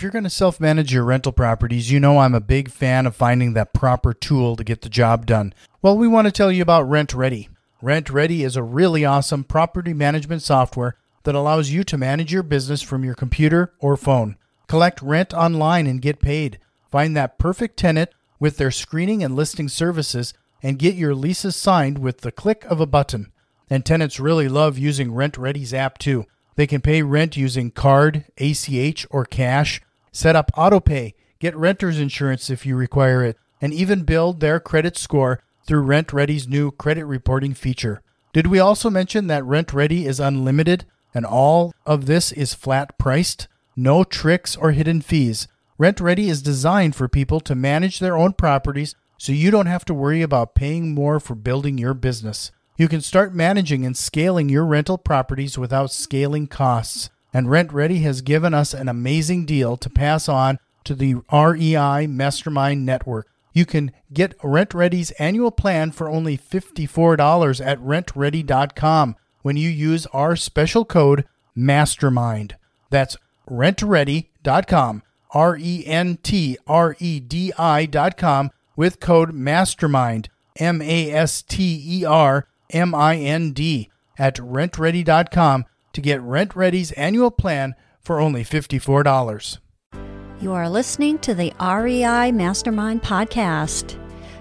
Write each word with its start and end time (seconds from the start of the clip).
If 0.00 0.04
you're 0.04 0.12
going 0.12 0.24
to 0.24 0.30
self 0.30 0.58
manage 0.58 0.94
your 0.94 1.04
rental 1.04 1.30
properties, 1.30 1.90
you 1.92 2.00
know 2.00 2.20
I'm 2.20 2.34
a 2.34 2.40
big 2.40 2.70
fan 2.70 3.04
of 3.04 3.14
finding 3.14 3.52
that 3.52 3.74
proper 3.74 4.14
tool 4.14 4.56
to 4.56 4.64
get 4.64 4.80
the 4.80 4.88
job 4.88 5.26
done. 5.26 5.52
Well, 5.82 5.98
we 5.98 6.08
want 6.08 6.26
to 6.26 6.32
tell 6.32 6.50
you 6.50 6.62
about 6.62 6.88
RentRedi. 6.88 7.50
Rent 7.82 8.08
Ready 8.08 8.42
is 8.42 8.56
a 8.56 8.62
really 8.62 9.04
awesome 9.04 9.44
property 9.44 9.92
management 9.92 10.40
software 10.40 10.96
that 11.24 11.34
allows 11.34 11.68
you 11.68 11.84
to 11.84 11.98
manage 11.98 12.32
your 12.32 12.42
business 12.42 12.80
from 12.80 13.04
your 13.04 13.14
computer 13.14 13.74
or 13.78 13.94
phone. 13.98 14.38
Collect 14.68 15.02
rent 15.02 15.34
online 15.34 15.86
and 15.86 16.00
get 16.00 16.18
paid. 16.18 16.58
Find 16.90 17.14
that 17.14 17.38
perfect 17.38 17.76
tenant 17.76 18.08
with 18.38 18.56
their 18.56 18.70
screening 18.70 19.22
and 19.22 19.36
listing 19.36 19.68
services 19.68 20.32
and 20.62 20.78
get 20.78 20.94
your 20.94 21.14
leases 21.14 21.56
signed 21.56 21.98
with 21.98 22.22
the 22.22 22.32
click 22.32 22.64
of 22.70 22.80
a 22.80 22.86
button. 22.86 23.30
And 23.68 23.84
tenants 23.84 24.18
really 24.18 24.48
love 24.48 24.78
using 24.78 25.10
RentRedi's 25.10 25.74
app 25.74 25.98
too. 25.98 26.24
They 26.56 26.66
can 26.66 26.80
pay 26.80 27.02
rent 27.02 27.36
using 27.36 27.70
card, 27.70 28.24
ACH, 28.38 29.06
or 29.10 29.26
cash, 29.26 29.82
set 30.12 30.36
up 30.36 30.50
autopay, 30.56 31.14
get 31.38 31.56
renter's 31.56 31.98
insurance 31.98 32.50
if 32.50 32.64
you 32.66 32.76
require 32.76 33.24
it, 33.24 33.36
and 33.60 33.72
even 33.72 34.04
build 34.04 34.40
their 34.40 34.60
credit 34.60 34.96
score 34.96 35.42
through 35.66 35.84
RentRedi's 35.84 36.48
new 36.48 36.70
credit 36.70 37.04
reporting 37.04 37.54
feature. 37.54 38.02
Did 38.32 38.46
we 38.46 38.58
also 38.58 38.90
mention 38.90 39.26
that 39.26 39.42
RentRedi 39.42 40.06
is 40.06 40.20
unlimited 40.20 40.86
and 41.12 41.26
all 41.26 41.74
of 41.84 42.06
this 42.06 42.32
is 42.32 42.54
flat 42.54 42.96
priced? 42.98 43.48
No 43.76 44.04
tricks 44.04 44.56
or 44.56 44.72
hidden 44.72 45.00
fees. 45.00 45.48
RentRedi 45.78 46.28
is 46.28 46.42
designed 46.42 46.94
for 46.94 47.08
people 47.08 47.40
to 47.40 47.54
manage 47.54 47.98
their 47.98 48.16
own 48.16 48.34
properties 48.34 48.94
so 49.18 49.32
you 49.32 49.50
don't 49.50 49.66
have 49.66 49.84
to 49.86 49.94
worry 49.94 50.22
about 50.22 50.54
paying 50.54 50.94
more 50.94 51.18
for 51.20 51.34
building 51.34 51.78
your 51.78 51.94
business. 51.94 52.50
You 52.76 52.88
can 52.88 53.00
start 53.00 53.34
managing 53.34 53.84
and 53.84 53.96
scaling 53.96 54.48
your 54.48 54.64
rental 54.64 54.96
properties 54.96 55.58
without 55.58 55.90
scaling 55.90 56.46
costs. 56.46 57.10
And 57.32 57.46
RentRedi 57.46 58.02
has 58.02 58.22
given 58.22 58.54
us 58.54 58.74
an 58.74 58.88
amazing 58.88 59.46
deal 59.46 59.76
to 59.76 59.90
pass 59.90 60.28
on 60.28 60.58
to 60.84 60.94
the 60.94 61.16
REI 61.32 62.06
Mastermind 62.06 62.84
Network. 62.84 63.28
You 63.52 63.66
can 63.66 63.92
get 64.12 64.38
RentRedi's 64.38 65.10
annual 65.12 65.50
plan 65.50 65.92
for 65.92 66.08
only 66.08 66.38
$54 66.38 67.64
at 67.64 67.78
rentredi.com 67.78 69.16
when 69.42 69.56
you 69.56 69.68
use 69.68 70.06
our 70.06 70.36
special 70.36 70.84
code 70.84 71.24
MASTERMIND. 71.56 72.52
That's 72.90 73.16
rentredi.com, 73.48 75.02
R 75.32 75.56
E 75.58 75.84
N 75.86 76.18
T 76.22 76.58
R 76.66 76.96
E 76.98 77.20
D 77.20 77.52
I.com 77.58 78.50
with 78.76 79.00
code 79.00 79.32
MASTERMIND, 79.32 80.28
M 80.56 80.80
A 80.82 81.10
S 81.10 81.42
T 81.42 81.82
E 81.86 82.04
R 82.04 82.46
M 82.70 82.94
I 82.94 83.16
N 83.16 83.52
D 83.52 83.90
at 84.18 84.36
rentredi.com 84.36 85.64
to 85.92 86.00
get 86.00 86.20
RentRedi's 86.20 86.92
annual 86.92 87.30
plan 87.30 87.74
for 88.00 88.20
only 88.20 88.44
$54. 88.44 89.58
You 90.40 90.52
are 90.52 90.68
listening 90.68 91.18
to 91.18 91.34
the 91.34 91.52
REI 91.60 92.32
Mastermind 92.32 93.02
podcast. 93.02 93.96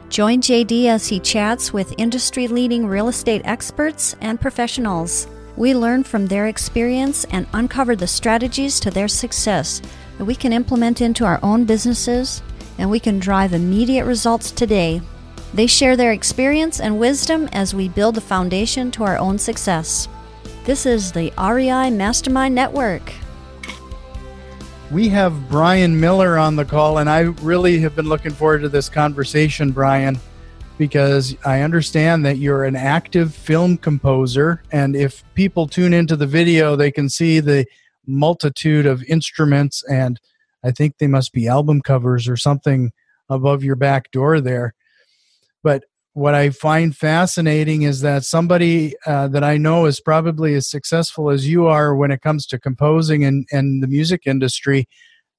Join 0.10 0.42
JD 0.42 0.86
as 0.86 1.08
he 1.08 1.20
chats 1.20 1.74
with 1.74 1.94
industry 1.98 2.48
leading 2.48 2.88
real 2.88 3.10
estate 3.10 3.42
experts 3.46 4.16
and 4.22 4.40
professionals. 4.40 5.28
We 5.58 5.76
learn 5.76 6.04
from 6.04 6.26
their 6.26 6.48
experience 6.48 7.26
and 7.32 7.48
uncover 7.54 7.96
the 7.96 8.08
strategies 8.08 8.80
to 8.80 8.92
their 8.92 9.08
success 9.08 9.82
that 10.18 10.26
we 10.26 10.36
can 10.36 10.54
implement 10.54 11.02
into 11.02 11.26
our 11.26 11.40
own 11.44 11.66
businesses 11.66 12.42
and 12.78 12.90
we 12.90 13.00
can 13.00 13.20
drive 13.20 13.54
immediate 13.54 14.06
results 14.06 14.52
today 14.52 15.02
they 15.54 15.66
share 15.68 15.98
their 15.98 16.12
experience 16.12 16.80
and 16.80 17.00
wisdom 17.00 17.50
as 17.52 17.74
we 17.74 17.90
build 17.90 18.16
the 18.16 18.22
foundation 18.22 18.92
to 18.92 19.04
our 19.04 19.18
own 19.18 19.40
success. 19.40 20.08
This 20.70 20.86
is 20.86 21.12
the 21.12 21.34
REI 21.36 21.90
Mastermind 21.90 22.54
Network. 22.54 23.12
We 24.92 25.10
have 25.10 25.50
Bryan 25.50 26.00
Miller 26.00 26.38
on 26.38 26.56
the 26.56 26.64
call, 26.64 27.00
and 27.00 27.10
I 27.10 27.22
really 27.22 27.80
have 27.80 27.96
been 27.96 28.08
looking 28.08 28.30
forward 28.30 28.62
to 28.62 28.70
this 28.70 28.88
conversation, 28.88 29.72
Bryan, 29.72 30.20
because 30.78 31.36
I 31.44 31.62
understand 31.62 32.24
that 32.28 32.38
you're 32.38 32.66
an 32.66 32.76
active 32.76 33.34
film 33.34 33.78
composer. 33.78 34.62
And 34.72 34.96
if 34.96 35.24
people 35.34 35.68
tune 35.68 35.92
into 35.92 36.16
the 36.16 36.28
video, 36.28 36.76
they 36.76 36.92
can 36.92 37.10
see 37.10 37.40
the 37.40 37.66
multitude 38.06 38.86
of 38.86 39.04
instruments, 39.06 39.84
and 39.90 40.20
I 40.64 40.70
think 40.70 41.00
they 41.00 41.08
must 41.08 41.34
be 41.34 41.48
album 41.48 41.82
covers 41.82 42.30
or 42.30 42.38
something 42.38 42.92
above 43.28 43.64
your 43.64 43.76
back 43.76 44.12
door 44.12 44.40
there. 44.40 44.76
What 46.20 46.36
I 46.36 46.50
find 46.50 46.94
fascinating 46.94 47.84
is 47.84 48.02
that 48.02 48.26
somebody 48.26 48.94
uh, 49.06 49.30
that 49.30 49.42
I 49.42 49.56
know 49.56 49.86
is 49.86 50.02
probably 50.02 50.54
as 50.54 50.70
successful 50.70 51.30
as 51.30 51.48
you 51.48 51.68
are 51.68 51.96
when 51.96 52.12
it 52.12 52.22
comes 52.22 52.46
to 52.48 52.60
composing 52.60 53.24
and, 53.24 53.48
and 53.54 53.82
the 53.82 53.88
music 53.88 54.24
industry, 54.26 54.90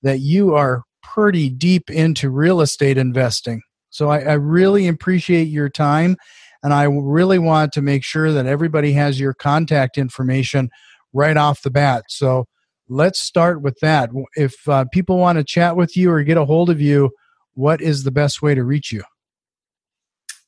that 0.00 0.20
you 0.20 0.54
are 0.54 0.84
pretty 1.02 1.50
deep 1.50 1.90
into 1.90 2.30
real 2.30 2.62
estate 2.62 2.96
investing. 2.96 3.60
So 3.90 4.08
I, 4.08 4.20
I 4.20 4.32
really 4.32 4.88
appreciate 4.88 5.48
your 5.48 5.68
time. 5.68 6.16
And 6.62 6.72
I 6.72 6.84
really 6.84 7.38
want 7.38 7.72
to 7.72 7.82
make 7.82 8.02
sure 8.02 8.32
that 8.32 8.46
everybody 8.46 8.92
has 8.92 9.20
your 9.20 9.34
contact 9.34 9.98
information 9.98 10.70
right 11.12 11.36
off 11.36 11.60
the 11.60 11.70
bat. 11.70 12.04
So 12.08 12.46
let's 12.88 13.20
start 13.20 13.60
with 13.60 13.78
that. 13.82 14.08
If 14.34 14.66
uh, 14.66 14.86
people 14.90 15.18
want 15.18 15.36
to 15.36 15.44
chat 15.44 15.76
with 15.76 15.94
you 15.94 16.10
or 16.10 16.22
get 16.22 16.38
a 16.38 16.46
hold 16.46 16.70
of 16.70 16.80
you, 16.80 17.10
what 17.52 17.82
is 17.82 18.04
the 18.04 18.10
best 18.10 18.40
way 18.40 18.54
to 18.54 18.64
reach 18.64 18.92
you? 18.92 19.02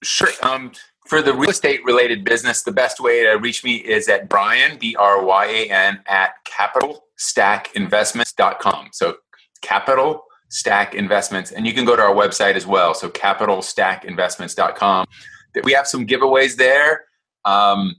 Sure. 0.03 0.29
Um, 0.43 0.73
for 1.07 1.23
the 1.23 1.35
real 1.35 1.51
estate 1.51 1.85
related 1.85 2.25
business, 2.25 2.63
the 2.63 2.73
best 2.73 3.01
way 3.01 3.25
to 3.25 3.33
reach 3.33 3.65
me 3.65 3.75
is 3.77 4.09
at 4.09 4.29
Bryan, 4.29 4.79
B 4.79 4.95
R 4.97 5.25
Y 5.25 5.47
A 5.47 5.71
N, 5.71 6.01
at 6.07 6.35
capitalstackinvestments.com. 6.47 8.89
So 8.93 9.17
capital 9.63 10.25
stack 10.49 10.95
investments. 10.95 11.53
And 11.53 11.67
you 11.67 11.73
can 11.73 11.85
go 11.85 11.97
to 11.97 12.03
our 12.03 12.15
website 12.15 12.55
as 12.55 12.67
well. 12.67 12.95
So 12.95 13.09
capitalstackinvestments.com. 13.09 15.07
We 15.65 15.73
have 15.73 15.87
some 15.87 16.07
giveaways 16.07 16.57
there. 16.57 17.05
Um, 17.45 17.97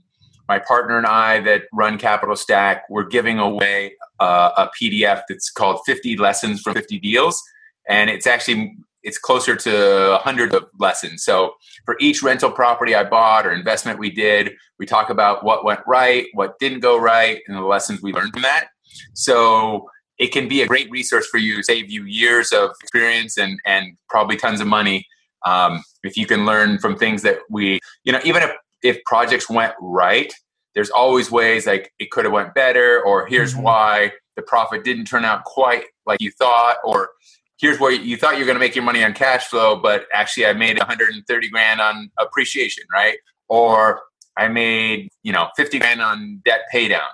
my 0.48 0.58
partner 0.58 0.98
and 0.98 1.06
I 1.06 1.40
that 1.40 1.62
run 1.72 1.98
Capital 1.98 2.36
Stack, 2.36 2.84
we're 2.90 3.04
giving 3.04 3.38
away 3.38 3.94
uh, 4.20 4.50
a 4.56 4.70
PDF 4.80 5.22
that's 5.28 5.50
called 5.50 5.80
50 5.86 6.16
Lessons 6.18 6.60
from 6.60 6.74
50 6.74 7.00
Deals. 7.00 7.42
And 7.88 8.10
it's 8.10 8.26
actually 8.26 8.76
it's 9.04 9.18
closer 9.18 9.54
to 9.54 10.10
100 10.12 10.54
of 10.54 10.64
lessons. 10.78 11.24
So 11.24 11.54
for 11.84 11.96
each 12.00 12.22
rental 12.22 12.50
property 12.50 12.94
I 12.94 13.04
bought 13.04 13.46
or 13.46 13.52
investment 13.52 13.98
we 13.98 14.10
did, 14.10 14.52
we 14.78 14.86
talk 14.86 15.10
about 15.10 15.44
what 15.44 15.64
went 15.64 15.80
right, 15.86 16.26
what 16.32 16.58
didn't 16.58 16.80
go 16.80 16.98
right, 16.98 17.40
and 17.46 17.56
the 17.56 17.62
lessons 17.62 18.02
we 18.02 18.12
learned 18.12 18.32
from 18.32 18.42
that. 18.42 18.68
So 19.12 19.88
it 20.18 20.32
can 20.32 20.48
be 20.48 20.62
a 20.62 20.66
great 20.66 20.90
resource 20.90 21.26
for 21.26 21.38
you, 21.38 21.62
save 21.62 21.90
you 21.90 22.04
years 22.04 22.52
of 22.52 22.70
experience 22.80 23.38
and 23.38 23.58
and 23.66 23.96
probably 24.08 24.36
tons 24.36 24.60
of 24.60 24.66
money 24.66 25.06
um, 25.44 25.82
if 26.02 26.16
you 26.16 26.26
can 26.26 26.46
learn 26.46 26.78
from 26.78 26.96
things 26.96 27.22
that 27.22 27.38
we, 27.50 27.80
you 28.04 28.12
know, 28.12 28.20
even 28.24 28.42
if 28.42 28.50
if 28.82 29.04
projects 29.04 29.48
went 29.48 29.74
right, 29.80 30.32
there's 30.74 30.90
always 30.90 31.30
ways 31.30 31.66
like 31.66 31.92
it 31.98 32.10
could 32.10 32.24
have 32.24 32.32
went 32.32 32.54
better, 32.54 33.02
or 33.04 33.26
here's 33.26 33.54
mm-hmm. 33.54 33.62
why 33.62 34.12
the 34.36 34.42
profit 34.42 34.84
didn't 34.84 35.04
turn 35.04 35.24
out 35.24 35.44
quite 35.44 35.84
like 36.06 36.20
you 36.20 36.30
thought, 36.32 36.76
or 36.84 37.10
here's 37.58 37.78
where 37.78 37.92
you 37.92 38.16
thought 38.16 38.36
you're 38.36 38.46
going 38.46 38.56
to 38.56 38.60
make 38.60 38.74
your 38.74 38.84
money 38.84 39.04
on 39.04 39.12
cash 39.12 39.44
flow, 39.44 39.76
but 39.76 40.06
actually 40.12 40.46
I 40.46 40.52
made 40.52 40.78
130 40.78 41.48
grand 41.48 41.80
on 41.80 42.10
appreciation, 42.18 42.84
right? 42.92 43.18
Or 43.48 44.02
I 44.36 44.48
made, 44.48 45.08
you 45.22 45.32
know, 45.32 45.48
50 45.56 45.78
grand 45.78 46.02
on 46.02 46.42
debt 46.44 46.62
pay 46.70 46.88
down. 46.88 47.08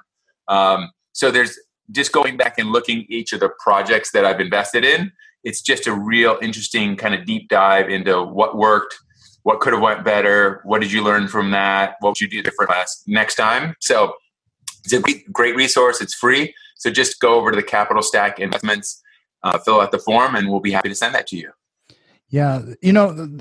Um, 0.48 0.90
so 1.12 1.30
there's 1.30 1.58
just 1.90 2.12
going 2.12 2.36
back 2.36 2.58
and 2.58 2.70
looking 2.70 3.04
each 3.08 3.32
of 3.32 3.40
the 3.40 3.50
projects 3.62 4.12
that 4.12 4.24
I've 4.24 4.40
invested 4.40 4.84
in. 4.84 5.12
It's 5.44 5.60
just 5.60 5.86
a 5.86 5.92
real 5.92 6.38
interesting 6.40 6.96
kind 6.96 7.14
of 7.14 7.26
deep 7.26 7.48
dive 7.48 7.88
into 7.88 8.22
what 8.22 8.56
worked, 8.56 8.94
what 9.42 9.60
could 9.60 9.72
have 9.72 9.82
went 9.82 10.04
better, 10.04 10.60
what 10.64 10.80
did 10.80 10.92
you 10.92 11.02
learn 11.02 11.28
from 11.28 11.50
that, 11.50 11.96
what 12.00 12.10
would 12.10 12.20
you 12.20 12.28
do 12.28 12.42
different 12.42 12.70
last 12.70 13.04
next 13.06 13.34
time. 13.34 13.74
So 13.80 14.14
it's 14.84 14.92
a 14.92 15.02
great 15.32 15.56
resource. 15.56 16.00
It's 16.00 16.14
free. 16.14 16.54
So 16.76 16.90
just 16.90 17.20
go 17.20 17.34
over 17.34 17.50
to 17.50 17.56
the 17.56 17.62
Capital 17.62 18.02
Stack 18.02 18.38
Investments 18.38 19.02
uh, 19.42 19.58
fill 19.58 19.80
out 19.80 19.92
the 19.92 19.98
form 19.98 20.34
and 20.34 20.48
we'll 20.48 20.60
be 20.60 20.72
happy 20.72 20.88
to 20.88 20.94
send 20.94 21.14
that 21.14 21.26
to 21.28 21.36
you. 21.36 21.50
Yeah, 22.28 22.62
you 22.80 22.92
know, 22.92 23.38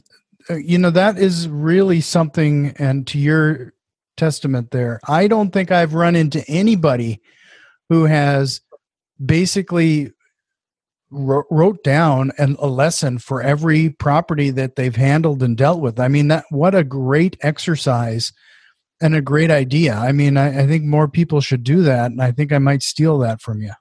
uh, 0.49 0.55
you 0.55 0.77
know 0.77 0.89
that 0.89 1.17
is 1.17 1.47
really 1.47 2.01
something. 2.01 2.73
And 2.79 3.05
to 3.07 3.19
your 3.19 3.73
testament, 4.17 4.71
there, 4.71 4.99
I 5.07 5.27
don't 5.27 5.51
think 5.51 5.71
I've 5.71 5.93
run 5.93 6.15
into 6.15 6.43
anybody 6.47 7.21
who 7.89 8.05
has 8.05 8.61
basically 9.23 10.11
wrote 11.11 11.83
down 11.83 12.31
an, 12.37 12.55
a 12.59 12.67
lesson 12.67 13.17
for 13.17 13.41
every 13.41 13.89
property 13.89 14.51
that 14.51 14.75
they've 14.75 14.95
handled 14.95 15.41
and 15.41 15.57
dealt 15.57 15.81
with. 15.81 15.99
I 15.99 16.07
mean, 16.07 16.27
that 16.27 16.45
what 16.49 16.75
a 16.75 16.83
great 16.83 17.35
exercise 17.41 18.31
and 19.01 19.15
a 19.15 19.21
great 19.21 19.49
idea. 19.49 19.95
I 19.95 20.11
mean, 20.11 20.37
I, 20.37 20.63
I 20.63 20.67
think 20.67 20.83
more 20.83 21.07
people 21.07 21.41
should 21.41 21.63
do 21.63 21.83
that, 21.83 22.11
and 22.11 22.21
I 22.21 22.31
think 22.31 22.51
I 22.51 22.57
might 22.57 22.83
steal 22.83 23.19
that 23.19 23.41
from 23.41 23.61
you 23.61 23.73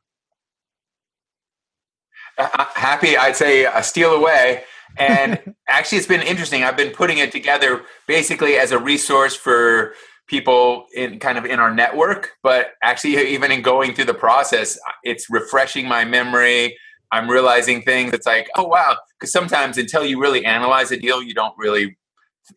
happy, 2.88 3.19
I'd 3.19 3.37
say, 3.37 3.67
a 3.67 3.82
steal 3.82 4.12
away. 4.12 4.64
And 4.96 5.55
actually, 5.69 5.99
it's 5.99 6.06
been 6.06 6.23
interesting. 6.23 6.64
I've 6.64 6.76
been 6.76 6.93
putting 6.93 7.19
it 7.19 7.31
together 7.31 7.82
basically 8.06 8.56
as 8.56 8.73
a 8.73 8.79
resource 8.79 9.35
for 9.35 9.94
people 10.26 10.87
in 10.94 11.19
kind 11.19 11.37
of 11.38 11.44
in 11.44 11.58
our 11.61 11.75
network, 11.75 12.32
but 12.43 12.73
actually, 12.82 13.17
even 13.35 13.50
in 13.50 13.61
going 13.62 13.94
through 13.94 14.06
the 14.06 14.14
process, 14.14 14.79
it's 15.02 15.29
refreshing 15.29 15.87
my 15.87 16.05
memory. 16.05 16.76
I'm 17.12 17.29
realizing 17.29 17.82
things. 17.82 18.12
It's 18.12 18.26
like, 18.26 18.49
oh 18.56 18.64
wow, 18.64 18.96
because 19.19 19.32
sometimes 19.32 19.79
until 19.79 20.05
you 20.05 20.20
really 20.20 20.44
analyze 20.44 20.90
a 20.90 20.99
deal, 20.99 21.23
you 21.23 21.35
don't 21.35 21.55
really 21.56 21.98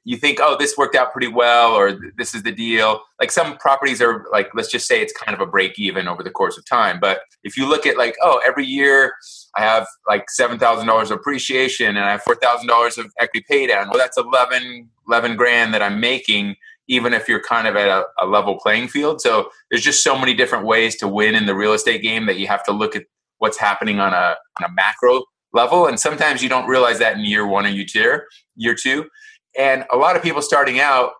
you 0.03 0.17
think, 0.17 0.39
oh, 0.41 0.55
this 0.57 0.77
worked 0.77 0.95
out 0.95 1.11
pretty 1.11 1.27
well, 1.27 1.71
or 1.71 1.99
this 2.17 2.33
is 2.33 2.43
the 2.43 2.51
deal. 2.51 3.01
Like 3.19 3.31
some 3.31 3.57
properties 3.57 4.01
are 4.01 4.25
like, 4.31 4.49
let's 4.53 4.69
just 4.69 4.87
say 4.87 5.01
it's 5.01 5.13
kind 5.13 5.33
of 5.33 5.41
a 5.41 5.49
break 5.49 5.77
even 5.79 6.07
over 6.07 6.23
the 6.23 6.29
course 6.29 6.57
of 6.57 6.65
time. 6.65 6.99
But 6.99 7.21
if 7.43 7.57
you 7.57 7.67
look 7.67 7.85
at 7.85 7.97
like, 7.97 8.15
oh, 8.21 8.41
every 8.45 8.65
year 8.65 9.13
I 9.55 9.61
have 9.61 9.87
like 10.07 10.29
seven 10.29 10.59
thousand 10.59 10.87
dollars 10.87 11.11
of 11.11 11.19
appreciation 11.19 11.87
and 11.87 11.99
I 11.99 12.11
have 12.11 12.23
four 12.23 12.35
thousand 12.35 12.67
dollars 12.67 12.97
of 12.97 13.11
equity 13.19 13.45
pay 13.47 13.67
down. 13.67 13.89
Well, 13.89 13.97
that's 13.99 14.17
11, 14.17 14.89
11 15.07 15.35
grand 15.35 15.73
that 15.73 15.81
I'm 15.81 15.99
making, 15.99 16.55
even 16.87 17.13
if 17.13 17.27
you're 17.27 17.41
kind 17.41 17.67
of 17.67 17.75
at 17.75 17.87
a, 17.87 18.05
a 18.19 18.25
level 18.25 18.59
playing 18.59 18.87
field. 18.87 19.21
So 19.21 19.49
there's 19.69 19.83
just 19.83 20.03
so 20.03 20.17
many 20.17 20.33
different 20.33 20.65
ways 20.65 20.95
to 20.97 21.07
win 21.07 21.35
in 21.35 21.45
the 21.45 21.55
real 21.55 21.73
estate 21.73 22.01
game 22.01 22.25
that 22.27 22.37
you 22.37 22.47
have 22.47 22.63
to 22.65 22.71
look 22.71 22.95
at 22.95 23.03
what's 23.37 23.57
happening 23.57 23.99
on 23.99 24.13
a, 24.13 24.35
on 24.59 24.69
a 24.69 24.71
macro 24.73 25.23
level. 25.53 25.87
And 25.87 25.99
sometimes 25.99 26.41
you 26.41 26.49
don't 26.49 26.67
realize 26.67 26.99
that 26.99 27.17
in 27.17 27.25
year 27.25 27.45
one 27.45 27.65
or 27.65 27.69
year 27.69 27.85
two, 27.85 28.19
year 28.55 28.75
two. 28.75 29.09
And 29.57 29.85
a 29.91 29.97
lot 29.97 30.15
of 30.15 30.23
people 30.23 30.41
starting 30.41 30.79
out, 30.79 31.11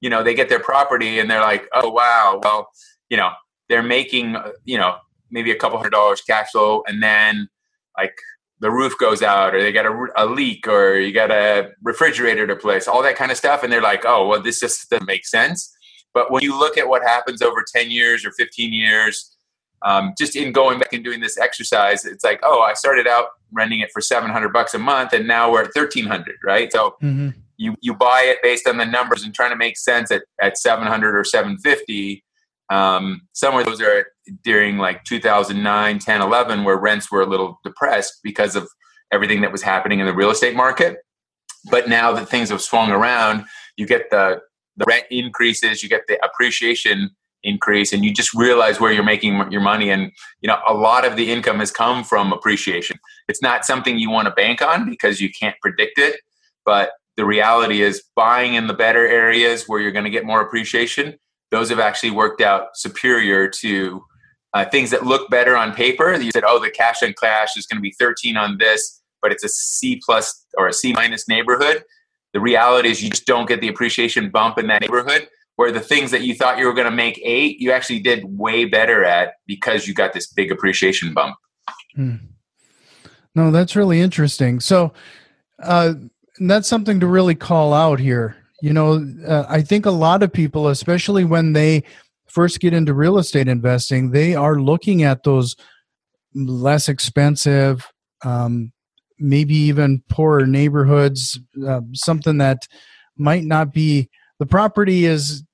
you 0.00 0.10
know, 0.10 0.22
they 0.22 0.34
get 0.34 0.48
their 0.48 0.60
property 0.60 1.18
and 1.18 1.30
they're 1.30 1.40
like, 1.40 1.66
oh, 1.74 1.90
wow, 1.90 2.40
well, 2.42 2.68
you 3.08 3.16
know, 3.16 3.30
they're 3.68 3.82
making, 3.82 4.36
you 4.64 4.78
know, 4.78 4.96
maybe 5.30 5.50
a 5.50 5.56
couple 5.56 5.78
hundred 5.78 5.90
dollars 5.90 6.20
cash 6.22 6.50
flow 6.50 6.82
and 6.86 7.02
then 7.02 7.48
like 7.96 8.14
the 8.60 8.70
roof 8.70 8.94
goes 8.98 9.22
out 9.22 9.54
or 9.54 9.62
they 9.62 9.72
got 9.72 9.86
a, 9.86 10.06
a, 10.16 10.26
leak 10.26 10.66
or 10.66 10.96
you 10.96 11.12
got 11.12 11.30
a 11.30 11.70
refrigerator 11.82 12.46
to 12.46 12.56
place 12.56 12.88
all 12.88 13.02
that 13.02 13.16
kind 13.16 13.30
of 13.30 13.36
stuff 13.36 13.62
and 13.62 13.72
they're 13.72 13.80
like 13.80 14.04
oh 14.04 14.26
well 14.26 14.42
this 14.42 14.58
just 14.58 14.90
doesn't 14.90 15.06
make 15.06 15.24
sense 15.24 15.72
but 16.12 16.32
when 16.32 16.42
you 16.42 16.58
look 16.58 16.76
at 16.76 16.88
what 16.88 17.02
happens 17.02 17.42
over 17.42 17.64
10 17.64 17.90
years 17.90 18.24
or 18.24 18.32
15 18.32 18.72
years 18.72 19.36
um, 19.82 20.14
just 20.18 20.36
in 20.36 20.52
going 20.52 20.78
back 20.78 20.92
and 20.92 21.02
doing 21.02 21.20
this 21.20 21.38
exercise, 21.38 22.04
it's 22.04 22.24
like, 22.24 22.40
oh, 22.42 22.60
I 22.60 22.74
started 22.74 23.06
out 23.06 23.28
renting 23.52 23.80
it 23.80 23.90
for 23.92 24.00
700 24.00 24.52
bucks 24.52 24.74
a 24.74 24.78
month 24.78 25.12
and 25.12 25.26
now 25.26 25.50
we're 25.50 25.62
at 25.62 25.74
1300, 25.74 26.36
right? 26.44 26.70
So 26.70 26.96
mm-hmm. 27.02 27.30
You, 27.60 27.76
you 27.82 27.94
buy 27.94 28.22
it 28.24 28.38
based 28.42 28.66
on 28.66 28.78
the 28.78 28.86
numbers 28.86 29.22
and 29.22 29.34
trying 29.34 29.50
to 29.50 29.56
make 29.56 29.76
sense 29.76 30.10
at, 30.10 30.22
at 30.40 30.56
700 30.56 31.14
or 31.14 31.24
750. 31.24 32.24
Um, 32.70 33.20
somewhere 33.32 33.64
those 33.64 33.82
are 33.82 34.06
during 34.42 34.78
like 34.78 35.04
2009, 35.04 35.98
10, 35.98 36.22
11, 36.22 36.64
where 36.64 36.78
rents 36.78 37.12
were 37.12 37.20
a 37.20 37.26
little 37.26 37.60
depressed 37.62 38.20
because 38.24 38.56
of 38.56 38.66
everything 39.12 39.42
that 39.42 39.52
was 39.52 39.60
happening 39.60 40.00
in 40.00 40.06
the 40.06 40.14
real 40.14 40.30
estate 40.30 40.56
market. 40.56 41.00
But 41.70 41.86
now 41.86 42.12
that 42.12 42.30
things 42.30 42.48
have 42.48 42.62
swung 42.62 42.90
around, 42.90 43.44
you 43.76 43.86
get 43.86 44.08
the, 44.08 44.40
the 44.78 44.86
rent 44.88 45.04
increases, 45.10 45.82
you 45.82 45.90
get 45.90 46.06
the 46.08 46.18
appreciation 46.24 47.10
increase 47.42 47.92
and 47.92 48.04
you 48.04 48.12
just 48.12 48.32
realize 48.32 48.80
where 48.80 48.92
you're 48.92 49.02
making 49.02 49.50
your 49.50 49.62
money 49.62 49.90
and 49.90 50.12
you 50.42 50.46
know 50.46 50.58
a 50.68 50.74
lot 50.74 51.06
of 51.06 51.16
the 51.16 51.32
income 51.32 51.58
has 51.58 51.70
come 51.70 52.04
from 52.04 52.34
appreciation 52.34 52.98
it's 53.28 53.40
not 53.40 53.64
something 53.64 53.98
you 53.98 54.10
want 54.10 54.28
to 54.28 54.34
bank 54.34 54.60
on 54.60 54.84
because 54.84 55.22
you 55.22 55.30
can't 55.30 55.56
predict 55.62 55.98
it 55.98 56.20
but 56.66 56.90
the 57.20 57.26
reality 57.26 57.82
is 57.82 58.02
buying 58.16 58.54
in 58.54 58.66
the 58.66 58.72
better 58.72 59.06
areas 59.06 59.64
where 59.66 59.78
you're 59.78 59.92
going 59.92 60.06
to 60.06 60.10
get 60.10 60.24
more 60.24 60.40
appreciation 60.40 61.14
those 61.50 61.68
have 61.68 61.78
actually 61.78 62.10
worked 62.10 62.40
out 62.40 62.68
superior 62.74 63.46
to 63.46 64.02
uh, 64.54 64.64
things 64.64 64.90
that 64.90 65.04
look 65.04 65.28
better 65.28 65.54
on 65.54 65.74
paper 65.74 66.14
you 66.14 66.30
said 66.30 66.44
oh 66.46 66.58
the 66.58 66.70
cash 66.70 67.02
and 67.02 67.14
cash 67.16 67.56
is 67.58 67.66
going 67.66 67.76
to 67.76 67.82
be 67.82 67.94
13 68.00 68.38
on 68.38 68.56
this 68.56 69.02
but 69.20 69.30
it's 69.30 69.44
a 69.44 69.50
c 69.50 70.00
plus 70.02 70.46
or 70.56 70.66
a 70.66 70.72
c 70.72 70.94
minus 70.94 71.28
neighborhood 71.28 71.84
the 72.32 72.40
reality 72.40 72.88
is 72.88 73.02
you 73.02 73.10
just 73.10 73.26
don't 73.26 73.46
get 73.46 73.60
the 73.60 73.68
appreciation 73.68 74.30
bump 74.30 74.56
in 74.56 74.66
that 74.68 74.80
neighborhood 74.80 75.28
where 75.60 75.70
the 75.70 75.78
things 75.78 76.10
that 76.10 76.22
you 76.22 76.34
thought 76.34 76.56
you 76.56 76.64
were 76.64 76.72
going 76.72 76.88
to 76.88 76.96
make 76.96 77.20
eight, 77.22 77.60
you 77.60 77.70
actually 77.70 78.00
did 78.00 78.24
way 78.38 78.64
better 78.64 79.04
at 79.04 79.34
because 79.46 79.86
you 79.86 79.92
got 79.92 80.14
this 80.14 80.26
big 80.26 80.50
appreciation 80.50 81.12
bump. 81.12 81.36
Hmm. 81.94 82.14
No, 83.34 83.50
that's 83.50 83.76
really 83.76 84.00
interesting. 84.00 84.60
So, 84.60 84.94
uh, 85.62 85.92
that's 86.48 86.68
something 86.68 87.00
to 87.00 87.06
really 87.06 87.34
call 87.34 87.74
out 87.74 88.00
here. 88.00 88.36
You 88.62 88.72
know, 88.72 89.04
uh, 89.26 89.46
I 89.48 89.62
think 89.62 89.86
a 89.86 89.90
lot 89.90 90.22
of 90.22 90.32
people, 90.32 90.68
especially 90.68 91.24
when 91.24 91.52
they 91.52 91.84
first 92.26 92.60
get 92.60 92.72
into 92.72 92.94
real 92.94 93.18
estate 93.18 93.48
investing, 93.48 94.10
they 94.10 94.34
are 94.34 94.60
looking 94.60 95.02
at 95.02 95.24
those 95.24 95.56
less 96.34 96.88
expensive, 96.88 97.90
um, 98.24 98.72
maybe 99.18 99.54
even 99.54 100.02
poorer 100.08 100.46
neighborhoods, 100.46 101.38
uh, 101.66 101.80
something 101.92 102.38
that 102.38 102.68
might 103.16 103.44
not 103.44 103.72
be 103.72 104.08
the 104.38 104.46
property 104.46 105.04
is 105.04 105.44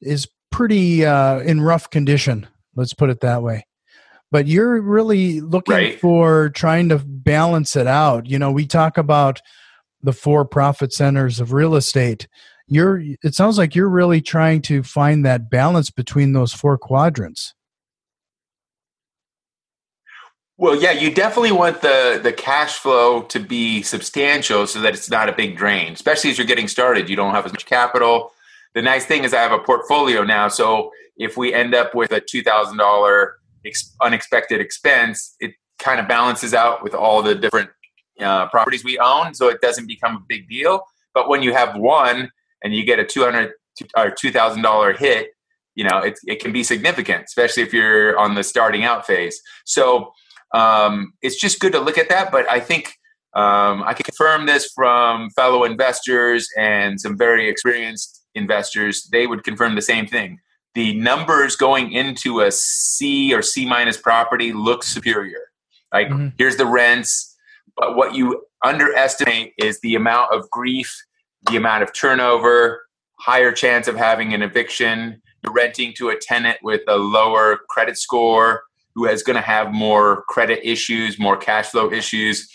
is 0.00 0.28
pretty 0.50 1.04
uh, 1.04 1.40
in 1.40 1.60
rough 1.60 1.90
condition. 1.90 2.46
Let's 2.76 2.94
put 2.94 3.10
it 3.10 3.20
that 3.20 3.42
way. 3.42 3.66
But 4.30 4.46
you're 4.46 4.80
really 4.80 5.40
looking 5.40 5.74
right. 5.74 6.00
for 6.00 6.50
trying 6.50 6.90
to 6.90 6.98
balance 6.98 7.74
it 7.74 7.86
out. 7.86 8.26
You 8.26 8.38
know, 8.38 8.52
we 8.52 8.66
talk 8.66 8.98
about 8.98 9.40
the 10.02 10.12
four 10.12 10.44
profit 10.44 10.92
centers 10.92 11.40
of 11.40 11.52
real 11.52 11.74
estate. 11.74 12.28
You're 12.66 13.00
it 13.22 13.34
sounds 13.34 13.58
like 13.58 13.74
you're 13.74 13.88
really 13.88 14.20
trying 14.20 14.62
to 14.62 14.82
find 14.82 15.24
that 15.24 15.50
balance 15.50 15.90
between 15.90 16.32
those 16.32 16.52
four 16.52 16.76
quadrants. 16.76 17.54
Well, 20.56 20.74
yeah, 20.74 20.90
you 20.90 21.14
definitely 21.14 21.52
want 21.52 21.82
the 21.82 22.20
the 22.22 22.32
cash 22.32 22.78
flow 22.78 23.22
to 23.22 23.38
be 23.40 23.82
substantial 23.82 24.66
so 24.66 24.80
that 24.80 24.94
it's 24.94 25.10
not 25.10 25.28
a 25.28 25.32
big 25.32 25.56
drain, 25.56 25.92
especially 25.92 26.30
as 26.30 26.38
you're 26.38 26.46
getting 26.46 26.68
started. 26.68 27.08
You 27.08 27.16
don't 27.16 27.34
have 27.34 27.46
as 27.46 27.52
much 27.52 27.66
capital 27.66 28.32
the 28.74 28.82
nice 28.82 29.04
thing 29.04 29.24
is 29.24 29.34
I 29.34 29.40
have 29.40 29.52
a 29.52 29.58
portfolio 29.58 30.22
now. 30.22 30.48
So 30.48 30.92
if 31.16 31.36
we 31.36 31.52
end 31.52 31.74
up 31.74 31.94
with 31.94 32.12
a 32.12 32.20
two 32.20 32.42
thousand 32.42 32.78
dollar 32.78 33.36
unexpected 34.00 34.60
expense, 34.60 35.34
it 35.40 35.52
kind 35.78 36.00
of 36.00 36.08
balances 36.08 36.54
out 36.54 36.82
with 36.82 36.94
all 36.94 37.22
the 37.22 37.34
different 37.34 37.70
uh, 38.20 38.48
properties 38.48 38.84
we 38.84 38.98
own, 38.98 39.34
so 39.34 39.48
it 39.48 39.60
doesn't 39.60 39.86
become 39.86 40.16
a 40.16 40.22
big 40.28 40.48
deal. 40.48 40.82
But 41.14 41.28
when 41.28 41.42
you 41.42 41.52
have 41.52 41.76
one 41.76 42.30
and 42.62 42.74
you 42.74 42.84
get 42.84 42.98
a 42.98 43.04
two 43.04 43.22
hundred 43.22 43.52
or 43.96 44.10
two 44.10 44.30
thousand 44.30 44.62
dollar 44.62 44.92
hit, 44.92 45.28
you 45.74 45.84
know 45.84 45.98
it 45.98 46.18
it 46.26 46.40
can 46.40 46.52
be 46.52 46.62
significant, 46.62 47.24
especially 47.24 47.62
if 47.62 47.72
you're 47.72 48.18
on 48.18 48.34
the 48.34 48.42
starting 48.42 48.84
out 48.84 49.06
phase. 49.06 49.40
So 49.64 50.12
um, 50.54 51.12
it's 51.22 51.40
just 51.40 51.60
good 51.60 51.72
to 51.72 51.80
look 51.80 51.98
at 51.98 52.08
that. 52.08 52.30
But 52.32 52.48
I 52.50 52.60
think 52.60 52.94
um, 53.34 53.82
I 53.82 53.94
can 53.94 54.04
confirm 54.04 54.46
this 54.46 54.70
from 54.74 55.30
fellow 55.30 55.64
investors 55.64 56.48
and 56.56 57.00
some 57.00 57.16
very 57.16 57.48
experienced 57.48 58.18
investors, 58.34 59.08
they 59.12 59.26
would 59.26 59.44
confirm 59.44 59.74
the 59.74 59.82
same 59.82 60.06
thing. 60.06 60.38
The 60.74 60.94
numbers 60.94 61.56
going 61.56 61.92
into 61.92 62.40
a 62.40 62.50
C 62.50 63.34
or 63.34 63.42
C 63.42 63.66
minus 63.66 63.96
property 63.96 64.52
look 64.52 64.82
superior. 64.82 65.40
Like 65.92 66.08
mm-hmm. 66.08 66.28
here's 66.38 66.56
the 66.56 66.66
rents, 66.66 67.27
but 67.78 67.96
what 67.96 68.14
you 68.14 68.44
underestimate 68.64 69.54
is 69.58 69.80
the 69.80 69.94
amount 69.94 70.32
of 70.32 70.50
grief, 70.50 70.94
the 71.48 71.56
amount 71.56 71.82
of 71.82 71.92
turnover, 71.92 72.82
higher 73.20 73.52
chance 73.52 73.88
of 73.88 73.96
having 73.96 74.34
an 74.34 74.42
eviction. 74.42 75.22
You're 75.42 75.52
renting 75.52 75.94
to 75.98 76.08
a 76.08 76.16
tenant 76.16 76.58
with 76.62 76.82
a 76.88 76.96
lower 76.96 77.60
credit 77.68 77.96
score 77.96 78.62
who 78.94 79.06
is 79.06 79.22
going 79.22 79.36
to 79.36 79.42
have 79.42 79.72
more 79.72 80.24
credit 80.28 80.60
issues, 80.68 81.18
more 81.18 81.36
cash 81.36 81.66
flow 81.66 81.92
issues, 81.92 82.48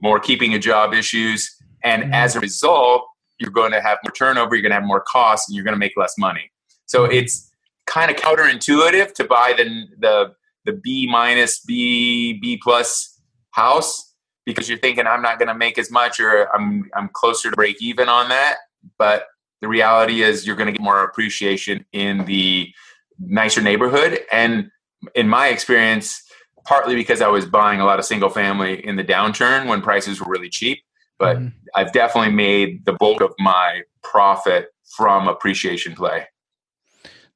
more 0.00 0.18
keeping 0.18 0.54
a 0.54 0.58
job 0.58 0.94
issues. 0.94 1.54
And 1.84 2.04
mm-hmm. 2.04 2.14
as 2.14 2.34
a 2.34 2.40
result, 2.40 3.06
you're 3.38 3.50
going 3.50 3.72
to 3.72 3.80
have 3.80 3.98
more 4.04 4.12
turnover, 4.12 4.54
you're 4.54 4.62
going 4.62 4.70
to 4.70 4.76
have 4.76 4.84
more 4.84 5.02
costs, 5.06 5.48
and 5.48 5.56
you're 5.56 5.64
going 5.64 5.74
to 5.74 5.78
make 5.78 5.92
less 5.96 6.14
money. 6.16 6.50
So 6.86 7.02
mm-hmm. 7.02 7.12
it's 7.12 7.50
kind 7.86 8.10
of 8.10 8.16
counterintuitive 8.16 9.12
to 9.14 9.24
buy 9.24 9.54
the 9.56 9.84
the 9.98 10.34
the 10.64 10.72
B 10.72 11.08
minus 11.10 11.60
B 11.60 12.38
B 12.40 12.58
plus 12.62 13.20
house 13.50 14.11
because 14.44 14.68
you're 14.68 14.78
thinking 14.78 15.06
I'm 15.06 15.22
not 15.22 15.38
going 15.38 15.48
to 15.48 15.54
make 15.54 15.78
as 15.78 15.90
much 15.90 16.20
or 16.20 16.54
I'm 16.54 16.90
I'm 16.94 17.08
closer 17.12 17.50
to 17.50 17.56
break 17.56 17.80
even 17.82 18.08
on 18.08 18.28
that. 18.28 18.56
But 18.98 19.26
the 19.60 19.68
reality 19.68 20.22
is 20.22 20.46
you're 20.46 20.56
going 20.56 20.66
to 20.66 20.72
get 20.72 20.80
more 20.80 21.04
appreciation 21.04 21.84
in 21.92 22.24
the 22.24 22.72
nicer 23.18 23.60
neighborhood. 23.60 24.20
And 24.32 24.70
in 25.14 25.28
my 25.28 25.48
experience, 25.48 26.22
partly 26.64 26.94
because 26.94 27.20
I 27.20 27.28
was 27.28 27.46
buying 27.46 27.80
a 27.80 27.84
lot 27.84 27.98
of 27.98 28.04
single 28.04 28.28
family 28.28 28.84
in 28.84 28.96
the 28.96 29.04
downturn 29.04 29.66
when 29.66 29.82
prices 29.82 30.20
were 30.20 30.30
really 30.30 30.48
cheap, 30.48 30.82
but 31.18 31.36
mm-hmm. 31.36 31.48
I've 31.74 31.92
definitely 31.92 32.32
made 32.32 32.84
the 32.84 32.92
bulk 32.94 33.20
of 33.20 33.32
my 33.38 33.82
profit 34.02 34.68
from 34.96 35.28
appreciation 35.28 35.94
play. 35.94 36.26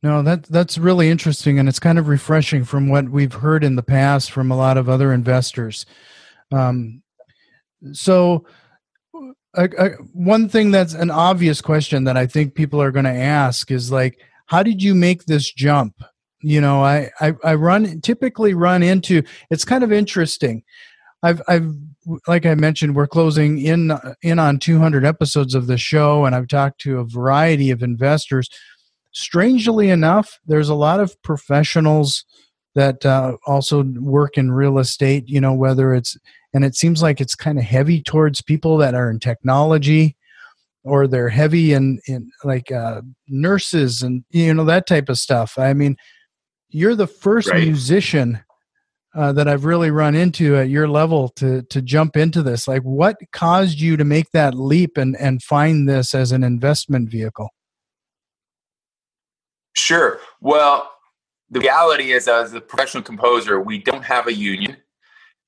No, 0.03 0.23
that 0.23 0.45
that's 0.45 0.79
really 0.79 1.09
interesting, 1.09 1.59
and 1.59 1.69
it's 1.69 1.81
kind 1.81 1.99
of 1.99 2.07
refreshing 2.07 2.65
from 2.65 2.89
what 2.89 3.09
we've 3.09 3.33
heard 3.33 3.65
in 3.65 3.77
the 3.77 3.83
past 3.83 4.31
from 4.31 4.51
a 4.51 4.57
lot 4.57 4.77
of 4.77 4.89
other 4.89 5.13
investors. 5.13 5.87
Um, 6.53 7.03
so, 7.93 8.47
one 10.13 10.49
thing 10.49 10.71
that's 10.71 10.95
an 10.95 11.11
obvious 11.11 11.61
question 11.61 12.05
that 12.05 12.17
I 12.17 12.27
think 12.27 12.55
people 12.55 12.81
are 12.83 12.91
going 12.91 13.07
to 13.07 13.11
ask 13.11 13.71
is 13.71 13.91
like, 13.91 14.21
how 14.47 14.63
did 14.63 14.83
you 14.83 14.95
make 14.95 15.25
this 15.25 15.51
jump? 15.51 16.03
You 16.41 16.61
know, 16.61 16.83
I, 16.83 17.11
I 17.21 17.35
I 17.43 17.55
run 17.55 18.01
typically 18.03 18.55
run 18.55 18.83
into. 18.83 19.23
It's 19.51 19.65
kind 19.65 19.83
of 19.83 19.93
interesting. 19.93 20.63
I've 21.23 21.43
I've 21.49 21.73
like 22.29 22.47
I 22.47 22.55
mentioned, 22.55 22.95
we're 22.95 23.07
closing 23.07 23.59
in 23.59 23.93
in 24.23 24.39
on 24.39 24.59
200 24.59 25.05
episodes 25.05 25.55
of 25.55 25.67
the 25.67 25.79
show, 25.79 26.25
and 26.25 26.35
I've 26.35 26.49
talked 26.49 26.81
to 26.83 26.99
a 26.99 27.05
variety 27.05 27.71
of 27.71 27.83
investors. 27.83 28.49
Strangely 29.13 29.89
enough, 29.89 30.39
there's 30.47 30.69
a 30.69 30.75
lot 30.75 31.01
of 31.01 31.21
professionals 31.23 32.25
that 32.77 33.05
uh, 33.05 33.37
also 33.47 33.83
work 33.83 34.39
in 34.39 34.53
real 34.53 34.79
estate. 34.79 35.29
You 35.29 35.41
know, 35.41 35.53
whether 35.53 35.93
it's 35.93 36.17
and 36.55 36.65
it 36.65 36.77
seems 36.77 37.03
like 37.03 37.21
it's 37.21 37.35
kind 37.35 37.59
of 37.59 37.65
heavy 37.65 38.01
towards 38.01 38.41
people 38.41 38.77
that 38.79 38.95
are 38.95 39.11
in 39.11 39.19
technology 39.19 40.17
or 40.85 41.09
they're 41.09 41.29
heavy 41.29 41.73
in 41.73 41.99
in 42.07 42.31
like 42.45 42.71
uh, 42.71 43.03
nurses 43.27 44.03
and 44.03 44.25
you 44.31 44.55
know 44.55 44.65
that 44.65 44.87
type 44.87 45.09
of 45.09 45.19
stuff. 45.19 45.59
I 45.59 45.73
mean, 45.73 45.97
you're 46.69 46.95
the 46.95 47.09
first 47.09 47.51
right. 47.51 47.65
musician 47.65 48.41
uh, 49.15 49.33
that 49.33 49.49
I've 49.49 49.65
really 49.65 49.91
run 49.91 50.15
into 50.15 50.57
at 50.57 50.69
your 50.69 50.89
level 50.89 51.31
to 51.31 51.63
to 51.63 51.83
jump 51.83 52.17
into 52.17 52.43
this. 52.43 52.69
Like, 52.69 52.83
what 52.83 53.17
caused 53.33 53.81
you 53.81 53.97
to 53.97 54.05
make 54.05 54.31
that 54.33 54.55
leap 54.55 54.97
and 54.97 55.17
and 55.17 55.43
find 55.43 55.89
this 55.89 56.15
as 56.15 56.33
an 56.33 56.45
investment 56.45 57.11
vehicle? 57.11 57.49
Sure. 59.73 60.21
Well, 60.41 60.91
the 61.51 61.61
reality 61.61 62.13
is, 62.13 62.29
as 62.29 62.53
a 62.55 62.61
professional 62.61 63.03
composer, 63.03 63.61
we 63.61 63.79
don't 63.79 64.05
have 64.05 64.27
a 64.27 64.33
union. 64.33 64.77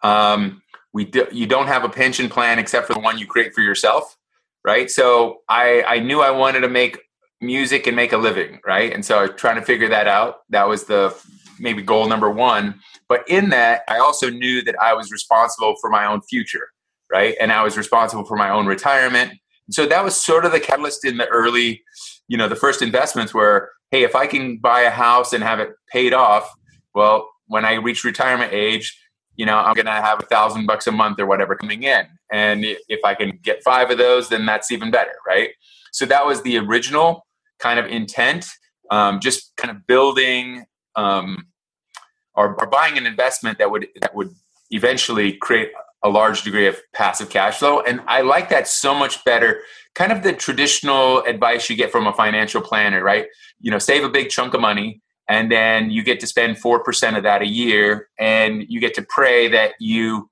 Um, 0.02 0.62
we 0.92 1.04
do, 1.04 1.26
you 1.32 1.46
don't 1.46 1.66
have 1.66 1.84
a 1.84 1.88
pension 1.88 2.28
plan 2.28 2.58
except 2.58 2.86
for 2.86 2.94
the 2.94 3.00
one 3.00 3.18
you 3.18 3.26
create 3.26 3.54
for 3.54 3.60
yourself, 3.60 4.16
right? 4.64 4.90
So 4.90 5.42
I 5.48 5.82
I 5.82 5.98
knew 5.98 6.20
I 6.20 6.30
wanted 6.30 6.60
to 6.60 6.68
make 6.68 6.98
music 7.40 7.86
and 7.86 7.94
make 7.94 8.12
a 8.12 8.16
living, 8.16 8.60
right? 8.66 8.92
And 8.92 9.04
so 9.04 9.18
I 9.18 9.22
was 9.22 9.30
trying 9.36 9.56
to 9.56 9.62
figure 9.62 9.88
that 9.88 10.08
out. 10.08 10.38
That 10.50 10.68
was 10.68 10.84
the 10.84 11.14
maybe 11.60 11.82
goal 11.82 12.08
number 12.08 12.30
one. 12.30 12.80
But 13.08 13.28
in 13.28 13.50
that, 13.50 13.82
I 13.88 13.98
also 13.98 14.30
knew 14.30 14.62
that 14.64 14.76
I 14.80 14.94
was 14.94 15.10
responsible 15.10 15.74
for 15.80 15.90
my 15.90 16.06
own 16.06 16.20
future, 16.22 16.68
right? 17.10 17.34
And 17.40 17.52
I 17.52 17.62
was 17.62 17.76
responsible 17.76 18.24
for 18.24 18.36
my 18.36 18.50
own 18.50 18.66
retirement. 18.66 19.32
So 19.70 19.86
that 19.86 20.04
was 20.04 20.16
sort 20.16 20.44
of 20.44 20.52
the 20.52 20.60
catalyst 20.60 21.04
in 21.04 21.16
the 21.16 21.26
early, 21.28 21.82
you 22.26 22.36
know, 22.36 22.48
the 22.48 22.56
first 22.56 22.82
investments 22.82 23.34
where, 23.34 23.70
hey, 23.90 24.02
if 24.02 24.14
I 24.14 24.26
can 24.26 24.58
buy 24.58 24.82
a 24.82 24.90
house 24.90 25.32
and 25.32 25.42
have 25.42 25.60
it 25.60 25.70
paid 25.90 26.12
off, 26.12 26.50
well, 26.94 27.28
when 27.46 27.64
I 27.64 27.74
reach 27.74 28.04
retirement 28.04 28.52
age, 28.52 28.98
you 29.36 29.46
know, 29.46 29.56
I'm 29.56 29.74
going 29.74 29.86
to 29.86 29.92
have 29.92 30.20
a 30.20 30.26
thousand 30.26 30.66
bucks 30.66 30.86
a 30.86 30.92
month 30.92 31.20
or 31.20 31.26
whatever 31.26 31.54
coming 31.54 31.84
in. 31.84 32.06
And 32.30 32.64
if 32.64 33.04
I 33.04 33.14
can 33.14 33.38
get 33.42 33.62
five 33.62 33.90
of 33.90 33.98
those, 33.98 34.28
then 34.28 34.44
that's 34.44 34.70
even 34.70 34.90
better, 34.90 35.14
right? 35.26 35.50
So 35.92 36.04
that 36.06 36.26
was 36.26 36.42
the 36.42 36.58
original 36.58 37.26
kind 37.58 37.78
of 37.78 37.86
intent, 37.86 38.46
um, 38.90 39.20
just 39.20 39.52
kind 39.56 39.74
of 39.74 39.86
building 39.86 40.64
um, 40.96 41.46
or, 42.34 42.60
or 42.60 42.66
buying 42.66 42.98
an 42.98 43.06
investment 43.06 43.58
that 43.58 43.70
would 43.70 43.88
that 44.00 44.14
would 44.14 44.34
eventually 44.70 45.32
create 45.32 45.70
a 46.04 46.08
large 46.08 46.42
degree 46.42 46.66
of 46.66 46.78
passive 46.92 47.30
cash 47.30 47.58
flow. 47.58 47.80
And 47.80 48.00
I 48.06 48.22
like 48.22 48.48
that 48.50 48.68
so 48.68 48.94
much 48.94 49.24
better. 49.24 49.62
Kind 49.94 50.12
of 50.12 50.22
the 50.22 50.32
traditional 50.32 51.22
advice 51.22 51.68
you 51.68 51.76
get 51.76 51.90
from 51.90 52.06
a 52.06 52.12
financial 52.12 52.60
planner, 52.60 53.02
right? 53.02 53.26
You 53.60 53.70
know, 53.70 53.78
save 53.78 54.04
a 54.04 54.08
big 54.08 54.30
chunk 54.30 54.54
of 54.54 54.60
money 54.60 55.02
and 55.28 55.50
then 55.50 55.90
you 55.90 56.02
get 56.02 56.20
to 56.20 56.26
spend 56.26 56.56
4% 56.56 57.16
of 57.16 57.22
that 57.24 57.42
a 57.42 57.46
year 57.46 58.08
and 58.18 58.64
you 58.68 58.80
get 58.80 58.94
to 58.94 59.02
pray 59.08 59.48
that 59.48 59.72
you 59.80 60.30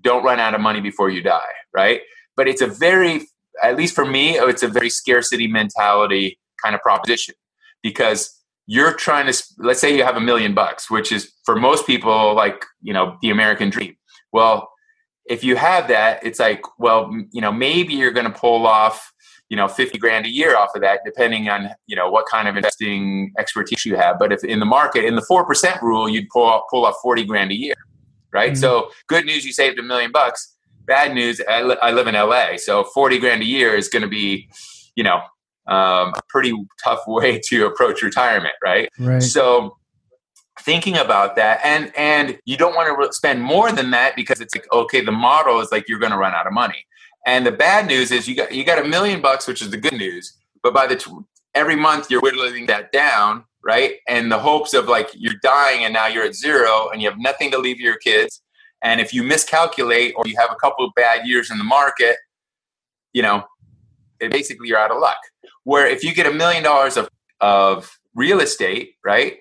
don't 0.00 0.24
run 0.24 0.40
out 0.40 0.54
of 0.54 0.60
money 0.60 0.80
before 0.80 1.10
you 1.10 1.22
die, 1.22 1.52
right? 1.74 2.00
But 2.36 2.48
it's 2.48 2.62
a 2.62 2.66
very, 2.66 3.26
at 3.62 3.76
least 3.76 3.94
for 3.94 4.04
me, 4.04 4.38
it's 4.38 4.62
a 4.62 4.68
very 4.68 4.90
scarcity 4.90 5.46
mentality 5.46 6.38
kind 6.62 6.74
of 6.74 6.80
proposition 6.80 7.34
because 7.82 8.42
you're 8.66 8.94
trying 8.94 9.30
to 9.30 9.44
let's 9.58 9.80
say 9.80 9.94
you 9.94 10.04
have 10.04 10.16
a 10.16 10.20
million 10.20 10.54
bucks 10.54 10.90
which 10.90 11.10
is 11.10 11.32
for 11.44 11.56
most 11.56 11.86
people 11.86 12.34
like 12.34 12.64
you 12.80 12.92
know 12.92 13.16
the 13.20 13.30
american 13.30 13.68
dream 13.70 13.96
well 14.32 14.71
if 15.26 15.44
you 15.44 15.56
have 15.56 15.88
that 15.88 16.24
it's 16.24 16.38
like 16.38 16.62
well 16.78 17.10
you 17.30 17.40
know 17.40 17.52
maybe 17.52 17.94
you're 17.94 18.12
going 18.12 18.30
to 18.30 18.38
pull 18.38 18.66
off 18.66 19.12
you 19.48 19.56
know 19.56 19.68
50 19.68 19.98
grand 19.98 20.26
a 20.26 20.30
year 20.30 20.56
off 20.56 20.70
of 20.74 20.82
that 20.82 21.00
depending 21.04 21.48
on 21.48 21.70
you 21.86 21.96
know 21.96 22.10
what 22.10 22.26
kind 22.26 22.48
of 22.48 22.56
investing 22.56 23.32
expertise 23.38 23.84
you 23.84 23.96
have 23.96 24.18
but 24.18 24.32
if 24.32 24.42
in 24.44 24.60
the 24.60 24.66
market 24.66 25.04
in 25.04 25.14
the 25.14 25.26
4% 25.30 25.80
rule 25.82 26.08
you'd 26.08 26.28
pull, 26.28 26.62
pull 26.70 26.86
off 26.86 26.96
40 27.02 27.24
grand 27.24 27.50
a 27.50 27.56
year 27.56 27.74
right 28.32 28.52
mm-hmm. 28.52 28.60
so 28.60 28.90
good 29.06 29.24
news 29.24 29.44
you 29.44 29.52
saved 29.52 29.78
a 29.78 29.82
million 29.82 30.10
bucks 30.10 30.56
bad 30.86 31.14
news 31.14 31.40
I, 31.48 31.62
li- 31.62 31.78
I 31.80 31.92
live 31.92 32.08
in 32.08 32.14
la 32.14 32.56
so 32.56 32.84
40 32.84 33.18
grand 33.18 33.42
a 33.42 33.46
year 33.46 33.74
is 33.74 33.88
going 33.88 34.02
to 34.02 34.08
be 34.08 34.48
you 34.96 35.04
know 35.04 35.22
um, 35.66 36.12
a 36.16 36.20
pretty 36.28 36.52
tough 36.82 37.00
way 37.06 37.40
to 37.48 37.66
approach 37.66 38.02
retirement, 38.02 38.54
right? 38.62 38.88
Right. 38.98 39.22
So 39.22 39.76
thinking 40.62 40.96
about 40.96 41.36
that. 41.36 41.60
And 41.64 41.92
and 41.96 42.38
you 42.44 42.56
don't 42.56 42.74
want 42.74 42.88
to 42.88 43.12
spend 43.12 43.42
more 43.42 43.72
than 43.72 43.90
that 43.90 44.16
because 44.16 44.40
it's 44.40 44.54
like 44.54 44.66
okay 44.72 45.00
the 45.04 45.12
model 45.12 45.60
is 45.60 45.70
like 45.72 45.88
you're 45.88 45.98
going 45.98 46.12
to 46.12 46.18
run 46.18 46.34
out 46.34 46.46
of 46.46 46.52
money. 46.52 46.84
And 47.26 47.46
the 47.46 47.52
bad 47.52 47.86
news 47.86 48.10
is 48.10 48.26
you 48.28 48.34
got 48.34 48.52
you 48.52 48.64
got 48.64 48.84
a 48.84 48.88
million 48.88 49.20
bucks 49.20 49.46
which 49.46 49.62
is 49.62 49.70
the 49.70 49.76
good 49.76 49.94
news 49.94 50.36
but 50.62 50.74
by 50.74 50.86
the 50.86 50.96
t- 50.96 51.10
every 51.54 51.76
month 51.76 52.10
you're 52.10 52.20
whittling 52.20 52.66
that 52.66 52.92
down 52.92 53.44
right? 53.64 53.94
And 54.08 54.30
the 54.32 54.40
hopes 54.40 54.74
of 54.74 54.88
like 54.88 55.08
you're 55.14 55.38
dying 55.40 55.84
and 55.84 55.94
now 55.94 56.08
you're 56.08 56.24
at 56.24 56.34
zero 56.34 56.88
and 56.92 57.00
you 57.00 57.08
have 57.08 57.18
nothing 57.20 57.48
to 57.52 57.58
leave 57.58 57.78
your 57.78 57.96
kids. 57.96 58.42
And 58.82 59.00
if 59.00 59.14
you 59.14 59.22
miscalculate 59.22 60.14
or 60.16 60.26
you 60.26 60.34
have 60.36 60.50
a 60.50 60.56
couple 60.56 60.84
of 60.84 60.92
bad 60.96 61.28
years 61.28 61.50
in 61.50 61.58
the 61.58 61.64
market 61.64 62.16
you 63.12 63.22
know 63.22 63.44
basically 64.30 64.68
you're 64.68 64.78
out 64.78 64.90
of 64.90 64.98
luck. 64.98 65.18
Where 65.64 65.86
if 65.86 66.02
you 66.02 66.14
get 66.14 66.26
a 66.26 66.32
million 66.32 66.62
dollars 66.62 66.96
of, 66.96 67.08
of 67.40 67.90
real 68.14 68.40
estate, 68.40 68.94
right? 69.04 69.38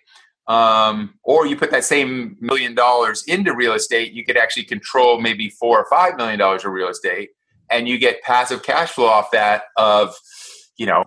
Um, 0.52 1.14
or 1.24 1.46
you 1.46 1.56
put 1.56 1.72
that 1.72 1.86
same 1.86 2.36
million 2.42 2.76
dollars 2.76 3.24
into 3.26 3.56
real 3.56 3.72
estate, 3.72 4.12
you 4.12 4.26
could 4.26 4.36
actually 4.36 4.66
control 4.66 5.22
maybe 5.22 5.50
four 5.50 5.80
or 5.80 5.86
five 5.90 6.18
million 6.18 6.38
dollars 6.38 6.66
of 6.66 6.74
real 6.74 6.90
estate, 6.90 7.30
and 7.70 7.88
you 7.88 7.98
get 7.98 8.22
passive 8.22 8.62
cash 8.62 8.92
flow 8.92 9.06
off 9.06 9.32
that 9.32 9.64
of, 9.78 10.14
you 10.78 10.86
know, 10.86 11.06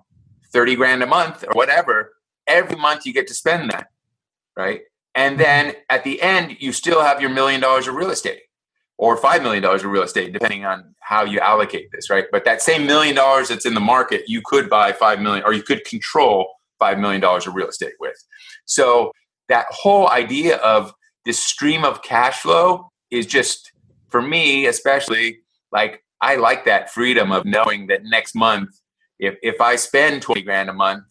thirty 0.51 0.75
grand 0.75 1.03
a 1.03 1.07
month 1.07 1.45
or 1.45 1.53
whatever. 1.53 2.15
Every 2.47 2.77
month 2.77 3.05
you 3.05 3.13
get 3.13 3.27
to 3.29 3.35
spend 3.35 3.71
that, 3.71 3.89
right? 4.57 4.81
And 5.15 5.39
then 5.39 5.75
at 5.91 6.05
the 6.05 6.23
end, 6.23 6.57
you 6.61 6.73
still 6.73 7.03
have 7.03 7.21
your 7.21 7.29
million 7.29 7.61
dollars 7.61 7.87
of 7.87 7.97
real 7.97 8.11
estate 8.11 8.41
or 8.97 9.19
$5 9.19 9.43
million 9.43 9.65
of 9.65 9.85
real 9.85 10.05
estate, 10.05 10.33
depending 10.33 10.65
on 10.65 10.95
how 11.01 11.25
you 11.25 11.41
allocate 11.41 11.91
this, 11.93 12.09
right? 12.09 12.27
But 12.31 12.45
that 12.45 12.63
same 12.63 12.87
million 12.87 13.17
dollars 13.17 13.49
that's 13.49 13.67
in 13.67 13.75
the 13.75 13.81
market, 13.81 14.23
you 14.29 14.41
could 14.45 14.71
buy 14.71 14.93
5 14.93 15.21
million 15.21 15.45
or 15.45 15.53
you 15.53 15.63
could 15.63 15.85
control 15.85 16.49
$5 16.81 17.01
million 17.01 17.23
of 17.25 17.55
real 17.55 17.69
estate 17.69 17.95
with. 17.99 18.17
So 18.67 19.13
that 19.49 19.67
whole 19.71 20.09
idea 20.09 20.57
of 20.57 20.93
this 21.25 21.39
stream 21.39 21.85
of 21.85 22.03
cash 22.03 22.41
flow 22.41 22.91
is 23.11 23.27
just, 23.27 23.73
for 24.09 24.21
me, 24.21 24.67
especially, 24.67 25.41
like 25.73 26.03
I 26.21 26.37
like 26.37 26.65
that 26.65 26.91
freedom 26.91 27.33
of 27.33 27.45
knowing 27.45 27.87
that 27.89 28.05
next 28.05 28.35
month, 28.35 28.71
if, 29.19 29.37
if 29.43 29.61
I 29.61 29.77
spend 29.77 30.23
20 30.23 30.43
grand 30.43 30.69
a 30.69 30.73
month, 30.73 31.05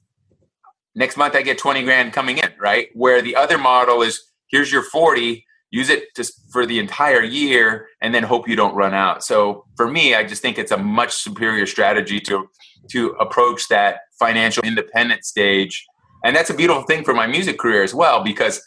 next 0.95 1.17
month 1.17 1.35
I 1.35 1.41
get 1.41 1.57
20 1.57 1.83
grand 1.83 2.13
coming 2.13 2.37
in, 2.37 2.49
right? 2.59 2.89
Where 2.93 3.21
the 3.21 3.35
other 3.35 3.57
model 3.57 4.01
is 4.01 4.21
here's 4.49 4.71
your 4.71 4.83
40 4.83 5.45
use 5.71 5.89
it 5.89 6.15
just 6.15 6.39
for 6.51 6.67
the 6.67 6.77
entire 6.77 7.23
year 7.23 7.87
and 7.99 8.13
then 8.13 8.21
hope 8.21 8.47
you 8.47 8.55
don't 8.55 8.75
run 8.75 8.93
out 8.93 9.23
so 9.23 9.65
for 9.75 9.89
me 9.89 10.13
i 10.15 10.23
just 10.23 10.41
think 10.41 10.57
it's 10.57 10.71
a 10.71 10.77
much 10.77 11.11
superior 11.11 11.65
strategy 11.65 12.19
to 12.19 12.47
to 12.89 13.09
approach 13.19 13.67
that 13.67 14.01
financial 14.19 14.63
independent 14.63 15.25
stage 15.25 15.85
and 16.23 16.35
that's 16.35 16.49
a 16.49 16.53
beautiful 16.53 16.83
thing 16.83 17.03
for 17.03 17.13
my 17.13 17.27
music 17.27 17.57
career 17.57 17.83
as 17.83 17.93
well 17.93 18.23
because 18.23 18.61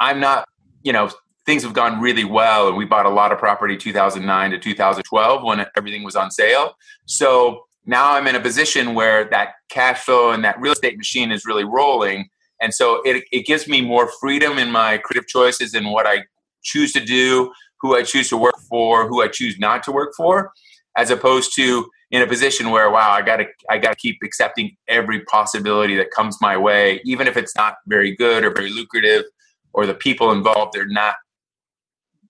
i'm 0.00 0.20
not 0.20 0.48
you 0.82 0.92
know 0.92 1.10
things 1.44 1.62
have 1.62 1.74
gone 1.74 2.00
really 2.00 2.24
well 2.24 2.68
and 2.68 2.76
we 2.76 2.84
bought 2.84 3.06
a 3.06 3.10
lot 3.10 3.32
of 3.32 3.38
property 3.38 3.76
2009 3.76 4.50
to 4.52 4.58
2012 4.58 5.42
when 5.42 5.66
everything 5.76 6.04
was 6.04 6.14
on 6.14 6.30
sale. 6.30 6.74
So 7.06 7.64
now 7.84 8.12
i'm 8.12 8.26
in 8.26 8.36
a 8.36 8.40
position 8.40 8.94
where 8.94 9.28
that 9.30 9.54
cash 9.68 9.98
flow 9.98 10.30
and 10.30 10.44
that 10.44 10.60
real 10.60 10.72
estate 10.72 10.96
machine 10.96 11.32
is 11.32 11.44
really 11.44 11.64
rolling. 11.64 12.28
And 12.60 12.72
so 12.72 13.02
it, 13.04 13.24
it 13.32 13.44
gives 13.44 13.66
me 13.66 13.80
more 13.80 14.08
freedom 14.20 14.56
in 14.56 14.70
my 14.70 14.98
creative 14.98 15.26
choices 15.26 15.74
and 15.74 15.90
what 15.90 16.06
i 16.06 16.24
choose 16.62 16.92
to 16.92 17.04
do, 17.04 17.52
who 17.80 17.96
I 17.96 18.02
choose 18.04 18.28
to 18.28 18.36
work 18.36 18.58
for, 18.68 19.08
who 19.08 19.20
I 19.20 19.28
choose 19.28 19.58
not 19.58 19.82
to 19.84 19.92
work 19.92 20.12
for, 20.16 20.52
as 20.96 21.10
opposed 21.10 21.54
to 21.56 21.90
in 22.12 22.22
a 22.22 22.26
position 22.26 22.70
where 22.70 22.90
wow, 22.90 23.10
I 23.10 23.22
got 23.22 23.38
to 23.38 23.46
I 23.70 23.78
got 23.78 23.90
to 23.90 23.96
keep 23.96 24.18
accepting 24.22 24.76
every 24.88 25.20
possibility 25.24 25.96
that 25.96 26.10
comes 26.10 26.38
my 26.40 26.56
way, 26.56 27.00
even 27.04 27.26
if 27.26 27.36
it's 27.36 27.56
not 27.56 27.76
very 27.86 28.14
good 28.14 28.44
or 28.44 28.52
very 28.52 28.70
lucrative, 28.70 29.24
or 29.72 29.86
the 29.86 29.94
people 29.94 30.30
involved 30.30 30.74
they're 30.74 30.86
not 30.86 31.16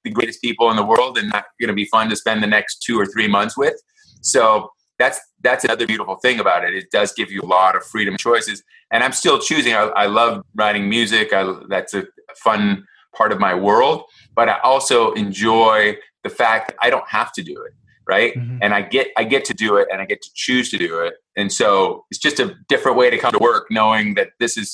the 0.04 0.10
greatest 0.10 0.40
people 0.40 0.70
in 0.70 0.76
the 0.76 0.84
world 0.84 1.18
and 1.18 1.30
not 1.30 1.44
going 1.60 1.68
to 1.68 1.74
be 1.74 1.84
fun 1.86 2.08
to 2.10 2.16
spend 2.16 2.42
the 2.42 2.46
next 2.46 2.82
two 2.82 2.98
or 2.98 3.06
three 3.06 3.28
months 3.28 3.56
with. 3.56 3.74
So 4.22 4.70
that's 4.98 5.20
that's 5.42 5.64
another 5.64 5.86
beautiful 5.86 6.16
thing 6.16 6.40
about 6.40 6.64
it. 6.64 6.74
It 6.74 6.90
does 6.90 7.12
give 7.12 7.30
you 7.30 7.42
a 7.42 7.46
lot 7.46 7.76
of 7.76 7.84
freedom 7.84 8.16
choices, 8.16 8.62
and 8.90 9.04
I'm 9.04 9.12
still 9.12 9.38
choosing. 9.38 9.74
I, 9.74 9.82
I 9.82 10.06
love 10.06 10.42
writing 10.54 10.88
music. 10.88 11.32
I, 11.32 11.54
that's 11.68 11.94
a 11.94 12.06
fun 12.42 12.86
part 13.14 13.32
of 13.32 13.38
my 13.38 13.54
world 13.54 14.04
but 14.34 14.48
I 14.48 14.58
also 14.60 15.12
enjoy 15.12 15.96
the 16.24 16.30
fact 16.30 16.72
I 16.80 16.90
don't 16.90 17.08
have 17.08 17.32
to 17.34 17.42
do 17.42 17.62
it 17.62 17.74
right? 18.14 18.32
Mm-hmm. 18.34 18.58
and 18.62 18.70
i 18.78 18.80
get 18.94 19.06
i 19.20 19.24
get 19.34 19.42
to 19.50 19.54
do 19.64 19.70
it 19.80 19.86
and 19.90 19.98
i 20.02 20.04
get 20.12 20.20
to 20.26 20.30
choose 20.44 20.66
to 20.72 20.78
do 20.86 20.92
it. 21.06 21.14
And 21.40 21.48
so 21.60 21.70
it's 22.10 22.22
just 22.26 22.38
a 22.44 22.46
different 22.72 22.96
way 23.00 23.08
to 23.14 23.18
come 23.22 23.32
to 23.38 23.42
work 23.50 23.64
knowing 23.78 24.14
that 24.18 24.28
this 24.42 24.54
is 24.62 24.68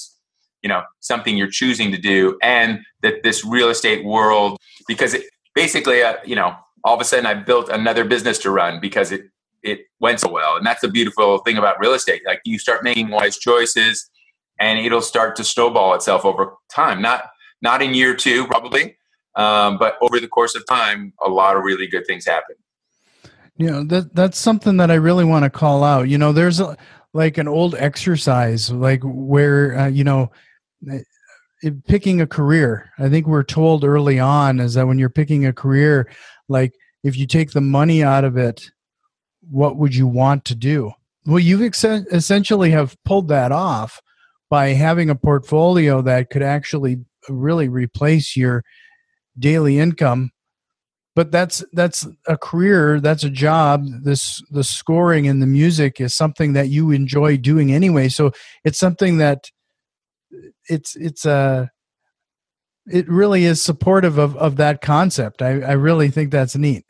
you 0.63 0.69
know 0.73 0.83
something 1.11 1.33
you're 1.39 1.57
choosing 1.63 1.89
to 1.97 2.01
do 2.13 2.21
and 2.43 2.71
that 3.05 3.15
this 3.27 3.39
real 3.57 3.69
estate 3.77 4.01
world 4.15 4.51
because 4.93 5.13
it 5.19 5.23
basically 5.63 5.99
uh, 6.09 6.17
you 6.31 6.37
know 6.41 6.51
all 6.85 6.95
of 6.97 7.01
a 7.01 7.09
sudden 7.11 7.27
i 7.33 7.35
built 7.51 7.67
another 7.81 8.05
business 8.15 8.39
to 8.45 8.49
run 8.61 8.81
because 8.81 9.09
it 9.17 9.23
it 9.63 9.81
went 10.01 10.21
so 10.21 10.31
well. 10.31 10.57
And 10.57 10.67
that's 10.67 10.81
the 10.81 10.89
beautiful 10.89 11.39
thing 11.39 11.57
about 11.59 11.81
real 11.81 11.95
estate. 11.95 12.23
Like 12.27 12.41
you 12.45 12.59
start 12.59 12.85
making 12.85 13.11
wise 13.11 13.39
choices 13.39 14.11
and 14.59 14.79
it'll 14.79 15.03
start 15.03 15.37
to 15.37 15.45
snowball 15.45 15.95
itself 15.95 16.25
over 16.25 16.55
time. 16.71 17.01
Not 17.03 17.25
Not 17.63 17.83
in 17.83 17.95
year 17.95 18.15
two, 18.15 18.47
probably, 18.47 18.97
um, 19.35 19.79
but 19.79 19.97
over 20.01 20.21
the 20.21 20.29
course 20.29 20.55
of 20.55 20.67
time, 20.67 21.13
a 21.25 21.29
lot 21.29 21.57
of 21.57 21.65
really 21.65 21.87
good 21.87 22.07
things 22.07 22.27
happen. 22.27 22.57
You 23.59 23.71
know 23.71 23.85
that 23.85 24.15
that's 24.15 24.39
something 24.39 24.77
that 24.77 24.91
I 24.91 24.95
really 24.95 25.25
want 25.25 25.43
to 25.43 25.51
call 25.51 25.83
out. 25.83 26.09
You 26.09 26.17
know, 26.17 26.33
there's 26.33 26.61
a, 26.61 26.77
like 27.13 27.39
an 27.39 27.49
old 27.49 27.75
exercise, 27.75 28.71
like 28.71 29.01
where 29.03 29.77
uh, 29.77 29.89
you 29.89 30.05
know, 30.05 30.31
it, 31.61 31.85
picking 31.87 32.21
a 32.21 32.27
career. 32.27 32.91
I 32.99 33.09
think 33.09 33.27
we're 33.27 33.43
told 33.43 33.85
early 33.85 34.21
on 34.21 34.61
is 34.61 34.75
that 34.75 34.87
when 34.87 34.99
you're 34.99 35.11
picking 35.11 35.45
a 35.45 35.53
career, 35.53 36.09
like 36.49 36.73
if 37.03 37.17
you 37.17 37.27
take 37.27 37.51
the 37.51 37.61
money 37.61 38.03
out 38.03 38.23
of 38.23 38.37
it, 38.37 38.71
what 39.51 39.77
would 39.77 39.95
you 39.95 40.07
want 40.07 40.45
to 40.47 40.55
do? 40.55 40.93
Well, 41.27 41.41
you 41.41 41.65
ex- 41.65 41.85
essentially 41.85 42.71
have 42.71 42.97
pulled 43.05 43.29
that 43.29 43.51
off 43.51 44.01
by 44.49 44.69
having 44.69 45.11
a 45.11 45.17
portfolio 45.17 46.01
that 46.03 46.31
could 46.31 46.43
actually 46.43 46.99
really 47.29 47.69
replace 47.69 48.37
your 48.37 48.65
daily 49.39 49.79
income 49.79 50.31
but 51.19 51.33
that's 51.33 51.65
that's 51.73 52.07
a 52.29 52.39
career 52.39 53.01
that's 53.01 53.25
a 53.25 53.29
job 53.29 53.85
this 54.05 54.41
the 54.53 54.63
scoring 54.63 55.27
and 55.27 55.43
the 55.43 55.49
music 55.49 56.01
is 56.01 56.15
something 56.15 56.53
that 56.53 56.69
you 56.69 56.93
enjoy 56.93 57.37
doing 57.37 57.73
anyway 57.73 58.09
so 58.09 58.31
it's 58.63 58.79
something 58.79 59.19
that 59.19 59.51
it's 60.69 60.95
it's 60.95 61.25
a 61.25 61.73
it 62.87 63.09
really 63.09 63.43
is 63.43 63.61
supportive 63.61 64.17
of 64.17 64.37
of 64.37 64.55
that 64.59 64.81
concept 64.81 65.43
i 65.43 65.59
i 65.63 65.73
really 65.73 66.09
think 66.09 66.31
that's 66.31 66.55
neat 66.55 66.85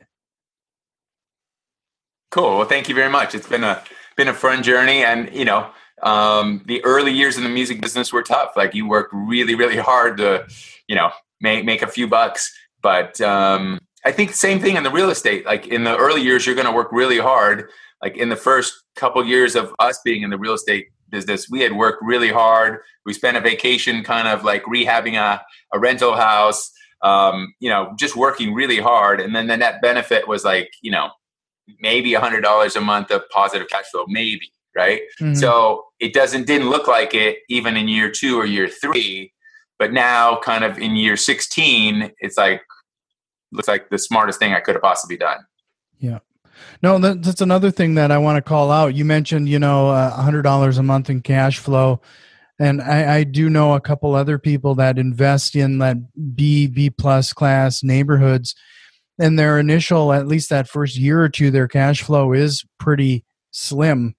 cool 2.30 2.58
well 2.58 2.68
thank 2.68 2.87
you 2.87 2.94
very 2.94 3.11
much 3.11 3.35
it's 3.35 3.49
been 3.49 3.64
a 3.64 3.82
been 4.18 4.28
a 4.28 4.35
fun 4.35 4.62
journey 4.62 5.02
and 5.02 5.35
you 5.35 5.47
know 5.47 5.70
um, 6.02 6.62
the 6.66 6.85
early 6.85 7.12
years 7.12 7.38
in 7.38 7.44
the 7.44 7.49
music 7.49 7.80
business 7.80 8.12
were 8.12 8.23
tough. 8.23 8.52
Like 8.56 8.73
you 8.73 8.87
worked 8.87 9.12
really, 9.12 9.56
really 9.56 9.78
hard 9.78 10.18
to, 10.18 10.47
you 10.87 10.94
know, 10.94 11.11
make 11.40 11.64
make 11.64 11.82
a 11.82 11.88
few 11.88 12.06
bucks. 12.06 12.56
But 12.80 13.20
um, 13.20 13.80
I 14.05 14.12
think 14.12 14.33
same 14.33 14.61
thing 14.61 14.76
in 14.76 14.83
the 14.83 14.90
real 14.90 15.11
estate. 15.11 15.45
Like 15.45 15.67
in 15.67 15.85
the 15.85 15.97
early 15.97 16.23
years, 16.23 16.47
you're 16.47 16.55
going 16.55 16.67
to 16.67 16.73
work 16.73 16.93
really 16.93 17.19
hard. 17.19 17.69
Like 18.02 18.17
in 18.17 18.28
the 18.28 18.37
first 18.37 18.73
couple 18.97 19.25
years 19.25 19.57
of 19.57 19.73
us 19.78 20.00
being 20.05 20.23
in 20.23 20.31
the 20.31 20.38
real 20.38 20.55
estate 20.55 20.87
business, 21.11 21.49
we 21.50 21.61
had 21.61 21.73
worked 21.73 22.02
really 22.02 22.31
hard. 22.31 22.81
We 23.05 23.12
spent 23.12 23.37
a 23.37 23.40
vacation, 23.40 24.05
kind 24.05 24.28
of 24.28 24.45
like 24.45 24.62
rehabbing 24.64 25.14
a, 25.14 25.43
a 25.73 25.78
rental 25.78 26.14
house. 26.17 26.71
Um, 27.00 27.55
you 27.61 27.71
know, 27.71 27.95
just 27.97 28.17
working 28.17 28.55
really 28.55 28.81
hard, 28.81 29.21
and 29.21 29.35
then 29.35 29.47
the 29.47 29.57
net 29.57 29.81
benefit 29.81 30.26
was 30.26 30.45
like, 30.45 30.69
you 30.83 30.90
know, 30.90 31.11
maybe 31.81 32.14
a 32.14 32.21
hundred 32.21 32.40
dollars 32.40 32.75
a 32.75 32.81
month 32.81 33.12
of 33.12 33.23
positive 33.31 33.69
cash 33.69 33.85
flow, 33.93 34.05
maybe 34.09 34.50
right? 34.76 35.02
Mm-hmm. 35.21 35.35
So 35.35 35.85
it 35.99 36.12
doesn't 36.12 36.47
didn't 36.47 36.71
look 36.71 36.87
like 36.87 37.14
it 37.14 37.38
even 37.49 37.76
in 37.76 37.88
year 37.88 38.11
two 38.11 38.38
or 38.38 38.47
year 38.47 38.69
three, 38.69 39.33
but 39.78 39.93
now 39.93 40.38
kind 40.40 40.64
of 40.64 40.78
in 40.78 40.97
year 40.97 41.17
sixteen, 41.17 42.12
it's 42.21 42.37
like 42.37 42.62
looks 43.52 43.69
like 43.69 43.90
the 43.90 43.99
smartest 43.99 44.38
thing 44.38 44.52
I 44.52 44.61
could 44.61 44.75
have 44.75 44.83
possibly 44.83 45.17
done. 45.17 45.38
Yeah. 45.99 46.19
No, 46.83 46.99
that's 46.99 47.40
another 47.40 47.71
thing 47.71 47.95
that 47.95 48.11
I 48.11 48.19
want 48.19 48.37
to 48.37 48.49
call 48.49 48.71
out. 48.71 48.95
You 48.95 49.05
mentioned, 49.05 49.49
you 49.49 49.59
know, 49.59 49.90
uh, 49.90 50.12
a 50.17 50.23
hundred 50.23 50.43
dollars 50.43 50.78
a 50.78 50.83
month 50.83 51.09
in 51.09 51.23
cash 51.23 51.59
flow, 51.59 52.00
and 52.59 52.83
I, 52.83 53.19
I, 53.19 53.25
do 53.25 53.49
know 53.49 53.75
a 53.75 53.81
couple 53.81 54.14
other 54.14 54.38
people 54.38 54.75
that 54.76 54.99
invest 54.99 55.55
in 55.55 55.78
that 55.78 55.97
B 56.35 56.67
B 56.67 56.90
plus 56.90 57.33
class 57.33 57.85
neighborhoods, 57.85 58.55
and 59.19 59.38
their 59.38 59.59
initial, 59.59 60.12
at 60.12 60.26
least 60.26 60.50
that 60.50 60.69
first 60.69 60.97
year 60.97 61.23
or 61.23 61.28
two, 61.28 61.50
their 61.50 61.69
cash 61.69 62.02
flow 62.02 62.33
is 62.33 62.64
pretty 62.78 63.25
slim. 63.50 64.14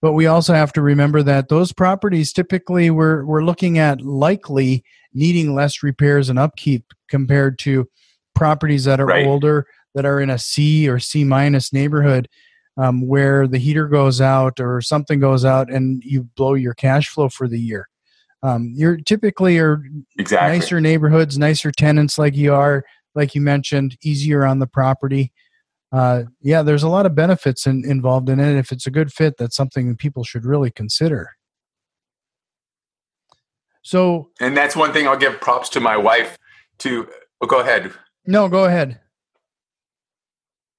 But 0.00 0.12
we 0.12 0.26
also 0.26 0.52
have 0.52 0.72
to 0.74 0.82
remember 0.82 1.22
that 1.22 1.48
those 1.48 1.72
properties 1.72 2.32
typically 2.32 2.90
we're, 2.90 3.24
we're 3.24 3.44
looking 3.44 3.78
at 3.78 4.02
likely 4.02 4.84
needing 5.14 5.54
less 5.54 5.82
repairs 5.82 6.28
and 6.28 6.38
upkeep 6.38 6.84
compared 7.08 7.58
to 7.60 7.88
properties 8.34 8.84
that 8.84 9.00
are 9.00 9.06
right. 9.06 9.26
older, 9.26 9.66
that 9.94 10.04
are 10.04 10.20
in 10.20 10.30
a 10.30 10.38
C 10.38 10.88
or 10.88 10.98
C 10.98 11.24
minus 11.24 11.72
neighborhood. 11.72 12.28
Um, 12.76 13.06
where 13.06 13.46
the 13.46 13.58
heater 13.58 13.86
goes 13.86 14.20
out 14.20 14.58
or 14.58 14.80
something 14.80 15.20
goes 15.20 15.44
out 15.44 15.70
and 15.70 16.02
you 16.04 16.24
blow 16.34 16.54
your 16.54 16.74
cash 16.74 17.08
flow 17.08 17.28
for 17.28 17.46
the 17.46 17.60
year. 17.60 17.88
Um, 18.42 18.72
you're 18.74 18.96
typically 18.96 19.58
are 19.58 19.80
exactly. 20.18 20.58
nicer 20.58 20.80
neighborhoods, 20.80 21.38
nicer 21.38 21.70
tenants 21.70 22.18
like 22.18 22.34
you 22.34 22.52
are, 22.52 22.84
like 23.14 23.36
you 23.36 23.40
mentioned, 23.40 23.96
easier 24.02 24.44
on 24.44 24.58
the 24.58 24.66
property 24.66 25.32
uh, 25.94 26.24
yeah, 26.40 26.60
there's 26.62 26.82
a 26.82 26.88
lot 26.88 27.06
of 27.06 27.14
benefits 27.14 27.68
in, 27.68 27.84
involved 27.88 28.28
in 28.28 28.40
it. 28.40 28.58
If 28.58 28.72
it's 28.72 28.88
a 28.88 28.90
good 28.90 29.12
fit, 29.12 29.36
that's 29.38 29.54
something 29.54 29.96
people 29.96 30.24
should 30.24 30.44
really 30.44 30.72
consider. 30.72 31.30
So, 33.82 34.30
and 34.40 34.56
that's 34.56 34.74
one 34.74 34.92
thing 34.92 35.06
I'll 35.06 35.16
give 35.16 35.40
props 35.40 35.68
to 35.70 35.80
my 35.80 35.96
wife. 35.96 36.36
To 36.78 37.08
well, 37.40 37.46
go 37.48 37.60
ahead. 37.60 37.92
No, 38.26 38.48
go 38.48 38.64
ahead. 38.64 39.00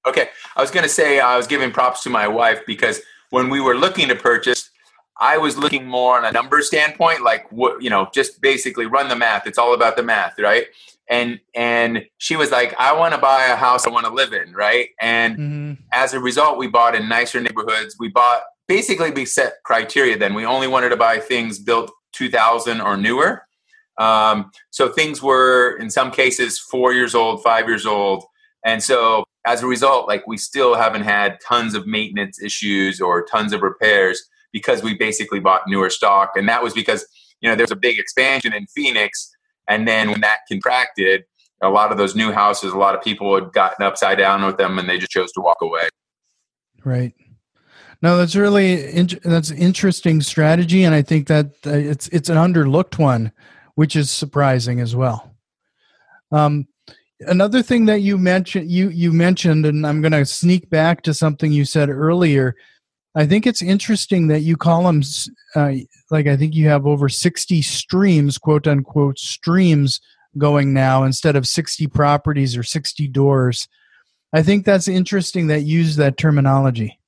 Okay, 0.06 0.28
I 0.54 0.60
was 0.60 0.70
going 0.70 0.84
to 0.84 0.88
say 0.88 1.20
I 1.20 1.36
was 1.36 1.46
giving 1.46 1.72
props 1.72 2.02
to 2.04 2.10
my 2.10 2.28
wife 2.28 2.60
because 2.66 3.00
when 3.30 3.48
we 3.50 3.60
were 3.60 3.74
looking 3.74 4.08
to 4.08 4.14
purchase, 4.14 4.70
I 5.18 5.38
was 5.38 5.56
looking 5.56 5.86
more 5.86 6.16
on 6.16 6.24
a 6.24 6.30
number 6.30 6.62
standpoint, 6.62 7.22
like 7.22 7.50
what 7.50 7.82
you 7.82 7.90
know, 7.90 8.08
just 8.14 8.40
basically 8.40 8.86
run 8.86 9.08
the 9.08 9.16
math. 9.16 9.46
It's 9.46 9.58
all 9.58 9.74
about 9.74 9.96
the 9.96 10.02
math, 10.02 10.38
right? 10.38 10.66
and 11.08 11.40
and 11.54 12.04
she 12.18 12.36
was 12.36 12.50
like 12.50 12.74
i 12.78 12.92
want 12.92 13.14
to 13.14 13.20
buy 13.20 13.46
a 13.46 13.56
house 13.56 13.86
i 13.86 13.90
want 13.90 14.06
to 14.06 14.12
live 14.12 14.32
in 14.32 14.52
right 14.52 14.90
and 15.00 15.36
mm-hmm. 15.36 15.72
as 15.92 16.14
a 16.14 16.20
result 16.20 16.58
we 16.58 16.66
bought 16.66 16.94
in 16.94 17.08
nicer 17.08 17.40
neighborhoods 17.40 17.96
we 17.98 18.08
bought 18.08 18.42
basically 18.66 19.10
we 19.10 19.24
set 19.24 19.54
criteria 19.64 20.16
then 20.16 20.34
we 20.34 20.44
only 20.44 20.66
wanted 20.66 20.88
to 20.88 20.96
buy 20.96 21.18
things 21.18 21.58
built 21.58 21.90
2000 22.12 22.80
or 22.80 22.96
newer 22.96 23.45
um, 23.98 24.50
so 24.70 24.88
things 24.88 25.22
were 25.22 25.76
in 25.78 25.90
some 25.90 26.10
cases 26.10 26.58
four 26.58 26.92
years 26.92 27.14
old 27.14 27.42
five 27.42 27.66
years 27.66 27.86
old. 27.86 28.24
And 28.64 28.82
so 28.82 29.24
as 29.46 29.62
a 29.62 29.66
result 29.66 30.08
like 30.08 30.26
we 30.26 30.36
still 30.36 30.74
haven't 30.74 31.02
had 31.02 31.38
tons 31.46 31.74
of 31.74 31.86
maintenance 31.86 32.40
issues 32.42 33.00
or 33.00 33.24
tons 33.24 33.52
of 33.52 33.62
repairs 33.62 34.22
because 34.52 34.82
we 34.82 34.94
basically 34.94 35.40
bought 35.40 35.62
newer 35.66 35.90
stock. 35.90 36.32
And 36.36 36.48
that 36.48 36.62
was 36.62 36.74
because 36.74 37.06
you 37.40 37.48
know 37.48 37.54
there's 37.54 37.70
a 37.70 37.76
big 37.76 37.98
expansion 37.98 38.52
in 38.52 38.66
phoenix. 38.66 39.30
And 39.68 39.86
then 39.86 40.10
when 40.10 40.20
that 40.20 40.40
contracted, 40.48 41.24
a 41.62 41.68
lot 41.68 41.90
of 41.90 41.98
those 41.98 42.14
new 42.14 42.32
houses, 42.32 42.72
a 42.72 42.78
lot 42.78 42.94
of 42.94 43.02
people 43.02 43.34
had 43.34 43.52
gotten 43.52 43.84
upside 43.84 44.18
down 44.18 44.44
with 44.44 44.58
them, 44.58 44.78
and 44.78 44.88
they 44.88 44.98
just 44.98 45.10
chose 45.10 45.32
to 45.32 45.40
walk 45.40 45.58
away. 45.60 45.88
Right. 46.84 47.14
No, 48.02 48.16
that's 48.16 48.36
really 48.36 48.90
in- 48.92 49.20
that's 49.24 49.50
interesting 49.50 50.20
strategy, 50.20 50.84
and 50.84 50.94
I 50.94 51.02
think 51.02 51.28
that 51.28 51.46
uh, 51.66 51.70
it's 51.70 52.08
it's 52.08 52.28
an 52.28 52.36
underlooked 52.36 52.98
one, 52.98 53.32
which 53.76 53.96
is 53.96 54.10
surprising 54.10 54.80
as 54.80 54.94
well. 54.94 55.34
Um, 56.32 56.66
another 57.20 57.62
thing 57.62 57.86
that 57.86 58.00
you 58.00 58.18
mentioned 58.18 58.70
you 58.70 58.90
you 58.90 59.12
mentioned, 59.12 59.64
and 59.64 59.86
I'm 59.86 60.02
going 60.02 60.12
to 60.12 60.26
sneak 60.26 60.68
back 60.68 61.02
to 61.02 61.14
something 61.14 61.52
you 61.52 61.64
said 61.64 61.88
earlier 61.88 62.56
I 63.16 63.24
think 63.24 63.46
it's 63.46 63.62
interesting 63.62 64.26
that 64.26 64.40
you 64.40 64.58
call 64.58 64.82
them 64.82 65.02
uh, 65.54 65.72
like 66.10 66.26
I 66.26 66.36
think 66.36 66.54
you 66.54 66.68
have 66.68 66.86
over 66.86 67.08
60 67.08 67.62
streams, 67.62 68.36
quote 68.36 68.66
unquote, 68.66 69.18
streams 69.18 70.02
going 70.36 70.74
now 70.74 71.02
instead 71.02 71.34
of 71.34 71.48
60 71.48 71.86
properties 71.86 72.58
or 72.58 72.62
60 72.62 73.08
doors. 73.08 73.68
I 74.34 74.42
think 74.42 74.66
that's 74.66 74.86
interesting 74.86 75.46
that 75.46 75.62
you 75.62 75.78
use 75.78 75.96
that 75.96 76.18
terminology. 76.18 77.00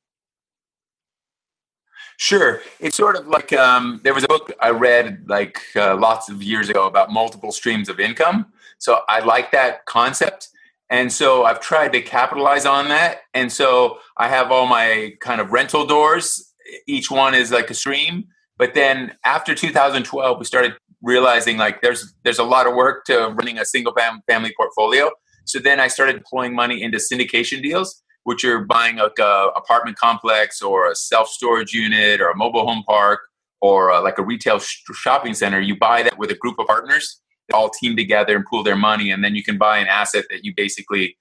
Sure. 2.20 2.60
It's 2.80 2.96
sort 2.96 3.14
of 3.14 3.28
like 3.28 3.52
um, 3.52 4.00
there 4.02 4.12
was 4.12 4.24
a 4.24 4.26
book 4.26 4.52
I 4.60 4.70
read 4.70 5.24
like 5.28 5.60
uh, 5.76 5.96
lots 5.96 6.28
of 6.28 6.42
years 6.42 6.68
ago 6.68 6.84
about 6.84 7.12
multiple 7.12 7.52
streams 7.52 7.88
of 7.88 8.00
income. 8.00 8.46
So 8.78 9.02
I 9.08 9.20
like 9.20 9.52
that 9.52 9.86
concept. 9.86 10.48
And 10.90 11.12
so 11.12 11.44
I've 11.44 11.60
tried 11.60 11.92
to 11.92 12.02
capitalize 12.02 12.66
on 12.66 12.88
that. 12.88 13.18
And 13.34 13.52
so 13.52 13.98
I 14.16 14.28
have 14.28 14.50
all 14.50 14.66
my 14.66 15.12
kind 15.20 15.40
of 15.40 15.52
rental 15.52 15.86
doors. 15.86 16.52
Each 16.88 17.08
one 17.08 17.34
is 17.34 17.52
like 17.52 17.70
a 17.70 17.74
stream. 17.74 18.26
But 18.56 18.74
then 18.74 19.14
after 19.24 19.54
2012, 19.54 20.38
we 20.40 20.44
started 20.44 20.74
realizing 21.00 21.56
like 21.56 21.82
there's 21.82 22.14
there's 22.24 22.40
a 22.40 22.44
lot 22.44 22.66
of 22.66 22.74
work 22.74 23.04
to 23.04 23.32
running 23.38 23.58
a 23.60 23.64
single 23.64 23.92
fam- 23.96 24.22
family 24.26 24.52
portfolio. 24.56 25.12
So 25.44 25.60
then 25.60 25.78
I 25.78 25.86
started 25.86 26.14
deploying 26.14 26.52
money 26.52 26.82
into 26.82 26.98
syndication 26.98 27.62
deals, 27.62 28.02
which 28.28 28.44
you're 28.44 28.66
buying 28.66 28.96
like 28.96 29.18
a 29.18 29.48
apartment 29.56 29.96
complex 29.96 30.60
or 30.60 30.90
a 30.90 30.94
self 30.94 31.28
storage 31.28 31.72
unit 31.72 32.20
or 32.20 32.28
a 32.28 32.36
mobile 32.36 32.66
home 32.66 32.84
park 32.86 33.20
or 33.62 33.88
a, 33.88 34.02
like 34.02 34.18
a 34.18 34.22
retail 34.22 34.58
sh- 34.58 34.82
shopping 34.92 35.32
center. 35.32 35.58
You 35.58 35.78
buy 35.78 36.02
that 36.02 36.18
with 36.18 36.30
a 36.30 36.34
group 36.34 36.58
of 36.58 36.66
partners 36.66 37.22
all 37.54 37.70
team 37.70 37.96
together 37.96 38.36
and 38.36 38.44
pool 38.44 38.62
their 38.62 38.76
money, 38.76 39.10
and 39.10 39.24
then 39.24 39.34
you 39.34 39.42
can 39.42 39.56
buy 39.56 39.78
an 39.78 39.86
asset 39.86 40.26
that 40.28 40.44
you 40.44 40.52
basically 40.54 41.16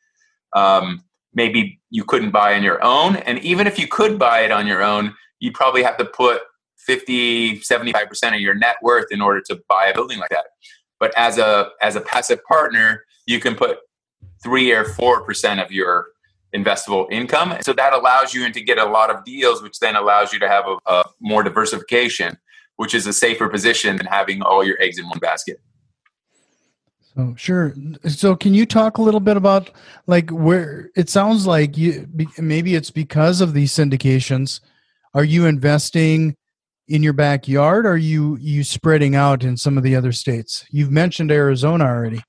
um, 0.51 1.01
maybe 1.33 1.79
you 1.91 2.03
couldn't 2.03 2.31
buy 2.31 2.55
on 2.55 2.61
your 2.61 2.83
own. 2.83 3.15
And 3.15 3.39
even 3.39 3.67
if 3.67 3.79
you 3.79 3.87
could 3.87 4.19
buy 4.19 4.41
it 4.41 4.51
on 4.51 4.67
your 4.67 4.83
own, 4.83 5.15
you 5.39 5.53
probably 5.53 5.83
have 5.83 5.95
to 5.99 6.05
put 6.05 6.41
50, 6.79 7.61
75% 7.61 8.35
of 8.35 8.41
your 8.41 8.53
net 8.53 8.75
worth 8.81 9.13
in 9.13 9.21
order 9.21 9.39
to 9.47 9.57
buy 9.69 9.85
a 9.85 9.93
building 9.93 10.19
like 10.19 10.31
that. 10.31 10.47
But 10.99 11.13
as 11.15 11.37
a 11.37 11.69
as 11.81 11.95
a 11.95 12.01
passive 12.01 12.43
partner, 12.43 13.05
you 13.25 13.39
can 13.39 13.55
put 13.55 13.77
three 14.43 14.73
or 14.73 14.83
four 14.83 15.23
percent 15.23 15.61
of 15.61 15.71
your 15.71 16.07
investable 16.55 17.07
income. 17.11 17.57
So 17.61 17.73
that 17.73 17.93
allows 17.93 18.33
you 18.33 18.51
to 18.51 18.61
get 18.61 18.77
a 18.77 18.85
lot 18.85 19.09
of 19.09 19.23
deals, 19.23 19.61
which 19.61 19.79
then 19.79 19.95
allows 19.95 20.33
you 20.33 20.39
to 20.39 20.47
have 20.47 20.65
a, 20.67 20.77
a 20.91 21.03
more 21.19 21.43
diversification, 21.43 22.37
which 22.77 22.93
is 22.93 23.05
a 23.07 23.13
safer 23.13 23.49
position 23.49 23.97
than 23.97 24.05
having 24.05 24.41
all 24.41 24.63
your 24.63 24.81
eggs 24.81 24.97
in 24.97 25.07
one 25.07 25.19
basket. 25.19 25.59
Oh, 27.19 27.33
sure. 27.35 27.73
So, 28.07 28.35
can 28.35 28.53
you 28.53 28.67
talk 28.67 28.99
a 28.99 29.01
little 29.01 29.19
bit 29.19 29.37
about 29.37 29.71
like 30.05 30.29
where 30.29 30.91
it 30.95 31.09
sounds 31.09 31.47
like 31.47 31.75
you 31.75 32.07
maybe 32.37 32.75
it's 32.75 32.91
because 32.91 33.41
of 33.41 33.53
these 33.53 33.73
syndications? 33.73 34.59
Are 35.15 35.23
you 35.23 35.47
investing 35.47 36.35
in 36.87 37.01
your 37.01 37.13
backyard? 37.13 37.87
Or 37.87 37.93
are 37.93 37.97
you 37.97 38.37
you 38.39 38.63
spreading 38.63 39.15
out 39.15 39.43
in 39.43 39.57
some 39.57 39.77
of 39.77 39.83
the 39.83 39.95
other 39.95 40.11
states? 40.11 40.65
You've 40.69 40.91
mentioned 40.91 41.31
Arizona 41.31 41.85
already. 41.85 42.21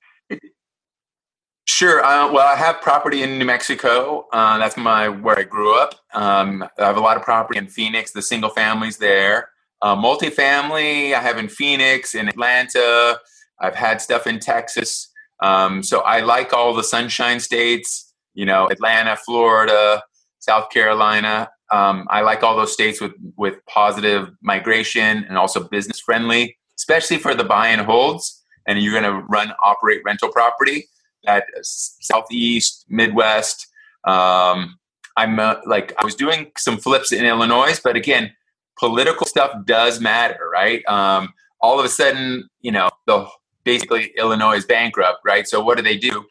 Sure. 1.71 2.03
Uh, 2.03 2.31
well, 2.31 2.47
I 2.47 2.55
have 2.55 2.81
property 2.81 3.21
in 3.21 3.37
New 3.37 3.45
Mexico. 3.45 4.25
Uh, 4.33 4.57
that's 4.57 4.75
my 4.75 5.07
where 5.07 5.37
I 5.37 5.43
grew 5.43 5.79
up. 5.79 5.93
Um, 6.15 6.67
I 6.79 6.87
have 6.87 6.97
a 6.97 6.99
lot 6.99 7.15
of 7.15 7.21
property 7.21 7.59
in 7.59 7.67
Phoenix. 7.67 8.11
The 8.11 8.23
single 8.23 8.49
families 8.49 8.97
there. 8.97 9.51
Uh, 9.79 9.95
multifamily, 9.95 11.13
I 11.13 11.19
have 11.19 11.37
in 11.37 11.47
Phoenix, 11.47 12.15
in 12.15 12.27
Atlanta. 12.27 13.19
I've 13.61 13.75
had 13.75 14.01
stuff 14.01 14.25
in 14.25 14.39
Texas. 14.39 15.11
Um, 15.43 15.83
so 15.83 15.99
I 15.99 16.21
like 16.21 16.53
all 16.53 16.73
the 16.73 16.83
sunshine 16.83 17.39
states. 17.39 18.15
You 18.33 18.47
know, 18.47 18.67
Atlanta, 18.69 19.15
Florida, 19.15 20.01
South 20.39 20.71
Carolina. 20.71 21.51
Um, 21.71 22.07
I 22.09 22.21
like 22.21 22.41
all 22.41 22.57
those 22.57 22.73
states 22.73 22.99
with 22.99 23.13
with 23.37 23.63
positive 23.67 24.31
migration 24.41 25.23
and 25.29 25.37
also 25.37 25.67
business 25.67 25.99
friendly, 25.99 26.57
especially 26.79 27.19
for 27.19 27.35
the 27.35 27.43
buy 27.43 27.67
and 27.67 27.81
holds. 27.81 28.43
And 28.67 28.79
you're 28.79 28.99
going 28.99 29.13
to 29.13 29.23
run 29.27 29.53
operate 29.63 30.01
rental 30.03 30.29
property 30.31 30.87
at 31.27 31.45
Southeast, 31.63 32.85
Midwest. 32.89 33.67
Um, 34.07 34.77
I'm 35.17 35.39
uh, 35.39 35.55
like 35.65 35.93
I 35.97 36.05
was 36.05 36.15
doing 36.15 36.51
some 36.57 36.77
flips 36.77 37.11
in 37.11 37.25
Illinois, 37.25 37.79
but 37.83 37.95
again, 37.95 38.31
political 38.77 39.25
stuff 39.25 39.51
does 39.65 39.99
matter, 39.99 40.49
right? 40.51 40.85
Um, 40.87 41.33
all 41.61 41.77
of 41.77 41.85
a 41.85 41.89
sudden, 41.89 42.49
you 42.61 42.71
know, 42.71 42.89
the 43.05 43.27
basically 43.65 44.13
Illinois 44.17 44.57
is 44.57 44.65
bankrupt, 44.65 45.19
right? 45.25 45.47
So 45.47 45.61
what 45.61 45.77
do 45.77 45.83
they 45.83 45.97
do? 45.97 46.25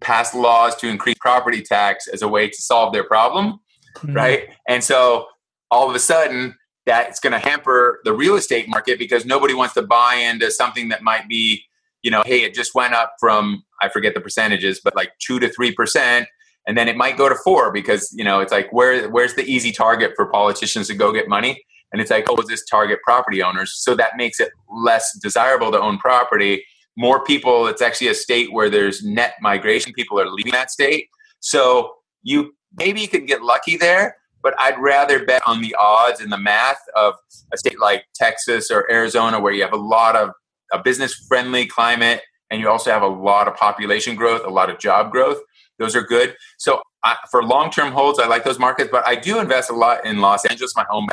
Pass 0.00 0.34
laws 0.34 0.74
to 0.76 0.88
increase 0.88 1.16
property 1.20 1.62
tax 1.62 2.08
as 2.08 2.22
a 2.22 2.28
way 2.28 2.48
to 2.48 2.60
solve 2.60 2.92
their 2.92 3.04
problem, 3.04 3.60
mm-hmm. 3.98 4.14
right? 4.14 4.48
And 4.68 4.82
so 4.82 5.26
all 5.70 5.88
of 5.88 5.94
a 5.94 6.00
sudden, 6.00 6.56
that's 6.84 7.20
going 7.20 7.32
to 7.32 7.38
hamper 7.38 8.00
the 8.02 8.12
real 8.12 8.34
estate 8.34 8.68
market 8.68 8.98
because 8.98 9.24
nobody 9.24 9.54
wants 9.54 9.74
to 9.74 9.82
buy 9.82 10.14
into 10.16 10.50
something 10.50 10.88
that 10.88 11.00
might 11.00 11.28
be 11.28 11.62
you 12.02 12.10
know, 12.10 12.22
hey, 12.26 12.42
it 12.42 12.54
just 12.54 12.74
went 12.74 12.94
up 12.94 13.14
from 13.18 13.64
I 13.82 13.88
forget 13.88 14.14
the 14.14 14.20
percentages, 14.20 14.80
but 14.82 14.94
like 14.94 15.12
two 15.18 15.38
to 15.40 15.48
three 15.48 15.72
percent, 15.72 16.28
and 16.66 16.78
then 16.78 16.88
it 16.88 16.96
might 16.96 17.18
go 17.18 17.28
to 17.28 17.34
four 17.34 17.72
because 17.72 18.12
you 18.16 18.24
know 18.24 18.40
it's 18.40 18.52
like 18.52 18.72
where 18.72 19.10
where's 19.10 19.34
the 19.34 19.44
easy 19.44 19.72
target 19.72 20.12
for 20.16 20.26
politicians 20.26 20.86
to 20.88 20.94
go 20.94 21.12
get 21.12 21.28
money, 21.28 21.62
and 21.92 22.00
it's 22.00 22.10
like 22.10 22.26
oh, 22.30 22.36
is 22.36 22.46
this 22.46 22.64
target 22.64 23.00
property 23.04 23.42
owners? 23.42 23.74
So 23.76 23.94
that 23.96 24.12
makes 24.16 24.40
it 24.40 24.50
less 24.70 25.18
desirable 25.18 25.72
to 25.72 25.80
own 25.80 25.98
property. 25.98 26.64
More 26.96 27.24
people. 27.24 27.66
It's 27.66 27.82
actually 27.82 28.08
a 28.08 28.14
state 28.14 28.52
where 28.52 28.70
there's 28.70 29.02
net 29.02 29.34
migration. 29.40 29.92
People 29.92 30.20
are 30.20 30.30
leaving 30.30 30.52
that 30.52 30.70
state, 30.70 31.08
so 31.40 31.94
you 32.22 32.54
maybe 32.76 33.00
you 33.00 33.08
could 33.08 33.26
get 33.26 33.42
lucky 33.42 33.76
there. 33.76 34.16
But 34.42 34.54
I'd 34.58 34.76
rather 34.78 35.24
bet 35.24 35.40
on 35.46 35.62
the 35.62 35.74
odds 35.78 36.20
and 36.20 36.32
the 36.32 36.38
math 36.38 36.80
of 36.96 37.14
a 37.52 37.56
state 37.56 37.78
like 37.80 38.04
Texas 38.14 38.72
or 38.72 38.90
Arizona, 38.90 39.40
where 39.40 39.52
you 39.52 39.62
have 39.62 39.72
a 39.72 39.76
lot 39.76 40.16
of 40.16 40.30
a 40.72 40.82
business 40.82 41.14
friendly 41.28 41.66
climate 41.66 42.22
and 42.52 42.60
you 42.60 42.68
also 42.68 42.90
have 42.92 43.02
a 43.02 43.08
lot 43.08 43.48
of 43.48 43.56
population 43.56 44.14
growth, 44.14 44.42
a 44.44 44.50
lot 44.50 44.68
of 44.68 44.78
job 44.78 45.10
growth. 45.10 45.38
Those 45.78 45.96
are 45.96 46.02
good. 46.02 46.36
So 46.58 46.82
I, 47.02 47.16
for 47.30 47.42
long 47.42 47.70
term 47.70 47.92
holds, 47.92 48.18
I 48.18 48.26
like 48.26 48.44
those 48.44 48.58
markets, 48.58 48.90
but 48.92 49.08
I 49.08 49.16
do 49.16 49.40
invest 49.40 49.70
a 49.70 49.72
lot 49.72 50.04
in 50.04 50.20
Los 50.20 50.44
Angeles, 50.44 50.76
my 50.76 50.84
home 50.88 51.08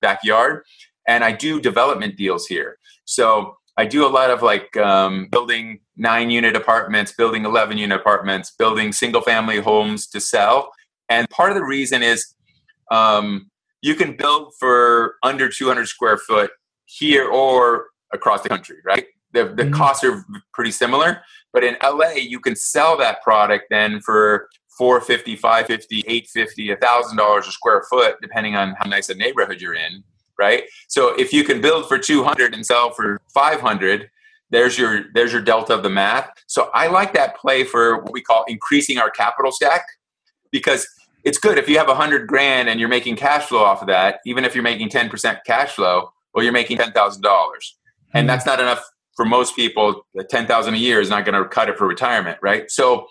backyard, 0.00 0.62
and 1.08 1.24
I 1.24 1.32
do 1.32 1.60
development 1.60 2.16
deals 2.16 2.46
here. 2.46 2.78
So 3.04 3.56
I 3.76 3.86
do 3.86 4.06
a 4.06 4.08
lot 4.08 4.30
of 4.30 4.42
like 4.42 4.74
um, 4.76 5.26
building 5.32 5.80
nine 5.96 6.30
unit 6.30 6.54
apartments, 6.54 7.12
building 7.12 7.44
11 7.44 7.76
unit 7.76 8.00
apartments, 8.00 8.52
building 8.56 8.92
single 8.92 9.22
family 9.22 9.58
homes 9.58 10.06
to 10.08 10.20
sell. 10.20 10.70
And 11.08 11.28
part 11.28 11.50
of 11.50 11.56
the 11.56 11.64
reason 11.64 12.04
is 12.04 12.34
um, 12.92 13.50
you 13.82 13.96
can 13.96 14.16
build 14.16 14.54
for 14.60 15.16
under 15.24 15.48
200 15.48 15.88
square 15.88 16.16
foot 16.16 16.52
here 16.84 17.28
or 17.28 17.86
across 18.12 18.42
the 18.42 18.48
country, 18.48 18.76
right? 18.84 19.06
The, 19.32 19.44
the 19.44 19.64
mm-hmm. 19.64 19.74
costs 19.74 20.04
are 20.04 20.24
pretty 20.54 20.70
similar, 20.70 21.22
but 21.52 21.64
in 21.64 21.76
LA, 21.82 22.12
you 22.12 22.40
can 22.40 22.56
sell 22.56 22.96
that 22.98 23.22
product 23.22 23.66
then 23.70 24.00
for 24.00 24.48
450, 24.78 25.36
550, 25.36 25.98
850, 26.06 26.68
$1,000 26.68 27.38
a 27.38 27.42
square 27.50 27.82
foot, 27.88 28.16
depending 28.20 28.56
on 28.56 28.74
how 28.78 28.88
nice 28.88 29.08
a 29.08 29.14
neighborhood 29.14 29.60
you're 29.60 29.74
in, 29.74 30.04
right? 30.38 30.64
So 30.88 31.18
if 31.18 31.32
you 31.32 31.44
can 31.44 31.60
build 31.60 31.88
for 31.88 31.98
200 31.98 32.54
and 32.54 32.64
sell 32.64 32.90
for 32.90 33.20
500, 33.32 34.10
there's 34.50 34.78
your 34.78 35.06
there's 35.12 35.32
your 35.32 35.42
delta 35.42 35.74
of 35.74 35.82
the 35.82 35.90
math. 35.90 36.30
So 36.46 36.70
I 36.72 36.86
like 36.86 37.12
that 37.14 37.36
play 37.36 37.64
for 37.64 38.02
what 38.02 38.12
we 38.12 38.22
call 38.22 38.44
increasing 38.46 38.98
our 38.98 39.10
capital 39.10 39.50
stack 39.50 39.84
because 40.52 40.86
it's 41.24 41.38
good 41.38 41.58
if 41.58 41.68
you 41.68 41.78
have 41.78 41.88
a 41.88 41.94
hundred 41.94 42.28
grand 42.28 42.68
and 42.68 42.78
you're 42.78 42.88
making 42.88 43.16
cash 43.16 43.46
flow 43.46 43.64
off 43.64 43.80
of 43.80 43.88
that, 43.88 44.20
even 44.24 44.44
if 44.44 44.54
you're 44.54 44.62
making 44.62 44.88
10% 44.88 45.40
cash 45.44 45.72
flow, 45.72 46.12
well, 46.32 46.44
you're 46.44 46.52
making 46.52 46.78
$10,000 46.78 46.92
and 46.92 47.24
mm-hmm. 47.24 48.26
that's 48.28 48.46
not 48.46 48.60
enough 48.60 48.88
for 49.16 49.24
most 49.24 49.56
people. 49.56 50.02
Ten 50.30 50.46
thousand 50.46 50.74
a 50.74 50.78
year 50.78 51.00
is 51.00 51.10
not 51.10 51.24
going 51.24 51.40
to 51.40 51.48
cut 51.48 51.68
it 51.68 51.78
for 51.78 51.86
retirement, 51.86 52.38
right? 52.42 52.70
So 52.70 53.06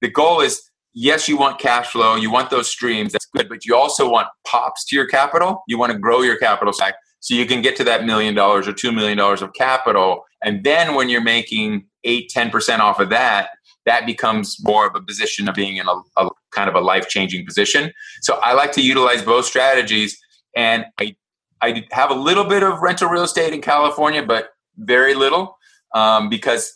the 0.00 0.10
goal 0.10 0.40
is 0.40 0.62
yes, 0.92 1.28
you 1.28 1.36
want 1.36 1.58
cash 1.58 1.88
flow, 1.88 2.16
you 2.16 2.30
want 2.30 2.50
those 2.50 2.68
streams, 2.68 3.12
that's 3.12 3.26
good, 3.26 3.48
but 3.48 3.64
you 3.64 3.76
also 3.76 4.10
want 4.10 4.28
pops 4.46 4.84
to 4.86 4.96
your 4.96 5.06
capital. 5.06 5.62
You 5.68 5.78
want 5.78 5.92
to 5.92 5.98
grow 5.98 6.22
your 6.22 6.36
capital 6.36 6.72
stack 6.72 6.94
so 7.20 7.34
you 7.34 7.46
can 7.46 7.62
get 7.62 7.76
to 7.76 7.84
that 7.84 8.04
million 8.04 8.34
dollars 8.34 8.66
or 8.66 8.72
two 8.72 8.92
million 8.92 9.16
dollars 9.16 9.42
of 9.42 9.52
capital. 9.52 10.24
And 10.42 10.64
then 10.64 10.94
when 10.94 11.08
you're 11.08 11.20
making 11.20 11.86
eight, 12.04 12.32
10% 12.34 12.78
off 12.78 12.98
of 12.98 13.10
that, 13.10 13.50
that 13.86 14.06
becomes 14.06 14.56
more 14.62 14.86
of 14.86 14.94
a 14.94 15.02
position 15.02 15.48
of 15.48 15.54
being 15.54 15.76
in 15.76 15.86
a, 15.86 16.22
a 16.22 16.30
kind 16.50 16.68
of 16.68 16.74
a 16.74 16.80
life 16.80 17.08
changing 17.08 17.44
position. 17.44 17.92
So 18.22 18.38
I 18.42 18.54
like 18.54 18.72
to 18.72 18.82
utilize 18.82 19.22
both 19.22 19.44
strategies. 19.44 20.18
And 20.56 20.86
I 20.98 21.16
I 21.62 21.84
have 21.92 22.10
a 22.10 22.14
little 22.14 22.44
bit 22.44 22.62
of 22.62 22.80
rental 22.80 23.10
real 23.10 23.22
estate 23.22 23.52
in 23.52 23.60
California, 23.60 24.22
but 24.22 24.48
very 24.80 25.14
little 25.14 25.56
um, 25.94 26.28
because, 26.28 26.72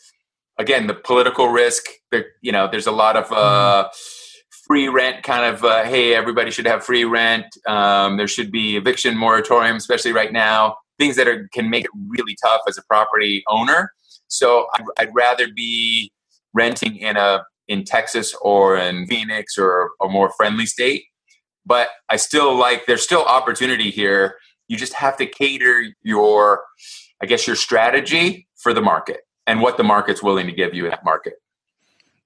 again, 0.58 0.86
the 0.86 0.94
political 0.94 1.48
risk. 1.48 1.84
You 2.42 2.52
know, 2.52 2.68
there's 2.70 2.86
a 2.86 2.92
lot 2.92 3.16
of 3.16 3.30
uh, 3.32 3.88
free 4.66 4.88
rent 4.88 5.22
kind 5.22 5.54
of. 5.54 5.64
Uh, 5.64 5.84
hey, 5.84 6.14
everybody 6.14 6.50
should 6.50 6.66
have 6.66 6.84
free 6.84 7.04
rent. 7.04 7.46
Um, 7.66 8.16
there 8.16 8.28
should 8.28 8.52
be 8.52 8.76
eviction 8.76 9.16
moratorium, 9.16 9.76
especially 9.76 10.12
right 10.12 10.32
now. 10.32 10.76
Things 10.98 11.16
that 11.16 11.26
are, 11.26 11.48
can 11.52 11.70
make 11.70 11.84
it 11.84 11.90
really 12.08 12.36
tough 12.42 12.60
as 12.68 12.78
a 12.78 12.82
property 12.82 13.42
owner. 13.48 13.92
So 14.28 14.66
I'd, 14.74 14.84
I'd 14.98 15.14
rather 15.14 15.48
be 15.54 16.12
renting 16.52 16.96
in 16.96 17.16
a 17.16 17.44
in 17.66 17.82
Texas 17.82 18.34
or 18.42 18.76
in 18.76 19.06
Phoenix 19.06 19.56
or 19.58 19.92
a 20.02 20.08
more 20.08 20.30
friendly 20.36 20.66
state. 20.66 21.04
But 21.66 21.88
I 22.10 22.16
still 22.16 22.54
like 22.54 22.84
there's 22.86 23.02
still 23.02 23.24
opportunity 23.24 23.90
here 23.90 24.36
you 24.68 24.76
just 24.76 24.94
have 24.94 25.16
to 25.18 25.26
cater 25.26 25.84
your, 26.02 26.62
I 27.22 27.26
guess, 27.26 27.46
your 27.46 27.56
strategy 27.56 28.46
for 28.56 28.74
the 28.74 28.80
market 28.80 29.20
and 29.46 29.60
what 29.60 29.76
the 29.76 29.84
market's 29.84 30.22
willing 30.22 30.46
to 30.46 30.52
give 30.52 30.74
you 30.74 30.84
in 30.84 30.90
that 30.90 31.04
market. 31.04 31.34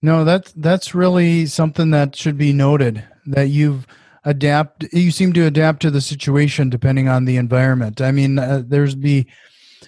No, 0.01 0.24
that's 0.24 0.53
that's 0.53 0.94
really 0.94 1.46
something 1.46 1.90
that 1.90 2.14
should 2.14 2.38
be 2.38 2.53
noted. 2.53 3.05
That 3.27 3.48
you've 3.48 3.87
adapt. 4.24 4.85
You 4.92 5.11
seem 5.11 5.33
to 5.33 5.46
adapt 5.46 5.83
to 5.83 5.90
the 5.90 6.01
situation 6.01 6.70
depending 6.70 7.09
on 7.09 7.24
the 7.24 7.37
environment. 7.37 8.01
I 8.01 8.12
mean, 8.12 8.38
uh, 8.38 8.62
there's 8.64 8.94
be, 8.94 9.27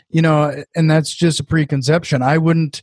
you 0.08 0.22
know, 0.22 0.64
and 0.74 0.90
that's 0.90 1.14
just 1.14 1.40
a 1.40 1.44
preconception. 1.44 2.22
I 2.22 2.38
wouldn't. 2.38 2.82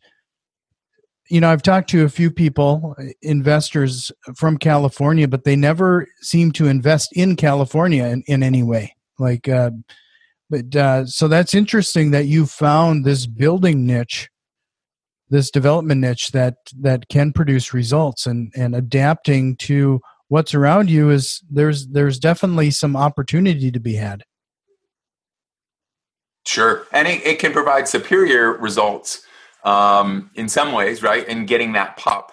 You 1.30 1.41
know, 1.41 1.49
I've 1.49 1.62
talked 1.62 1.89
to 1.89 2.06
a 2.06 2.10
few 2.10 2.32
people, 2.32 2.95
investors 3.21 4.13
from 4.38 4.58
California, 4.58 5.27
but 5.27 5.43
they 5.43 5.58
never 5.58 6.08
seem 6.21 6.53
to 6.53 6.67
invest 6.67 7.10
in 7.17 7.36
California 7.36 8.06
in, 8.06 8.23
in 8.27 8.43
any 8.43 8.63
way. 8.63 8.95
Like, 9.19 9.49
uh, 9.49 9.71
but 10.49 10.75
uh, 10.75 11.05
so 11.05 11.27
that's 11.27 11.53
interesting 11.53 12.12
that 12.12 12.25
you 12.25 12.45
found 12.45 13.05
this 13.05 13.25
building 13.25 13.86
niche, 13.86 14.29
this 15.29 15.51
development 15.51 16.01
niche 16.01 16.31
that 16.31 16.55
that 16.79 17.10
can 17.10 17.33
produce 17.33 17.73
results, 17.73 18.25
and 18.25 18.51
and 18.55 18.75
adapting 18.75 19.57
to 19.57 19.99
what's 20.29 20.53
around 20.53 20.89
you 20.89 21.10
is 21.10 21.41
there's 21.49 21.88
there's 21.88 22.19
definitely 22.19 22.71
some 22.71 22.95
opportunity 22.95 23.71
to 23.71 23.79
be 23.79 23.95
had. 23.95 24.23
Sure, 26.45 26.88
and 26.93 27.07
it, 27.07 27.25
it 27.25 27.39
can 27.39 27.51
provide 27.51 27.89
superior 27.89 28.53
results 28.53 29.25
um, 29.65 30.31
in 30.36 30.47
some 30.47 30.71
ways, 30.71 31.03
right? 31.03 31.27
In 31.27 31.45
getting 31.45 31.73
that 31.73 31.97
pop, 31.97 32.31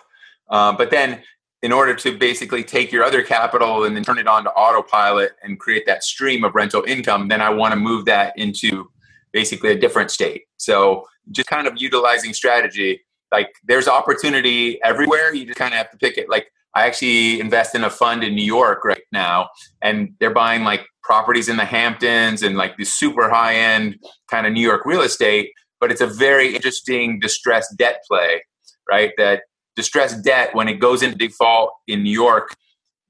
uh, 0.49 0.73
but 0.73 0.93
then 0.93 1.23
in 1.65 1.73
order 1.73 1.95
to 1.95 2.19
basically 2.19 2.63
take 2.63 2.93
your 2.93 3.03
other 3.03 3.23
capital 3.23 3.85
and 3.85 3.97
then 3.97 4.05
turn 4.05 4.19
it 4.19 4.29
on 4.29 4.45
to 4.45 4.51
autopilot 4.51 5.33
and 5.43 5.59
create 5.59 5.87
that 5.87 6.05
stream 6.05 6.45
of 6.45 6.55
rental 6.55 6.85
income, 6.87 7.29
then 7.29 7.41
I 7.41 7.49
want 7.49 7.73
to 7.73 7.81
move 7.81 8.05
that 8.05 8.35
into 8.37 8.91
basically 9.33 9.71
a 9.71 9.79
different 9.79 10.11
state. 10.11 10.43
So 10.59 11.07
just 11.31 11.49
kind 11.49 11.67
of 11.67 11.73
utilizing 11.79 12.35
strategy. 12.35 13.01
Like 13.33 13.49
there's 13.65 13.89
opportunity 13.89 14.79
everywhere. 14.85 15.35
You 15.35 15.47
just 15.47 15.59
kind 15.59 15.73
of 15.73 15.79
have 15.79 15.91
to 15.93 15.97
pick 15.97 16.19
it. 16.19 16.29
Like 16.29 16.49
I 16.75 16.87
actually 16.87 17.41
invest 17.41 17.75
in 17.75 17.83
a 17.83 17.89
fund 17.89 18.23
in 18.23 18.35
New 18.35 18.45
York 18.45 18.85
right 18.85 19.07
now, 19.11 19.49
and 19.81 20.13
they're 20.21 20.35
buying 20.35 20.65
like 20.65 20.85
properties 21.03 21.49
in 21.49 21.57
the 21.57 21.65
Hamptons 21.65 22.43
and 22.43 22.59
like 22.59 22.77
the 22.77 22.85
super 22.85 23.31
high 23.31 23.55
end 23.55 23.97
kind 24.31 24.47
of 24.47 24.53
New 24.53 24.61
York 24.61 24.85
real 24.85 25.01
estate. 25.01 25.51
but 25.81 25.91
it's 25.91 26.03
a 26.03 26.07
very 26.07 26.55
interesting 26.55 27.21
distressed 27.21 27.75
debt 27.79 28.03
play, 28.07 28.43
right? 28.89 29.13
That 29.17 29.45
distressed 29.77 30.25
debt, 30.25 30.55
when 30.55 30.69
it 30.69 30.75
goes 30.75 31.03
into 31.03 31.17
default 31.17 31.73
in 31.87 32.03
New 32.03 32.13
York, 32.13 32.57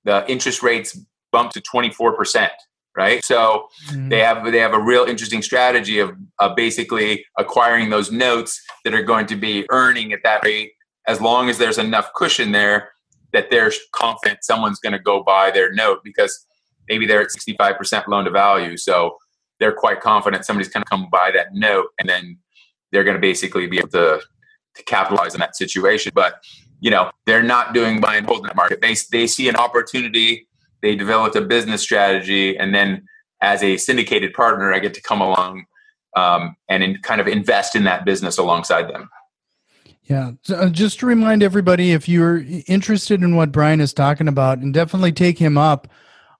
the 0.05 0.29
interest 0.31 0.62
rates 0.62 0.98
bump 1.33 1.53
to 1.53 1.61
24%, 1.61 2.48
right? 2.96 3.24
So 3.24 3.68
mm-hmm. 3.88 4.09
they 4.09 4.20
have 4.20 4.44
they 4.50 4.59
have 4.59 4.74
a 4.74 4.81
real 4.81 5.05
interesting 5.05 5.42
strategy 5.42 5.98
of, 5.98 6.12
of 6.38 6.57
basically 6.57 7.24
acquiring 7.38 7.90
those 7.90 8.12
notes 8.12 8.61
that 8.85 8.94
are 8.94 9.03
going 9.03 9.27
to 9.27 9.37
be 9.37 9.66
earning 9.70 10.12
at 10.12 10.20
that 10.24 10.44
rate 10.44 10.72
as 11.07 11.20
long 11.20 11.50
as 11.50 11.59
there's 11.59 11.79
enough 11.79 12.11
cushion 12.14 12.53
there 12.53 12.90
that 13.33 13.50
they're 13.50 13.72
confident 13.92 14.38
someone's 14.42 14.79
going 14.79 14.92
to 14.92 14.98
go 14.98 15.22
buy 15.22 15.50
their 15.50 15.72
note 15.72 15.98
because 16.05 16.46
maybe 16.88 17.07
they're 17.07 17.22
at 17.22 17.29
65% 17.29 18.07
loan 18.07 18.24
to 18.24 18.31
value. 18.31 18.77
So 18.77 19.16
they're 19.61 19.72
quite 19.72 20.00
confident 20.00 20.44
somebody's 20.44 20.72
going 20.72 20.85
to 20.85 20.88
come 20.88 21.09
buy 21.11 21.31
that 21.35 21.48
note 21.53 21.88
and 21.98 22.09
then 22.09 22.38
they're 22.92 23.05
going 23.05 23.16
to 23.16 23.20
basically 23.20 23.66
be 23.66 23.79
able 23.79 23.88
to, 23.88 24.20
to 24.74 24.82
capitalize 24.84 25.34
on 25.34 25.40
that 25.40 25.56
situation. 25.56 26.12
But, 26.14 26.42
you 26.80 26.90
know, 26.90 27.10
they're 27.26 27.42
not 27.42 27.74
doing 27.74 28.00
buy 28.00 28.16
and 28.16 28.26
hold 28.26 28.40
in 28.40 28.46
that 28.46 28.56
market. 28.56 28.80
They, 28.80 28.94
they 29.10 29.26
see 29.26 29.48
an 29.48 29.56
opportunity, 29.56 30.48
they 30.82 30.96
developed 30.96 31.37
a 31.37 31.40
business 31.40 31.82
strategy, 31.82 32.56
and 32.56 32.74
then 32.74 33.06
as 33.40 33.62
a 33.62 33.76
syndicated 33.76 34.32
partner, 34.32 34.72
I 34.72 34.78
get 34.78 34.94
to 34.94 35.02
come 35.02 35.20
along 35.20 35.64
um, 36.16 36.56
and 36.68 36.82
in, 36.82 36.98
kind 37.02 37.20
of 37.20 37.28
invest 37.28 37.74
in 37.74 37.84
that 37.84 38.04
business 38.04 38.38
alongside 38.38 38.88
them. 38.88 39.08
Yeah, 40.04 40.32
uh, 40.50 40.68
just 40.68 41.00
to 41.00 41.06
remind 41.06 41.42
everybody, 41.42 41.92
if 41.92 42.08
you're 42.08 42.44
interested 42.66 43.22
in 43.22 43.37
what 43.37 43.52
Bryan 43.52 43.80
is 43.80 43.94
talking 43.94 44.28
about, 44.28 44.58
and 44.58 44.74
definitely 44.74 45.12
take 45.12 45.38
him 45.38 45.56
up 45.56 45.88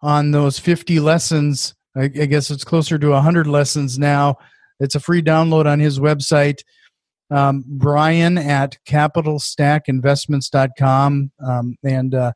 on 0.03 0.33
those 0.33 0.59
50 0.59 1.01
lessons. 1.01 1.75
I, 1.97 2.05
I 2.05 2.27
guess 2.27 2.51
it's 2.51 2.64
closer 2.64 2.99
to 2.99 3.09
100 3.09 3.47
lessons 3.47 3.99
now. 3.99 4.37
It's 4.79 4.94
a 4.94 5.01
free 5.01 5.23
download 5.23 5.64
on 5.64 5.81
his 5.81 5.99
website. 5.99 6.62
Um, 7.31 7.65
Bryan 7.67 8.39
at 8.39 8.79
capitalstackinvestments.com. 8.87 11.33
Um, 11.45 11.77
and 11.83 12.15
uh, 12.15 12.33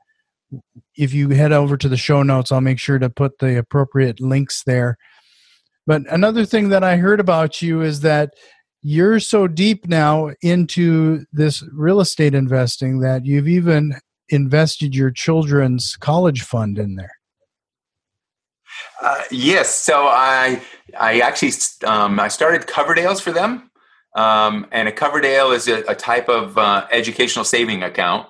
if 0.97 1.13
you 1.13 1.31
head 1.31 1.53
over 1.53 1.77
to 1.77 1.89
the 1.89 1.97
show 1.97 2.23
notes, 2.23 2.51
I'll 2.51 2.61
make 2.61 2.79
sure 2.79 2.99
to 2.99 3.11
put 3.11 3.39
the 3.39 3.59
appropriate 3.59 4.21
links 4.21 4.63
there. 4.65 4.97
But 5.87 6.03
another 6.11 6.45
thing 6.45 6.71
that 6.71 6.85
I 6.85 6.97
heard 6.97 7.21
about 7.21 7.63
you 7.63 7.83
is 7.83 8.01
that 8.01 8.35
you're 8.83 9.21
so 9.21 9.47
deep 9.47 9.89
now 9.89 10.31
into 10.43 11.25
this 11.33 11.65
real 11.73 12.01
estate 12.01 12.35
investing 12.35 13.01
that 13.01 13.25
you've 13.25 13.49
even 13.49 13.95
invested 14.29 14.95
your 14.95 15.11
children's 15.11 15.97
college 15.97 16.43
fund 16.43 16.79
in 16.79 16.97
there. 16.97 17.13
Uh, 19.03 19.23
yes, 19.31 19.75
so 19.75 20.07
I 20.07 20.63
I 20.99 21.21
actually 21.21 21.53
um, 21.85 22.21
I 22.21 22.29
started 22.29 22.67
Coverdell's 22.67 23.21
for 23.21 23.33
them, 23.33 23.68
um, 24.19 24.67
and 24.73 24.89
a 24.89 24.93
Coverdell 24.93 25.55
is 25.55 25.69
a, 25.69 25.83
a 25.85 25.95
type 25.95 26.29
of 26.29 26.59
uh, 26.59 26.87
educational 26.91 27.45
saving 27.45 27.83
account. 27.83 28.27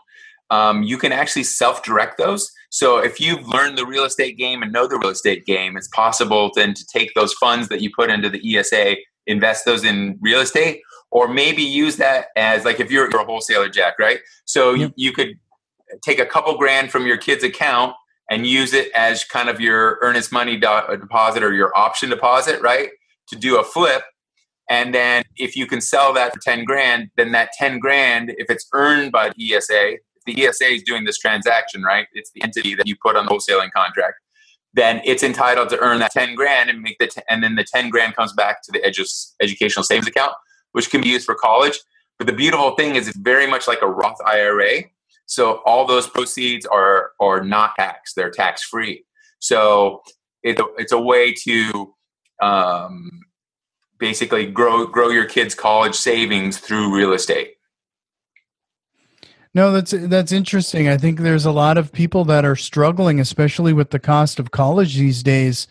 Um, 0.51 0.83
you 0.83 0.99
can 0.99 1.13
actually 1.13 1.45
self 1.45 1.83
direct 1.83 2.19
those. 2.19 2.51
So 2.71 2.99
if 2.99 3.21
you've 3.21 3.47
learned 3.49 3.79
the 3.79 3.87
real 3.87 4.05
estate 4.05 4.37
game 4.37 4.63
and 4.63 4.73
know 4.73 4.87
the 4.87 4.99
real 4.99 5.11
estate 5.11 5.47
game, 5.47 5.77
it's 5.77 5.89
possible 5.89 6.51
then 6.55 6.75
to 6.75 6.87
take 6.87 7.15
those 7.15 7.33
funds 7.35 7.69
that 7.69 7.81
you 7.81 7.91
put 7.95 8.11
into 8.11 8.29
the 8.29 8.57
ESA 8.57 8.97
invest 9.29 9.65
those 9.65 9.85
in 9.85 10.19
real 10.21 10.41
estate 10.41 10.81
or 11.11 11.29
maybe 11.29 11.63
use 11.63 11.97
that 11.97 12.27
as 12.35 12.65
like 12.65 12.81
if 12.81 12.91
you're, 12.91 13.09
you're 13.11 13.21
a 13.21 13.25
wholesaler 13.25 13.69
jack 13.69 13.95
right 13.99 14.21
so 14.47 14.73
yep. 14.75 14.93
you, 14.97 15.09
you 15.09 15.13
could 15.13 15.39
take 16.03 16.19
a 16.19 16.27
couple 16.27 16.57
grand 16.59 16.91
from 16.91 17.07
your 17.07 17.17
kid's 17.17 17.45
account 17.45 17.95
and 18.31 18.47
use 18.47 18.73
it 18.73 18.91
as 18.93 19.25
kind 19.25 19.49
of 19.49 19.61
your 19.61 19.99
earnest 20.01 20.33
money 20.33 20.57
deposit 20.57 21.43
or 21.43 21.53
your 21.53 21.77
option 21.77 22.11
deposit 22.11 22.61
right 22.63 22.89
to 23.29 23.37
do 23.37 23.61
a 23.61 23.63
flip 23.65 24.03
and 24.69 24.95
then 24.95 25.25
if 25.37 25.57
you 25.57 25.67
can 25.67 25.81
sell 25.81 26.13
that 26.13 26.33
for 26.33 26.41
10 26.41 26.65
grand 26.65 27.11
then 27.17 27.33
that 27.33 27.51
10 27.59 27.79
grand 27.79 28.31
if 28.39 28.51
it's 28.51 28.67
earned 28.73 29.13
by 29.13 29.31
the 29.37 29.55
esa 29.55 29.93
if 29.93 30.01
the 30.27 30.45
esa 30.45 30.67
is 30.67 30.83
doing 30.83 31.05
this 31.05 31.19
transaction 31.19 31.83
right 31.83 32.07
it's 32.15 32.31
the 32.35 32.43
entity 32.43 32.75
that 32.75 32.87
you 32.87 32.97
put 33.03 33.17
on 33.17 33.27
the 33.27 33.31
wholesaling 33.31 33.71
contract 33.73 34.15
then 34.75 35.01
it's 35.05 35.23
entitled 35.23 35.69
to 35.71 35.79
earn 35.79 35.99
that 35.99 36.13
10 36.13 36.35
grand 36.35 36.71
and 36.71 36.81
make 36.83 36.97
the 36.99 37.07
t- 37.07 37.23
and 37.29 37.43
then 37.43 37.55
the 37.55 37.65
10 37.65 37.91
grand 37.91 38.15
comes 38.15 38.33
back 38.35 38.63
to 38.63 38.71
the 38.73 38.79
edu- 38.81 39.33
educational 39.41 39.83
savings 39.83 40.07
account 40.07 40.33
which 40.73 40.91
can 40.91 41.01
be 41.01 41.09
used 41.09 41.25
for 41.25 41.35
college. 41.35 41.81
But 42.19 42.27
the 42.27 42.33
beautiful 42.33 42.73
thing 42.73 42.95
is 42.95 43.09
it's 43.09 43.17
very 43.17 43.47
much 43.47 43.67
like 43.67 43.81
a 43.81 43.87
roth 43.87 44.19
ira 44.25 44.85
so 45.27 45.61
all 45.65 45.87
those 45.87 46.09
proceeds 46.09 46.67
are 46.67 47.11
are 47.21 47.43
not 47.43 47.73
taxed 47.79 48.17
they're 48.17 48.31
tax 48.31 48.63
free 48.65 49.05
so 49.39 50.03
it, 50.43 50.61
it's 50.79 50.93
a 50.93 51.01
way 51.01 51.33
to 51.33 51.95
um, 52.43 53.09
basically 53.99 54.47
grow 54.47 54.87
grow 54.87 55.09
your 55.09 55.27
kids 55.27 55.55
college 55.55 55.95
savings 55.95 56.59
through 56.59 56.95
real 56.95 57.13
estate 57.13 57.55
no, 59.55 59.73
that's 59.73 59.91
that's 59.91 60.31
interesting. 60.31 60.89
I 60.89 60.99
think 60.99 61.19
there's 61.19 61.47
a 61.47 61.51
lot 61.51 61.79
of 61.79 61.91
people 61.91 62.25
that 62.27 62.45
are 62.45 62.55
struggling, 62.55 63.19
especially 63.19 63.73
with 63.73 63.91
the 63.91 63.99
cost 63.99 64.39
of 64.39 64.51
college 64.51 64.97
these 64.97 65.23
days, 65.23 65.67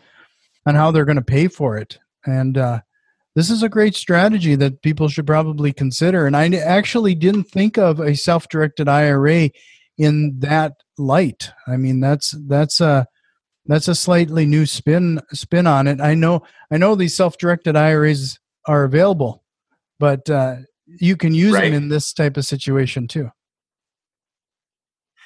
and 0.66 0.76
how 0.76 0.92
they're 0.92 1.06
going 1.06 1.16
to 1.18 1.22
pay 1.22 1.48
for 1.48 1.78
it. 1.78 1.98
And 2.26 2.58
uh, 2.58 2.82
this 3.36 3.50
is 3.50 3.64
a 3.64 3.70
great 3.70 3.96
strategy 3.96 4.56
that 4.56 4.82
people 4.82 5.08
should 5.08 5.28
probably 5.28 5.72
consider. 5.72 6.26
And 6.26 6.36
I 6.36 6.50
actually 6.58 7.16
didn't 7.16 7.46
think 7.46 7.78
of 7.78 8.00
a 8.00 8.16
self-directed 8.16 8.90
IRA 8.90 9.52
in 9.98 10.40
that 10.40 10.74
light. 10.98 11.52
I 11.68 11.78
mean, 11.78 12.00
that's 12.00 12.36
that's 12.48 12.82
a 12.82 13.08
that's 13.68 13.88
a 13.88 13.96
slightly 13.96 14.46
new 14.46 14.66
spin 14.66 15.22
spin 15.34 15.68
on 15.68 15.88
it. 15.88 16.02
I 16.02 16.14
know 16.14 16.44
I 16.72 16.78
know 16.78 16.96
these 16.96 17.16
self-directed 17.16 17.76
IRAs 17.76 18.40
are 18.66 18.84
available, 18.84 19.44
but 20.00 20.30
uh, 20.30 20.58
you 20.86 21.18
can 21.18 21.34
use 21.34 21.54
right. 21.54 21.66
them 21.66 21.74
in 21.74 21.90
this 21.90 22.14
type 22.14 22.38
of 22.38 22.46
situation 22.46 23.08
too. 23.08 23.32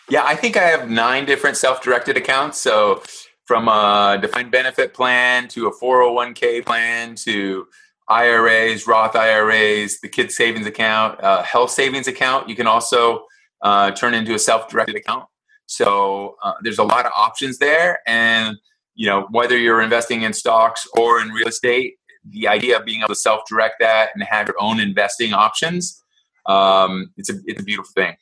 Yeah, 0.09 0.23
I 0.25 0.35
think 0.35 0.57
I 0.57 0.63
have 0.63 0.89
nine 0.89 1.25
different 1.25 1.55
self-directed 1.55 2.17
accounts. 2.17 2.59
So 2.59 3.01
from 3.45 3.67
a 3.67 4.17
defined 4.21 4.51
benefit 4.51 4.93
plan 4.93 5.47
to 5.49 5.67
a 5.67 5.71
401k 5.71 6.65
plan 6.65 7.15
to 7.15 7.67
IRAs, 8.09 8.87
Roth 8.87 9.15
IRAs, 9.15 9.99
the 10.01 10.09
kids 10.09 10.35
savings 10.35 10.65
account, 10.65 11.21
uh, 11.21 11.43
health 11.43 11.71
savings 11.71 12.07
account. 12.07 12.49
You 12.49 12.55
can 12.55 12.67
also 12.67 13.25
uh, 13.61 13.91
turn 13.91 14.13
into 14.13 14.33
a 14.33 14.39
self-directed 14.39 14.95
account. 14.95 15.25
So 15.71 16.35
uh, 16.43 16.55
there's 16.63 16.79
a 16.79 16.83
lot 16.83 17.05
of 17.05 17.13
options 17.15 17.57
there, 17.57 17.99
and 18.05 18.57
you 18.93 19.07
know 19.07 19.27
whether 19.31 19.57
you're 19.57 19.81
investing 19.81 20.23
in 20.23 20.33
stocks 20.33 20.85
or 20.97 21.21
in 21.21 21.29
real 21.29 21.47
estate, 21.47 21.95
the 22.29 22.49
idea 22.49 22.77
of 22.77 22.83
being 22.83 22.99
able 22.99 23.07
to 23.07 23.15
self-direct 23.15 23.75
that 23.79 24.09
and 24.13 24.21
have 24.23 24.47
your 24.47 24.57
own 24.59 24.81
investing 24.81 25.31
options, 25.33 26.03
um, 26.45 27.13
it's 27.15 27.29
a 27.29 27.35
it's 27.45 27.61
a 27.61 27.63
beautiful 27.63 27.89
thing. 27.95 28.17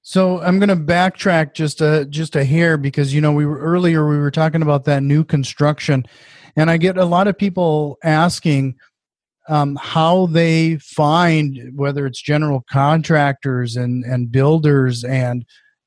So 0.00 0.40
I'm 0.40 0.58
going 0.58 0.70
to 0.70 0.76
backtrack 0.76 1.52
just 1.52 1.82
a 1.82 2.06
just 2.06 2.34
a 2.34 2.46
hair 2.46 2.78
because 2.78 3.12
you 3.12 3.20
know 3.20 3.32
we 3.32 3.44
were 3.44 3.58
earlier 3.58 4.08
we 4.08 4.16
were 4.16 4.30
talking 4.30 4.62
about 4.62 4.84
that 4.86 5.02
new 5.02 5.22
construction, 5.22 6.06
and 6.56 6.70
I 6.70 6.78
get 6.78 6.96
a 6.96 7.04
lot 7.04 7.28
of 7.28 7.36
people 7.36 7.98
asking 8.02 8.76
um, 9.50 9.76
how 9.78 10.26
they 10.28 10.78
find 10.78 11.72
whether 11.74 12.06
it's 12.06 12.22
general 12.22 12.64
contractors 12.70 13.76
and 13.76 14.02
and 14.04 14.32
builders 14.32 15.04
and 15.04 15.44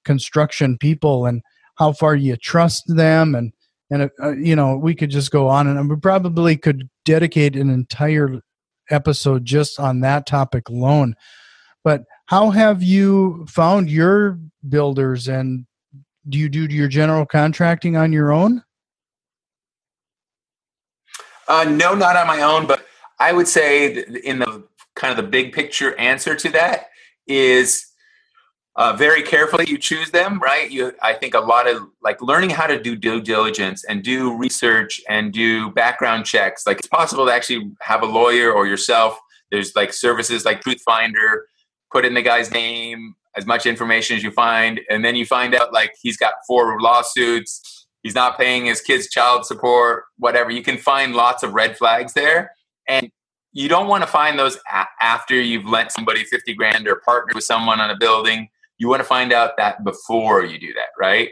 construction 0.10 0.76
people 0.76 1.28
and 1.28 1.44
how 1.76 1.92
far 1.92 2.16
you 2.16 2.36
trust 2.36 2.84
them 2.88 3.36
and 3.36 3.54
and 3.92 4.10
uh, 4.24 4.32
you 4.32 4.56
know 4.56 4.76
we 4.76 4.96
could 4.96 5.12
just 5.12 5.30
go 5.30 5.48
on 5.48 5.68
and 5.68 5.88
we 5.88 5.96
probably 5.98 6.58
could 6.58 6.90
dedicate 7.06 7.56
an 7.56 7.70
entire 7.70 8.42
episode 8.90 9.46
just 9.46 9.80
on 9.80 10.00
that 10.00 10.26
topic 10.26 10.68
alone 10.68 11.14
but 11.84 12.06
how 12.26 12.50
have 12.50 12.82
you 12.82 13.46
found 13.48 13.88
your 13.88 14.40
builders 14.68 15.28
and 15.28 15.68
do 16.28 16.40
you 16.40 16.50
do 16.50 16.66
your 16.66 16.88
general 16.88 17.26
contracting 17.26 17.96
on 17.96 18.12
your 18.12 18.32
own? 18.32 18.64
Uh, 21.48 21.66
no, 21.66 21.94
not 21.94 22.16
on 22.16 22.26
my 22.26 22.42
own, 22.42 22.68
but 22.68 22.84
I 23.20 23.32
would 23.32 23.48
say 23.48 24.04
in 24.24 24.40
the 24.40 24.64
kind 24.96 25.12
of 25.12 25.18
the 25.24 25.30
big 25.30 25.54
picture 25.54 25.96
answer 25.98 26.36
to 26.36 26.50
that 26.50 26.90
is 27.26 27.89
uh, 28.80 28.94
very 28.94 29.22
carefully 29.22 29.66
you 29.68 29.78
choose 29.78 30.10
them, 30.10 30.40
right? 30.40 30.72
You, 30.72 30.94
I 31.02 31.12
think 31.14 31.34
a 31.34 31.42
lot 31.42 31.68
of 31.68 31.84
like 32.02 32.22
learning 32.22 32.52
how 32.52 32.66
to 32.66 32.82
do 32.82 32.96
due 32.96 33.20
diligence 33.20 33.84
and 33.84 34.02
do 34.02 34.38
research 34.38 35.02
and 35.10 35.34
do 35.34 35.70
background 35.72 36.26
checks. 36.26 36.66
Like 36.66 36.80
it's 36.80 36.88
possible 36.88 37.26
to 37.26 37.34
actually 37.34 37.72
have 37.82 38.04
a 38.04 38.06
lawyer 38.06 38.54
or 38.54 38.68
yourself. 38.68 39.20
There's 39.52 39.76
like 39.76 39.92
services 39.92 40.46
like 40.46 40.62
Truth 40.62 40.82
Finder 40.86 41.46
put 41.92 42.06
in 42.06 42.14
the 42.14 42.22
guy's 42.22 42.52
name, 42.52 43.16
as 43.36 43.46
much 43.46 43.66
information 43.66 44.16
as 44.16 44.24
you 44.24 44.32
find, 44.32 44.80
and 44.90 45.04
then 45.04 45.14
you 45.18 45.26
find 45.26 45.54
out 45.56 45.74
like 45.74 45.94
he's 46.02 46.16
got 46.16 46.36
four 46.48 46.80
lawsuits, 46.80 47.86
he's 48.02 48.16
not 48.16 48.38
paying 48.38 48.66
his 48.66 48.80
kids' 48.80 49.10
child 49.10 49.46
support, 49.46 50.06
whatever. 50.20 50.52
You 50.52 50.64
can 50.64 50.78
find 50.78 51.14
lots 51.16 51.44
of 51.44 51.54
red 51.54 51.78
flags 51.78 52.14
there, 52.14 52.54
and 52.88 53.12
you 53.52 53.68
don't 53.68 53.88
want 53.88 54.04
to 54.04 54.08
find 54.08 54.40
those 54.40 54.58
a- 54.72 54.88
after 55.02 55.36
you've 55.36 55.66
lent 55.66 55.92
somebody 55.92 56.24
50 56.24 56.54
grand 56.54 56.88
or 56.88 57.02
partnered 57.04 57.36
with 57.36 57.44
someone 57.44 57.82
on 57.82 57.90
a 57.90 57.98
building. 57.98 58.48
You 58.80 58.88
want 58.88 59.02
to 59.02 59.08
find 59.08 59.32
out 59.32 59.58
that 59.58 59.84
before 59.84 60.44
you 60.44 60.60
do 60.60 60.74
that, 60.74 60.90
right? 61.00 61.30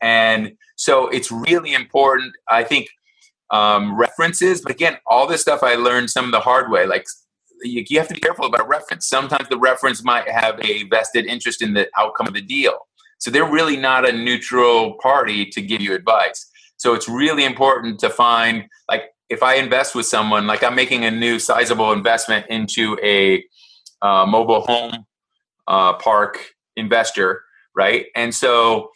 And 0.00 0.52
so 0.76 1.08
it's 1.08 1.30
really 1.32 1.74
important. 1.74 2.32
I 2.48 2.62
think 2.62 2.88
um, 3.50 3.98
references, 3.98 4.60
but 4.60 4.70
again, 4.70 4.98
all 5.06 5.26
this 5.26 5.40
stuff 5.40 5.62
I 5.62 5.74
learned 5.74 6.10
some 6.10 6.24
of 6.24 6.30
the 6.30 6.40
hard 6.40 6.70
way. 6.70 6.86
Like 6.86 7.06
you, 7.62 7.98
have 7.98 8.08
to 8.08 8.14
be 8.14 8.20
careful 8.20 8.46
about 8.46 8.68
reference. 8.68 9.06
Sometimes 9.08 9.48
the 9.48 9.58
reference 9.58 10.04
might 10.04 10.28
have 10.28 10.60
a 10.64 10.84
vested 10.84 11.26
interest 11.26 11.62
in 11.62 11.74
the 11.74 11.88
outcome 11.98 12.26
of 12.26 12.34
the 12.34 12.40
deal. 12.40 12.78
So 13.18 13.30
they're 13.30 13.50
really 13.50 13.76
not 13.76 14.08
a 14.08 14.12
neutral 14.12 14.94
party 15.02 15.46
to 15.46 15.60
give 15.60 15.80
you 15.80 15.94
advice. 15.94 16.46
So 16.78 16.94
it's 16.94 17.08
really 17.08 17.44
important 17.44 17.98
to 18.00 18.08
find, 18.08 18.64
like, 18.88 19.10
if 19.28 19.42
I 19.42 19.56
invest 19.56 19.94
with 19.94 20.06
someone, 20.06 20.46
like 20.46 20.64
I'm 20.64 20.74
making 20.74 21.04
a 21.04 21.10
new 21.10 21.38
sizable 21.38 21.92
investment 21.92 22.46
into 22.48 22.98
a 23.02 23.44
uh, 24.00 24.24
mobile 24.26 24.62
home 24.62 25.04
uh, 25.68 25.92
park 25.94 26.40
investor, 26.76 27.42
right? 27.74 28.06
And 28.14 28.34
so, 28.34 28.90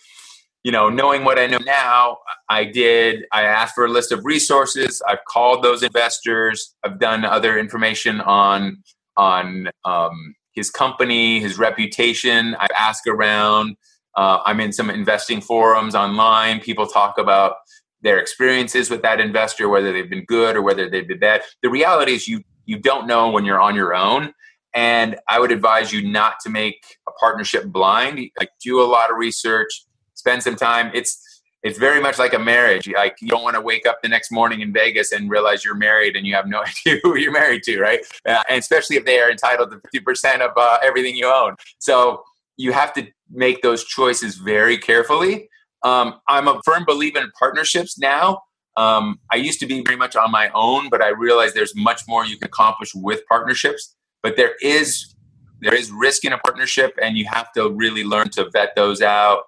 you 0.63 0.73
know, 0.73 0.89
knowing 0.89 1.25
what 1.25 1.39
I 1.39 1.47
know 1.47 1.59
now, 1.59 2.19
I 2.49 2.65
did, 2.65 3.25
I 3.33 3.43
asked 3.43 3.75
for 3.75 3.85
a 3.85 3.89
list 3.89 4.13
of 4.13 4.25
resources. 4.25 5.03
I've 5.09 5.25
called 5.29 5.63
those 5.63 5.83
investors. 5.83 6.75
I've 6.85 6.99
done 6.99 7.25
other 7.25 7.59
information 7.59 8.21
on, 8.23 8.83
on 9.17 9.71
um, 9.85 10.35
his 10.53 10.71
company, 10.71 11.41
his 11.41 11.59
reputation. 11.59 12.55
I've 12.59 12.71
asked 12.79 13.07
around. 13.07 13.77
Uh, 14.17 14.39
I'm 14.47 14.61
in 14.61 14.73
some 14.73 14.91
investing 14.91 15.41
forums 15.41 15.95
online. 15.95 16.61
People 16.61 16.87
talk 16.87 17.19
about 17.19 17.57
their 18.03 18.19
experiences 18.19 18.91
with 18.91 19.03
that 19.03 19.21
investor, 19.21 19.69
whether 19.69 19.93
they've 19.93 20.09
been 20.09 20.25
good 20.27 20.57
or 20.57 20.63
whether 20.63 20.89
they've 20.89 21.09
been 21.09 21.19
bad. 21.19 21.43
The 21.63 21.71
reality 21.71 22.13
is 22.13 22.29
you 22.29 22.43
you 22.67 22.79
don't 22.79 23.07
know 23.07 23.31
when 23.31 23.45
you're 23.45 23.61
on 23.61 23.75
your 23.75 23.95
own. 23.95 24.33
And 24.75 25.17
I 25.29 25.39
would 25.39 25.53
advise 25.53 25.93
you 25.93 26.07
not 26.07 26.41
to 26.41 26.51
make 26.51 26.85
a 27.09 27.13
partnership 27.13 27.67
blind. 27.67 28.19
Like 28.39 28.51
do 28.63 28.83
a 28.83 28.85
lot 28.85 29.11
of 29.11 29.17
research, 29.17 29.85
spend 30.15 30.43
some 30.43 30.57
time. 30.57 30.91
It's 30.95 31.21
it's 31.63 31.79
very 31.79 32.01
much 32.01 32.19
like 32.19 32.35
a 32.35 32.39
marriage. 32.39 32.87
Like 32.95 33.17
you 33.23 33.29
don't 33.29 33.43
want 33.43 33.55
to 33.55 33.61
wake 33.61 33.87
up 33.87 34.03
the 34.03 34.09
next 34.09 34.31
morning 34.31 34.61
in 34.61 34.71
Vegas 34.73 35.13
and 35.13 35.31
realize 35.31 35.65
you're 35.65 35.75
married 35.75 36.15
and 36.15 36.27
you 36.27 36.35
have 36.35 36.47
no 36.47 36.63
idea 36.87 37.01
who 37.03 37.17
you're 37.17 37.33
married 37.33 37.63
to, 37.65 37.81
right? 37.81 38.01
Uh, 38.29 38.43
and 38.51 38.59
especially 38.59 38.97
if 38.97 39.07
they 39.07 39.19
are 39.19 39.31
entitled 39.31 39.71
to 39.71 39.81
50% 39.99 40.41
of 40.41 40.51
uh, 40.57 40.79
everything 40.83 41.17
you 41.17 41.27
own. 41.27 41.57
So 41.79 42.23
you 42.59 42.73
have 42.73 42.93
to 42.95 43.07
make 43.31 43.63
those 43.63 43.83
choices 43.85 44.37
very 44.37 44.77
carefully. 44.77 45.49
Um, 45.83 46.21
I'm 46.29 46.49
a 46.49 46.61
firm 46.65 46.85
believer 46.87 47.19
in 47.19 47.31
partnerships 47.39 47.99
now. 47.99 48.43
Um, 48.77 49.21
I 49.31 49.37
used 49.37 49.61
to 49.61 49.67
be 49.67 49.83
very 49.83 49.97
much 49.97 50.17
on 50.17 50.31
my 50.31 50.51
own, 50.55 50.89
but 50.91 51.03
I 51.03 51.09
realize 51.09 51.55
there's 51.55 51.75
much 51.75 52.03
more 52.09 52.27
you 52.27 52.37
can 52.37 52.47
accomplish 52.47 52.95
with 52.95 53.23
partnerships. 53.29 53.95
But 54.25 54.37
there 54.37 54.55
is 54.63 55.15
there 55.61 55.75
is 55.75 55.93
risk 55.93 56.25
in 56.25 56.33
a 56.33 56.39
partnership, 56.39 56.99
and 57.01 57.17
you 57.17 57.27
have 57.31 57.53
to 57.53 57.71
really 57.71 58.03
learn 58.03 58.31
to 58.31 58.51
vet 58.53 58.75
those 58.75 59.03
out. 59.03 59.43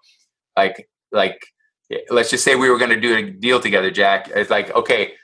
Like 0.56 0.88
like 1.10 1.40
let's 2.10 2.30
just 2.30 2.44
say 2.44 2.54
we 2.54 2.70
were 2.70 2.78
going 2.78 2.90
to 2.90 3.00
do 3.00 3.16
a 3.16 3.22
deal 3.30 3.58
together, 3.58 3.90
Jack. 3.90 4.30
It's 4.34 4.50
like 4.50 4.72
okay, 4.76 5.14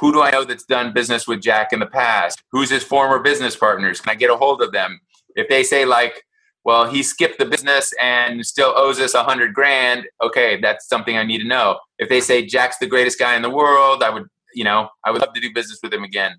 who 0.00 0.12
do 0.12 0.22
I 0.22 0.30
know 0.30 0.44
that's 0.44 0.64
done 0.64 0.94
business 0.94 1.28
with 1.28 1.42
Jack 1.42 1.72
in 1.74 1.78
the 1.78 1.86
past? 1.86 2.42
Who's 2.52 2.70
his 2.70 2.82
former 2.82 3.18
business 3.18 3.54
partners? 3.54 4.00
Can 4.00 4.10
I 4.10 4.14
get 4.14 4.30
a 4.30 4.36
hold 4.36 4.62
of 4.62 4.72
them? 4.72 4.98
If 5.36 5.48
they 5.48 5.62
say 5.62 5.84
like 5.84 6.24
well, 6.64 6.88
he 6.88 7.02
skipped 7.02 7.38
the 7.38 7.44
business 7.44 7.92
and 8.00 8.46
still 8.46 8.72
owes 8.76 9.00
us 9.00 9.14
a 9.14 9.24
hundred 9.24 9.52
grand. 9.52 10.06
Okay, 10.22 10.58
that's 10.60 10.88
something 10.88 11.18
I 11.18 11.24
need 11.24 11.38
to 11.38 11.46
know. 11.46 11.78
If 11.98 12.08
they 12.08 12.20
say 12.20 12.46
Jack's 12.46 12.78
the 12.78 12.86
greatest 12.86 13.18
guy 13.18 13.36
in 13.36 13.42
the 13.42 13.50
world, 13.50 14.02
I 14.02 14.10
would, 14.10 14.26
you 14.54 14.64
know, 14.64 14.88
I 15.04 15.10
would 15.10 15.20
love 15.20 15.34
to 15.34 15.40
do 15.40 15.52
business 15.52 15.80
with 15.82 15.92
him 15.92 16.04
again. 16.04 16.36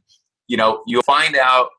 You 0.48 0.58
know, 0.58 0.82
you'll 0.88 1.04
find 1.04 1.36
out 1.36 1.70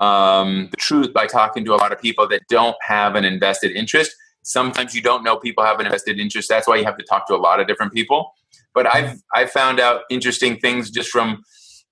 um, 0.00 0.68
the 0.70 0.76
truth 0.76 1.12
by 1.12 1.26
talking 1.26 1.64
to 1.64 1.74
a 1.74 1.76
lot 1.76 1.92
of 1.92 2.00
people 2.00 2.26
that 2.28 2.42
don't 2.48 2.76
have 2.82 3.14
an 3.14 3.24
invested 3.24 3.72
interest. 3.72 4.14
Sometimes 4.42 4.94
you 4.94 5.02
don't 5.02 5.22
know 5.22 5.36
people 5.36 5.64
have 5.64 5.78
an 5.80 5.86
invested 5.86 6.18
interest. 6.18 6.48
That's 6.48 6.66
why 6.66 6.76
you 6.76 6.84
have 6.84 6.96
to 6.96 7.04
talk 7.04 7.26
to 7.28 7.34
a 7.34 7.36
lot 7.36 7.60
of 7.60 7.66
different 7.66 7.92
people. 7.92 8.32
But 8.74 8.86
I've 8.92 9.20
I've 9.34 9.50
found 9.50 9.80
out 9.80 10.02
interesting 10.10 10.58
things 10.58 10.90
just 10.90 11.10
from, 11.10 11.42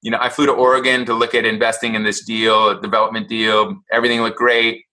you 0.01 0.11
know, 0.11 0.18
I 0.21 0.29
flew 0.29 0.47
to 0.47 0.53
Oregon 0.53 1.05
to 1.07 1.14
look 1.14 1.35
at 1.35 1.44
investing 1.44 1.94
in 1.94 2.05
this 2.05 2.25
deal, 2.25 2.71
a 2.71 2.81
development 2.81 3.29
deal. 3.29 3.77
Everything 3.92 4.23
looked 4.23 4.38
great 4.38 4.85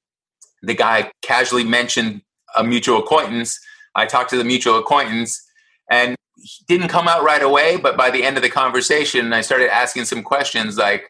the 0.66 0.74
guy 0.74 1.12
casually 1.22 1.64
mentioned 1.64 2.22
a 2.56 2.64
mutual 2.64 3.00
acquaintance. 3.00 3.60
I 3.96 4.06
talked 4.06 4.30
to 4.32 4.38
the 4.38 4.44
mutual 4.44 4.80
acquaintance 4.80 5.42
and 5.90 6.16
he 6.38 6.66
didn't 6.68 6.90
come 6.90 7.08
out 7.08 7.24
right 7.24 7.42
away, 7.42 7.78
but 7.78 7.96
by 7.96 8.10
the 8.12 8.24
end 8.24 8.38
of 8.38 8.44
the 8.44 8.50
conversation, 8.50 9.32
I 9.34 9.42
started 9.42 9.74
asking 9.74 10.06
some 10.06 10.24
questions 10.24 10.78
like, 10.78 11.10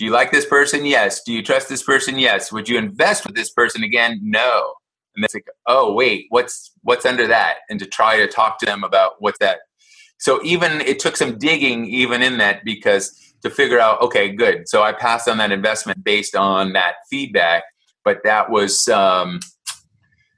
do 0.00 0.06
you 0.06 0.10
like 0.10 0.32
this 0.32 0.46
person? 0.46 0.86
Yes. 0.86 1.22
Do 1.22 1.32
you 1.32 1.42
trust 1.42 1.68
this 1.68 1.82
person? 1.82 2.18
Yes. 2.18 2.50
Would 2.50 2.70
you 2.70 2.78
invest 2.78 3.26
with 3.26 3.36
this 3.36 3.50
person 3.50 3.84
again? 3.84 4.18
No. 4.22 4.72
And 5.14 5.22
it's 5.24 5.34
like, 5.34 5.46
oh 5.66 5.92
wait, 5.92 6.24
what's 6.30 6.72
what's 6.82 7.04
under 7.04 7.26
that? 7.26 7.58
And 7.68 7.78
to 7.78 7.84
try 7.86 8.16
to 8.16 8.26
talk 8.26 8.58
to 8.60 8.66
them 8.66 8.82
about 8.82 9.16
what's 9.18 9.38
that. 9.40 9.58
So 10.18 10.40
even 10.42 10.80
it 10.80 11.00
took 11.00 11.18
some 11.18 11.38
digging 11.38 11.84
even 11.84 12.22
in 12.22 12.38
that 12.38 12.64
because 12.64 13.14
to 13.42 13.50
figure 13.50 13.78
out, 13.78 14.00
okay, 14.00 14.30
good. 14.30 14.68
So 14.68 14.82
I 14.82 14.92
passed 14.92 15.28
on 15.28 15.36
that 15.36 15.52
investment 15.52 16.02
based 16.02 16.34
on 16.34 16.72
that 16.72 16.94
feedback 17.10 17.64
but 18.04 18.18
that 18.24 18.50
was 18.50 18.88
um, 18.88 19.40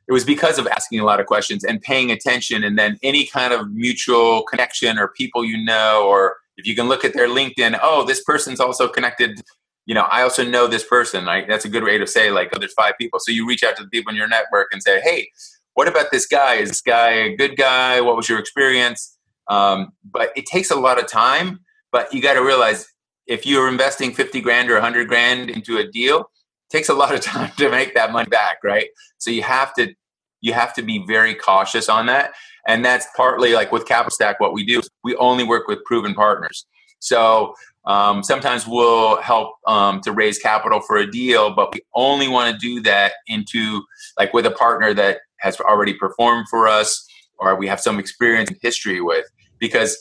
it 0.09 0.13
was 0.13 0.25
because 0.25 0.59
of 0.59 0.67
asking 0.67 1.01
a 1.01 1.05
lot 1.05 1.21
of 1.21 1.27
questions 1.27 1.65
and 1.65 1.81
paying 1.81 2.11
attention 2.11 2.65
and 2.65 2.79
then 2.79 2.99
any 3.03 3.27
kind 3.27 3.53
of 3.53 3.71
mutual 3.73 4.43
connection 4.43 4.99
or 4.99 5.09
people 5.09 5.45
you 5.45 5.63
know 5.65 6.07
or 6.07 6.37
if 6.57 6.67
you 6.67 6.75
can 6.75 6.89
look 6.89 7.05
at 7.05 7.15
their 7.15 7.29
linkedin 7.29 7.79
oh 7.83 8.05
this 8.05 8.23
person's 8.25 8.61
also 8.61 8.89
connected. 8.89 9.41
You 9.85 9.95
know 9.97 10.07
i 10.13 10.23
also 10.23 10.45
know 10.45 10.67
this 10.67 10.85
person. 10.85 11.27
Right 11.27 11.47
that's 11.49 11.65
a 11.65 11.69
good 11.69 11.85
way 11.85 11.99
to 11.99 12.07
say 12.07 12.31
like 12.31 12.51
oh 12.55 12.59
there's 12.59 12.75
five 12.75 12.95
people. 12.99 13.21
So 13.21 13.33
you 13.33 13.47
reach 13.47 13.63
out 13.63 13.77
to 13.77 13.85
the 13.85 13.91
people 13.91 14.11
in 14.11 14.17
your 14.17 14.29
network 14.29 14.69
and 14.73 14.83
say 14.83 15.01
hey 15.01 15.31
what 15.75 15.89
about 15.89 16.11
this 16.13 16.27
guy? 16.27 16.55
Is 16.57 16.69
this 16.69 16.83
guy 16.83 17.11
a 17.11 17.37
good 17.37 17.57
guy? 17.57 18.01
What 18.03 18.15
was 18.15 18.29
your 18.29 18.39
experience? 18.39 19.17
Um, 19.49 19.93
but 20.05 20.31
it 20.37 20.47
takes 20.47 20.71
a 20.71 20.77
lot 20.77 20.99
of 20.99 21.09
time 21.09 21.61
but 21.93 22.13
you 22.13 22.21
got 22.21 22.35
to 22.35 22.43
realize 22.43 22.89
if 23.27 23.47
you're 23.47 23.69
investing 23.69 24.13
50 24.13 24.41
grand 24.41 24.71
or 24.71 24.75
100 24.75 25.07
grand 25.07 25.51
into 25.51 25.77
a 25.77 25.87
deal 25.87 26.31
takes 26.71 26.89
a 26.89 26.95
lot 26.95 27.15
of 27.15 27.21
time 27.33 27.53
to 27.59 27.71
make 27.71 27.95
that 27.95 28.11
money 28.11 28.29
back, 28.29 28.59
right? 28.65 28.89
So 29.19 29.31
you 29.31 29.43
have 29.43 29.73
to 29.75 29.95
you 30.41 30.53
have 30.55 30.75
to 30.75 30.83
be 30.83 31.05
very 31.07 31.37
cautious 31.37 31.89
on 31.89 32.07
that. 32.07 32.33
And 32.67 32.85
that's 32.85 33.07
partly 33.17 33.55
like 33.55 33.73
with 33.73 33.87
Capital 33.87 34.11
Stack, 34.11 34.41
what 34.41 34.53
we 34.53 34.65
do 34.65 34.81
we 35.03 35.17
only 35.17 35.45
work 35.45 35.67
with 35.69 35.85
proven 35.85 36.15
partners. 36.15 36.67
So 37.01 37.55
um, 37.85 38.23
sometimes 38.23 38.67
we'll 38.67 39.21
help 39.21 39.57
um, 39.67 40.01
to 40.03 40.13
raise 40.13 40.39
capital 40.39 40.81
for 40.81 40.97
a 40.97 41.11
deal, 41.11 41.53
but 41.53 41.75
we 41.75 41.81
only 41.95 42.29
want 42.29 42.53
to 42.53 42.59
do 42.59 42.81
that 42.83 43.15
into 43.27 43.83
like 44.17 44.33
with 44.33 44.47
a 44.47 44.53
partner 44.53 44.95
that 44.95 45.19
has 45.39 45.59
already 45.61 45.95
performed 45.95 46.47
for 46.49 46.69
us 46.69 47.05
or 47.43 47.57
we 47.57 47.67
have 47.67 47.81
some 47.81 47.99
experience 47.99 48.49
and 48.49 48.59
history 48.63 49.01
with. 49.01 49.27
Because 49.59 49.99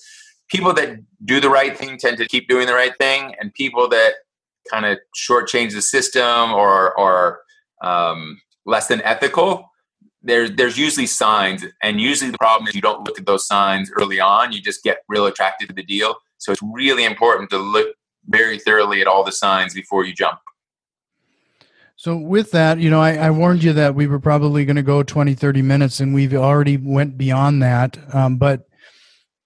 people 0.48 0.74
that 0.74 0.98
do 1.26 1.40
the 1.40 1.50
right 1.50 1.78
thing 1.78 1.98
tend 1.98 2.18
to 2.18 2.28
keep 2.28 2.48
doing 2.48 2.68
the 2.68 2.74
right 2.74 2.96
thing, 2.98 3.36
and 3.40 3.54
people 3.54 3.90
that 3.90 4.14
kind 4.70 4.86
of 4.86 5.00
shortchange 5.18 5.74
the 5.74 5.82
system 5.82 6.52
or 6.54 6.98
are 7.00 7.40
um, 7.84 8.40
less 8.66 8.88
than 8.88 9.02
ethical, 9.02 9.71
there's 10.24 10.52
there's 10.52 10.78
usually 10.78 11.08
signs, 11.08 11.66
and 11.82 12.00
usually 12.00 12.32
the 12.32 12.38
problem 12.38 12.68
is 12.68 12.76
you 12.76 12.82
don't 12.82 13.06
look 13.06 13.20
at 13.20 13.26
those 13.26 13.48
signs 13.48 13.92
early 14.00 14.20
on. 14.20 14.52
You 14.52 14.62
just 14.62 14.84
get 14.84 15.00
real 15.08 15.26
attracted 15.26 15.70
to 15.70 15.76
the 15.76 15.84
deal. 15.84 16.16
So 16.38 16.52
it's 16.52 16.62
really 16.62 17.06
important 17.06 17.50
to 17.52 17.58
look 17.58 17.96
very 18.28 18.60
thoroughly 18.60 19.02
at 19.02 19.08
all 19.08 19.24
the 19.24 19.32
signs 19.32 19.74
before 19.74 20.06
you 20.06 20.14
jump. 20.14 20.40
So 21.96 22.18
with 22.18 22.50
that, 22.52 22.80
you 22.80 22.90
know, 22.90 23.00
I, 23.00 23.14
I, 23.14 23.30
warned 23.30 23.64
you 23.64 23.74
that 23.74 23.94
we 23.94 24.08
were 24.08 24.20
probably 24.20 24.66
going 24.66 24.76
to 24.76 24.82
go 24.82 25.04
20, 25.04 25.36
30 25.36 25.62
minutes 25.62 26.00
and 26.00 26.16
we've 26.16 26.34
already 26.34 26.78
went 26.78 27.16
beyond 27.16 27.62
that. 27.62 27.96
Um, 28.12 28.38
but 28.38 28.68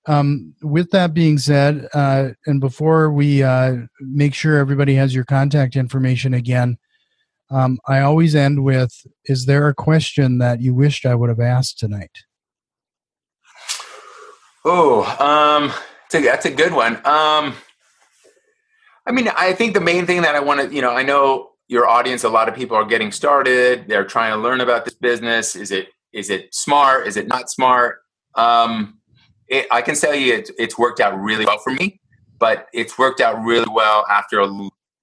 um, 0.05 0.53
with 0.61 0.91
that 0.91 1.13
being 1.13 1.37
said, 1.37 1.89
uh, 1.93 2.29
and 2.45 2.61
before 2.61 3.11
we 3.11 3.43
uh, 3.43 3.75
make 3.99 4.33
sure 4.33 4.57
everybody 4.57 4.95
has 4.95 5.13
your 5.13 5.25
contact 5.25 5.75
information 5.75 6.33
again, 6.33 6.77
um, 7.49 7.79
I 7.87 7.99
always 7.99 8.35
end 8.35 8.63
with 8.63 9.05
Is 9.25 9.45
there 9.45 9.67
a 9.67 9.73
question 9.73 10.39
that 10.39 10.61
you 10.61 10.73
wished 10.73 11.05
I 11.05 11.15
would 11.15 11.29
have 11.29 11.39
asked 11.39 11.79
tonight? 11.79 12.11
Oh, 14.63 15.03
um, 15.19 15.71
that's, 16.11 16.45
a, 16.45 16.51
good 16.51 16.73
one. 16.73 16.95
Um, 17.05 17.53
I 19.05 19.11
mean, 19.11 19.29
I 19.37 19.53
think 19.53 19.75
the 19.75 19.81
main 19.81 20.07
thing 20.07 20.23
that 20.23 20.35
I 20.35 20.39
want 20.39 20.61
to, 20.61 20.75
you 20.75 20.81
know, 20.81 20.91
I 20.91 21.03
know 21.03 21.51
your 21.67 21.87
audience, 21.87 22.23
a 22.23 22.29
lot 22.29 22.49
of 22.49 22.55
people 22.55 22.75
are 22.75 22.85
getting 22.85 23.11
started. 23.11 23.87
They're 23.87 24.05
trying 24.05 24.31
to 24.31 24.37
learn 24.37 24.61
about 24.61 24.85
this 24.85 24.95
business. 24.95 25.55
Is 25.55 25.71
it 25.71 25.89
is 26.13 26.29
it 26.29 26.55
smart? 26.55 27.07
Is 27.07 27.17
it 27.17 27.27
not 27.27 27.49
smart? 27.49 27.99
Um, 28.35 28.99
it, 29.47 29.67
I 29.69 29.81
can 29.81 29.95
tell 29.95 30.15
you 30.15 30.33
it, 30.33 30.49
it's 30.57 30.77
worked 30.77 30.99
out 30.99 31.19
really 31.19 31.45
well 31.45 31.59
for 31.59 31.73
me, 31.73 31.99
but 32.39 32.67
it's 32.73 32.97
worked 32.97 33.21
out 33.21 33.43
really 33.43 33.69
well 33.69 34.05
after 34.09 34.39
a 34.39 34.45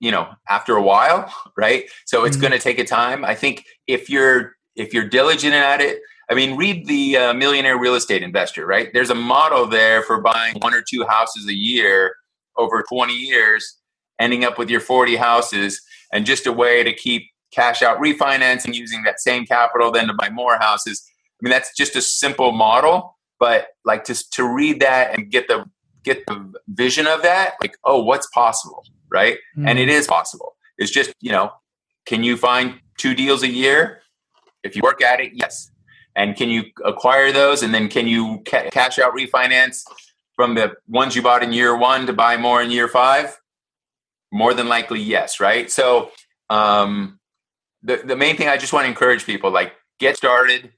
you 0.02 0.10
know 0.10 0.28
after 0.48 0.76
a 0.76 0.82
while, 0.82 1.32
right? 1.56 1.84
So 2.04 2.24
it's 2.24 2.36
mm-hmm. 2.36 2.42
going 2.42 2.52
to 2.52 2.58
take 2.58 2.78
a 2.78 2.84
time. 2.84 3.24
I 3.24 3.34
think 3.34 3.64
if 3.86 4.10
you're 4.10 4.52
if 4.76 4.92
you're 4.92 5.08
diligent 5.08 5.54
at 5.54 5.80
it, 5.80 6.00
I 6.30 6.34
mean, 6.34 6.56
read 6.56 6.86
the 6.86 7.16
uh, 7.16 7.34
Millionaire 7.34 7.78
Real 7.78 7.94
Estate 7.94 8.22
Investor, 8.22 8.66
right? 8.66 8.90
There's 8.92 9.10
a 9.10 9.14
model 9.14 9.66
there 9.66 10.02
for 10.02 10.20
buying 10.20 10.56
one 10.60 10.74
or 10.74 10.82
two 10.82 11.04
houses 11.06 11.46
a 11.48 11.54
year 11.54 12.14
over 12.56 12.82
20 12.82 13.12
years, 13.12 13.78
ending 14.18 14.44
up 14.44 14.58
with 14.58 14.70
your 14.70 14.80
40 14.80 15.16
houses, 15.16 15.80
and 16.12 16.26
just 16.26 16.46
a 16.46 16.52
way 16.52 16.82
to 16.82 16.92
keep 16.92 17.22
cash 17.52 17.82
out 17.82 17.98
refinancing 17.98 18.74
using 18.74 19.02
that 19.02 19.20
same 19.20 19.44
capital 19.44 19.90
then 19.90 20.06
to 20.08 20.14
buy 20.14 20.30
more 20.30 20.56
houses. 20.58 21.02
I 21.06 21.38
mean, 21.42 21.50
that's 21.50 21.74
just 21.76 21.96
a 21.96 22.02
simple 22.02 22.52
model 22.52 23.14
but 23.42 23.70
like 23.84 24.04
to 24.04 24.14
to 24.30 24.46
read 24.46 24.78
that 24.78 25.18
and 25.18 25.28
get 25.28 25.48
the 25.48 25.64
get 26.04 26.24
the 26.26 26.52
vision 26.68 27.08
of 27.08 27.22
that 27.22 27.54
like 27.60 27.76
oh 27.82 28.00
what's 28.00 28.28
possible 28.28 28.84
right 29.12 29.38
mm. 29.56 29.68
and 29.68 29.78
it 29.78 29.88
is 29.88 30.06
possible 30.06 30.56
It's 30.78 30.90
just, 30.90 31.14
you 31.20 31.32
know, 31.32 31.52
can 32.06 32.24
you 32.24 32.36
find 32.36 32.80
two 32.98 33.14
deals 33.14 33.42
a 33.42 33.48
year? 33.48 34.02
If 34.62 34.76
you 34.76 34.82
work 34.82 35.02
at 35.02 35.20
it, 35.20 35.32
yes. 35.34 35.70
And 36.14 36.36
can 36.36 36.50
you 36.50 36.64
acquire 36.84 37.32
those? 37.32 37.62
And 37.62 37.74
then 37.74 37.88
can 37.88 38.06
you 38.06 38.42
ca- 38.46 38.70
cash 38.70 38.98
out 38.98 39.14
refinance 39.14 39.84
from 40.34 40.54
the 40.54 40.74
ones 40.88 41.16
you 41.16 41.22
bought 41.22 41.42
in 41.42 41.52
year 41.52 41.76
one 41.76 42.06
to 42.06 42.12
buy 42.12 42.36
more 42.36 42.62
in 42.62 42.70
year 42.70 42.88
five? 42.88 43.38
More 44.32 44.54
than 44.54 44.68
likely, 44.68 45.00
yes, 45.00 45.40
right? 45.40 45.70
So, 45.70 46.10
um, 46.48 47.20
the, 47.82 47.98
the 47.98 48.16
main 48.16 48.36
thing 48.36 48.48
I 48.48 48.56
just 48.56 48.72
want 48.72 48.84
to 48.84 48.88
encourage 48.88 49.26
people 49.26 49.50
like 49.50 49.72
get 49.98 50.16
started, 50.16 50.72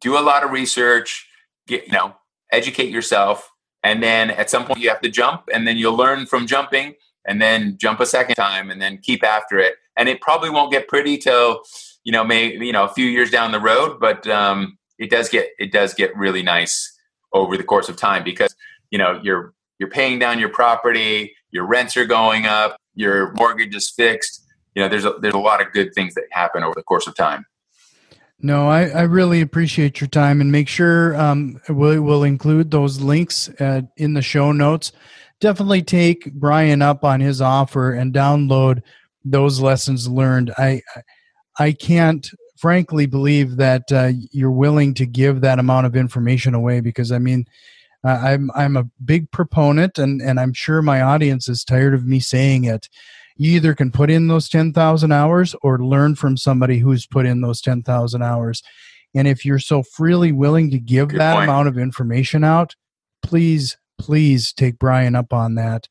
do 0.00 0.18
a 0.18 0.20
lot 0.20 0.44
of 0.44 0.50
research, 0.50 1.28
get, 1.66 1.86
you 1.86 1.92
know, 1.92 2.14
educate 2.52 2.90
yourself. 2.90 3.50
And 3.82 4.02
then 4.02 4.30
at 4.30 4.50
some 4.50 4.64
point 4.64 4.80
you 4.80 4.88
have 4.88 5.00
to 5.02 5.08
jump 5.08 5.48
and 5.52 5.66
then 5.66 5.76
you'll 5.76 5.96
learn 5.96 6.26
from 6.26 6.46
jumping 6.46 6.94
and 7.26 7.40
then 7.40 7.76
jump 7.78 8.00
a 8.00 8.06
second 8.06 8.36
time 8.36 8.70
and 8.70 8.80
then 8.80 8.98
keep 8.98 9.24
after 9.24 9.58
it. 9.58 9.74
And 9.96 10.08
it 10.08 10.20
probably 10.20 10.50
won't 10.50 10.70
get 10.70 10.88
pretty 10.88 11.18
till, 11.18 11.62
you 12.04 12.12
know, 12.12 12.24
maybe, 12.24 12.66
you 12.66 12.72
know, 12.72 12.84
a 12.84 12.88
few 12.88 13.06
years 13.06 13.30
down 13.30 13.52
the 13.52 13.60
road, 13.60 13.98
but 14.00 14.26
um, 14.26 14.78
it 14.98 15.10
does 15.10 15.28
get, 15.28 15.48
it 15.58 15.72
does 15.72 15.94
get 15.94 16.16
really 16.16 16.42
nice 16.42 16.96
over 17.32 17.56
the 17.56 17.64
course 17.64 17.88
of 17.88 17.96
time 17.96 18.22
because, 18.22 18.54
you 18.90 18.98
know, 18.98 19.20
you're, 19.22 19.52
you're 19.78 19.90
paying 19.90 20.18
down 20.18 20.38
your 20.38 20.48
property, 20.48 21.34
your 21.50 21.66
rents 21.66 21.96
are 21.96 22.06
going 22.06 22.46
up, 22.46 22.78
your 22.94 23.32
mortgage 23.32 23.74
is 23.74 23.90
fixed. 23.90 24.42
You 24.74 24.82
know, 24.82 24.88
there's 24.88 25.04
a, 25.04 25.14
there's 25.20 25.34
a 25.34 25.38
lot 25.38 25.60
of 25.60 25.72
good 25.72 25.94
things 25.94 26.14
that 26.14 26.24
happen 26.30 26.62
over 26.62 26.74
the 26.74 26.82
course 26.82 27.06
of 27.06 27.14
time. 27.14 27.46
No, 28.38 28.68
I, 28.68 28.88
I 28.88 29.02
really 29.02 29.40
appreciate 29.40 30.00
your 30.00 30.08
time 30.08 30.42
and 30.42 30.52
make 30.52 30.68
sure 30.68 31.16
um, 31.16 31.58
we'll, 31.70 32.02
we'll 32.02 32.22
include 32.22 32.70
those 32.70 33.00
links 33.00 33.48
uh, 33.60 33.82
in 33.96 34.12
the 34.12 34.20
show 34.20 34.52
notes. 34.52 34.92
Definitely 35.40 35.82
take 35.82 36.32
Bryan 36.34 36.82
up 36.82 37.04
on 37.04 37.20
his 37.20 37.40
offer 37.40 37.92
and 37.92 38.12
download 38.12 38.82
those 39.24 39.60
lessons 39.60 40.08
learned. 40.08 40.52
I 40.56 40.82
I 41.58 41.72
can't 41.72 42.28
frankly 42.56 43.06
believe 43.06 43.56
that 43.56 43.92
uh, 43.92 44.12
you're 44.30 44.50
willing 44.50 44.94
to 44.94 45.06
give 45.06 45.42
that 45.42 45.58
amount 45.58 45.86
of 45.86 45.94
information 45.94 46.54
away 46.54 46.80
because 46.80 47.12
I 47.12 47.18
mean 47.18 47.44
uh, 48.04 48.18
I'm 48.22 48.50
I'm 48.54 48.76
a 48.76 48.88
big 49.04 49.30
proponent 49.30 49.98
and 49.98 50.22
and 50.22 50.40
I'm 50.40 50.52
sure 50.52 50.80
my 50.80 51.02
audience 51.02 51.48
is 51.48 51.64
tired 51.64 51.92
of 51.92 52.06
me 52.06 52.20
saying 52.20 52.64
it 52.64 52.88
you 53.36 53.52
either 53.52 53.74
can 53.74 53.90
put 53.90 54.10
in 54.10 54.28
those 54.28 54.48
10,000 54.48 55.12
hours 55.12 55.54
or 55.62 55.78
learn 55.78 56.14
from 56.14 56.36
somebody 56.36 56.78
who's 56.78 57.06
put 57.06 57.26
in 57.26 57.42
those 57.42 57.60
10,000 57.60 58.22
hours. 58.22 58.62
And 59.14 59.28
if 59.28 59.44
you're 59.44 59.58
so 59.58 59.82
freely 59.82 60.32
willing 60.32 60.70
to 60.70 60.78
give 60.78 61.08
Good 61.08 61.20
that 61.20 61.34
point. 61.34 61.44
amount 61.44 61.68
of 61.68 61.78
information 61.78 62.44
out, 62.44 62.74
please, 63.22 63.76
please 63.98 64.52
take 64.52 64.78
Bryan 64.78 65.14
up 65.14 65.32
on 65.32 65.54
that. 65.56 65.88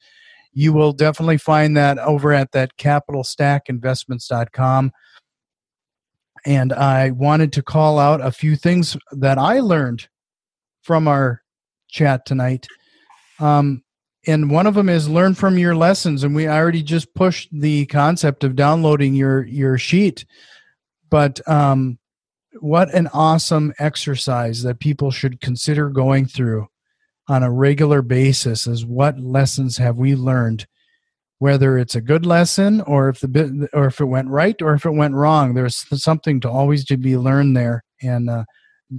You 0.53 0.74
will 0.74 0.93
definitely 0.93 1.38
find 1.38 1.76
that 1.76 1.97
over 1.99 2.32
at 2.32 2.53
that 2.53 2.78
capitalstackinvestments.com. 2.78 4.91
And 6.45 6.74
I 6.74 7.12
wanted 7.12 7.51
to 7.53 7.64
call 7.64 7.99
out 7.99 8.22
a 8.22 8.32
few 8.32 8.56
things 8.56 8.95
that 9.12 9.38
I 9.38 9.60
learned 9.60 10.08
from 10.82 11.08
our 11.08 11.41
chat 11.89 12.26
tonight. 12.26 12.68
Um, 13.39 13.84
and 14.28 14.49
one 14.49 14.68
of 14.68 14.74
them 14.74 14.89
is 14.89 15.10
learn 15.10 15.36
from 15.36 15.58
your 15.58 15.76
lessons 15.76 16.24
and 16.24 16.36
we 16.36 16.47
already 16.47 16.84
just 16.84 17.14
pushed 17.14 17.49
the 17.51 17.86
concept 17.88 18.43
of 18.43 18.56
downloading 18.56 19.14
your 19.14 19.45
your 19.45 19.78
sheet 19.78 20.26
but 21.10 21.45
um, 21.47 21.99
what 22.60 22.93
an 22.93 23.08
awesome 23.14 23.74
exercise 23.80 24.64
that 24.64 24.80
people 24.80 25.12
should 25.12 25.41
consider 25.41 25.89
going 25.89 26.26
through 26.26 26.68
on 27.28 27.44
a 27.44 27.52
regular 27.52 28.02
basis 28.02 28.68
is 28.68 28.86
what 28.86 29.20
lessons 29.20 29.78
have 29.78 29.98
we 29.98 30.16
learned 30.16 30.68
whether 31.40 31.78
it's 31.78 31.96
a 31.96 32.02
good 32.02 32.26
lesson 32.26 32.80
or 32.82 33.10
if 33.10 33.20
the 33.20 33.28
bit 33.28 33.52
or 33.74 33.88
if 33.88 34.00
it 34.00 34.06
went 34.06 34.30
right 34.30 34.62
or 34.62 34.74
if 34.74 34.86
it 34.86 34.92
went 34.92 35.14
wrong 35.14 35.54
there's 35.54 35.86
something 36.02 36.40
to 36.40 36.50
always 36.50 36.86
to 36.86 36.98
be 36.98 37.18
learned 37.18 37.58
there 37.58 37.84
and 38.02 38.30
uh, 38.30 38.44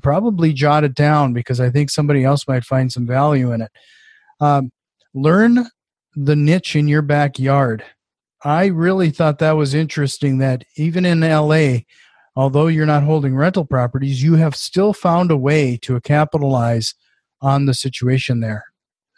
probably 0.03 0.53
jot 0.53 0.85
it 0.85 0.95
down 0.95 1.33
because 1.33 1.61
i 1.61 1.71
think 1.71 1.89
somebody 1.89 2.25
else 2.25 2.47
might 2.47 2.65
find 2.65 2.93
some 2.93 3.07
value 3.07 3.53
in 3.53 3.63
it 3.63 3.71
um, 4.41 4.71
learn 5.15 5.67
the 6.17 6.35
niche 6.35 6.75
in 6.75 6.89
your 6.89 7.03
backyard. 7.03 7.85
I 8.43 8.67
really 8.67 9.11
thought 9.11 9.39
that 9.39 9.53
was 9.53 9.75
interesting 9.75 10.39
that 10.39 10.65
even 10.77 11.05
in 11.05 11.21
LA, 11.21 11.81
although 12.35 12.67
you're 12.67 12.87
not 12.87 13.03
holding 13.03 13.37
rental 13.37 13.65
properties, 13.65 14.23
you 14.23 14.35
have 14.35 14.57
still 14.57 14.93
found 14.93 15.31
a 15.31 15.37
way 15.37 15.77
to 15.83 16.01
capitalize 16.01 16.95
on 17.41 17.67
the 17.67 17.75
situation 17.75 18.41
there. 18.41 18.65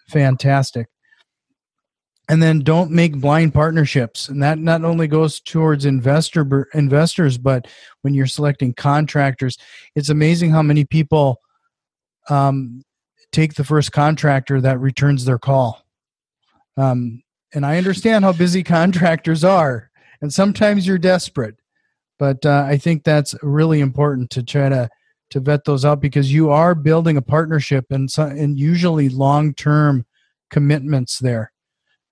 Fantastic. 0.08 0.88
And 2.30 2.42
then 2.42 2.60
don't 2.60 2.90
make 2.90 3.16
blind 3.16 3.54
partnerships. 3.54 4.28
And 4.28 4.42
that 4.42 4.58
not 4.58 4.84
only 4.84 5.06
goes 5.06 5.40
towards 5.40 5.86
investor 5.86 6.68
investors, 6.74 7.38
but 7.38 7.66
when 8.02 8.12
you're 8.12 8.26
selecting 8.26 8.74
contractors, 8.74 9.56
it's 9.94 10.10
amazing 10.10 10.50
how 10.50 10.62
many 10.62 10.84
people 10.84 11.40
um, 12.28 12.82
take 13.32 13.54
the 13.54 13.64
first 13.64 13.92
contractor 13.92 14.60
that 14.60 14.78
returns 14.78 15.24
their 15.24 15.38
call 15.38 15.86
um, 16.78 17.22
and 17.52 17.66
I 17.66 17.76
understand 17.76 18.24
how 18.24 18.32
busy 18.32 18.62
contractors 18.64 19.44
are, 19.44 19.90
and 20.22 20.32
sometimes 20.32 20.86
you're 20.86 20.98
desperate. 20.98 21.56
But 22.18 22.46
uh, 22.46 22.64
I 22.66 22.78
think 22.78 23.04
that's 23.04 23.34
really 23.42 23.80
important 23.80 24.30
to 24.30 24.42
try 24.42 24.68
to 24.68 24.88
to 25.30 25.40
vet 25.40 25.64
those 25.64 25.84
out 25.84 26.00
because 26.00 26.32
you 26.32 26.50
are 26.50 26.74
building 26.74 27.16
a 27.16 27.22
partnership 27.22 27.86
and 27.90 28.10
so, 28.10 28.24
and 28.24 28.58
usually 28.58 29.08
long 29.08 29.54
term 29.54 30.06
commitments 30.50 31.18
there. 31.18 31.52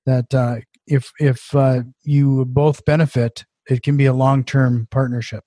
That 0.05 0.33
uh, 0.35 0.57
if 0.87 1.13
if 1.19 1.55
uh, 1.55 1.83
you 2.03 2.45
both 2.45 2.85
benefit, 2.85 3.45
it 3.69 3.83
can 3.83 3.97
be 3.97 4.07
a 4.07 4.13
long 4.13 4.45
term 4.45 4.87
partnership. 4.91 5.43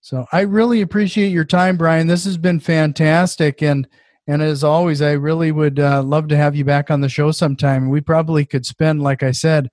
So 0.00 0.24
I 0.30 0.42
really 0.42 0.82
appreciate 0.82 1.30
your 1.30 1.44
time, 1.44 1.76
Bryan. 1.76 2.06
This 2.06 2.24
has 2.26 2.38
been 2.38 2.60
fantastic, 2.60 3.62
and 3.62 3.88
and 4.28 4.42
as 4.42 4.62
always, 4.62 5.02
I 5.02 5.12
really 5.12 5.50
would 5.50 5.80
uh, 5.80 6.02
love 6.02 6.28
to 6.28 6.36
have 6.36 6.54
you 6.54 6.64
back 6.64 6.90
on 6.90 7.00
the 7.00 7.08
show 7.08 7.32
sometime. 7.32 7.90
We 7.90 8.00
probably 8.00 8.44
could 8.44 8.66
spend, 8.66 9.02
like 9.02 9.22
I 9.22 9.32
said, 9.32 9.68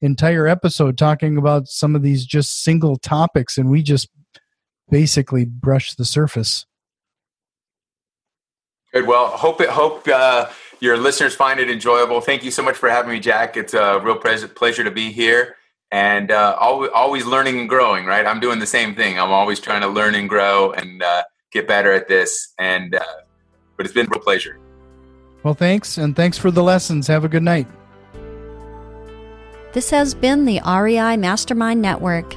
entire 0.00 0.46
episode 0.46 0.98
talking 0.98 1.36
about 1.36 1.68
some 1.68 1.96
of 1.96 2.02
these 2.02 2.24
just 2.24 2.62
single 2.62 2.96
topics, 2.96 3.58
and 3.58 3.68
we 3.68 3.82
just 3.82 4.08
basically 4.90 5.44
brush 5.44 5.94
the 5.94 6.04
surface. 6.04 6.66
Good. 8.92 9.06
Well, 9.06 9.28
hope 9.28 9.60
it, 9.60 9.70
hope 9.70 10.06
uh, 10.06 10.50
your 10.80 10.98
listeners 10.98 11.34
find 11.34 11.58
it 11.58 11.70
enjoyable. 11.70 12.20
Thank 12.20 12.44
you 12.44 12.50
so 12.50 12.62
much 12.62 12.76
for 12.76 12.90
having 12.90 13.10
me, 13.10 13.20
Jack. 13.20 13.56
It's 13.56 13.72
a 13.72 13.98
real 14.00 14.16
pleasure 14.16 14.84
to 14.84 14.90
be 14.90 15.10
here, 15.10 15.56
and 15.90 16.30
uh, 16.30 16.56
always, 16.60 16.90
always 16.94 17.24
learning 17.24 17.58
and 17.58 17.68
growing. 17.68 18.04
Right, 18.04 18.26
I'm 18.26 18.40
doing 18.40 18.58
the 18.58 18.66
same 18.66 18.94
thing. 18.94 19.18
I'm 19.18 19.30
always 19.30 19.60
trying 19.60 19.80
to 19.80 19.88
learn 19.88 20.14
and 20.14 20.28
grow 20.28 20.72
and 20.72 21.02
uh, 21.02 21.22
get 21.52 21.66
better 21.66 21.92
at 21.92 22.08
this. 22.08 22.52
And 22.58 22.94
uh, 22.94 23.04
but 23.76 23.86
it's 23.86 23.94
been 23.94 24.06
a 24.06 24.10
real 24.10 24.20
pleasure. 24.20 24.58
Well, 25.42 25.54
thanks, 25.54 25.96
and 25.96 26.14
thanks 26.14 26.36
for 26.36 26.50
the 26.50 26.62
lessons. 26.62 27.06
Have 27.06 27.24
a 27.24 27.28
good 27.28 27.42
night. 27.42 27.66
This 29.72 29.88
has 29.88 30.12
been 30.12 30.44
the 30.44 30.60
REI 30.66 31.16
Mastermind 31.16 31.80
Network. 31.80 32.36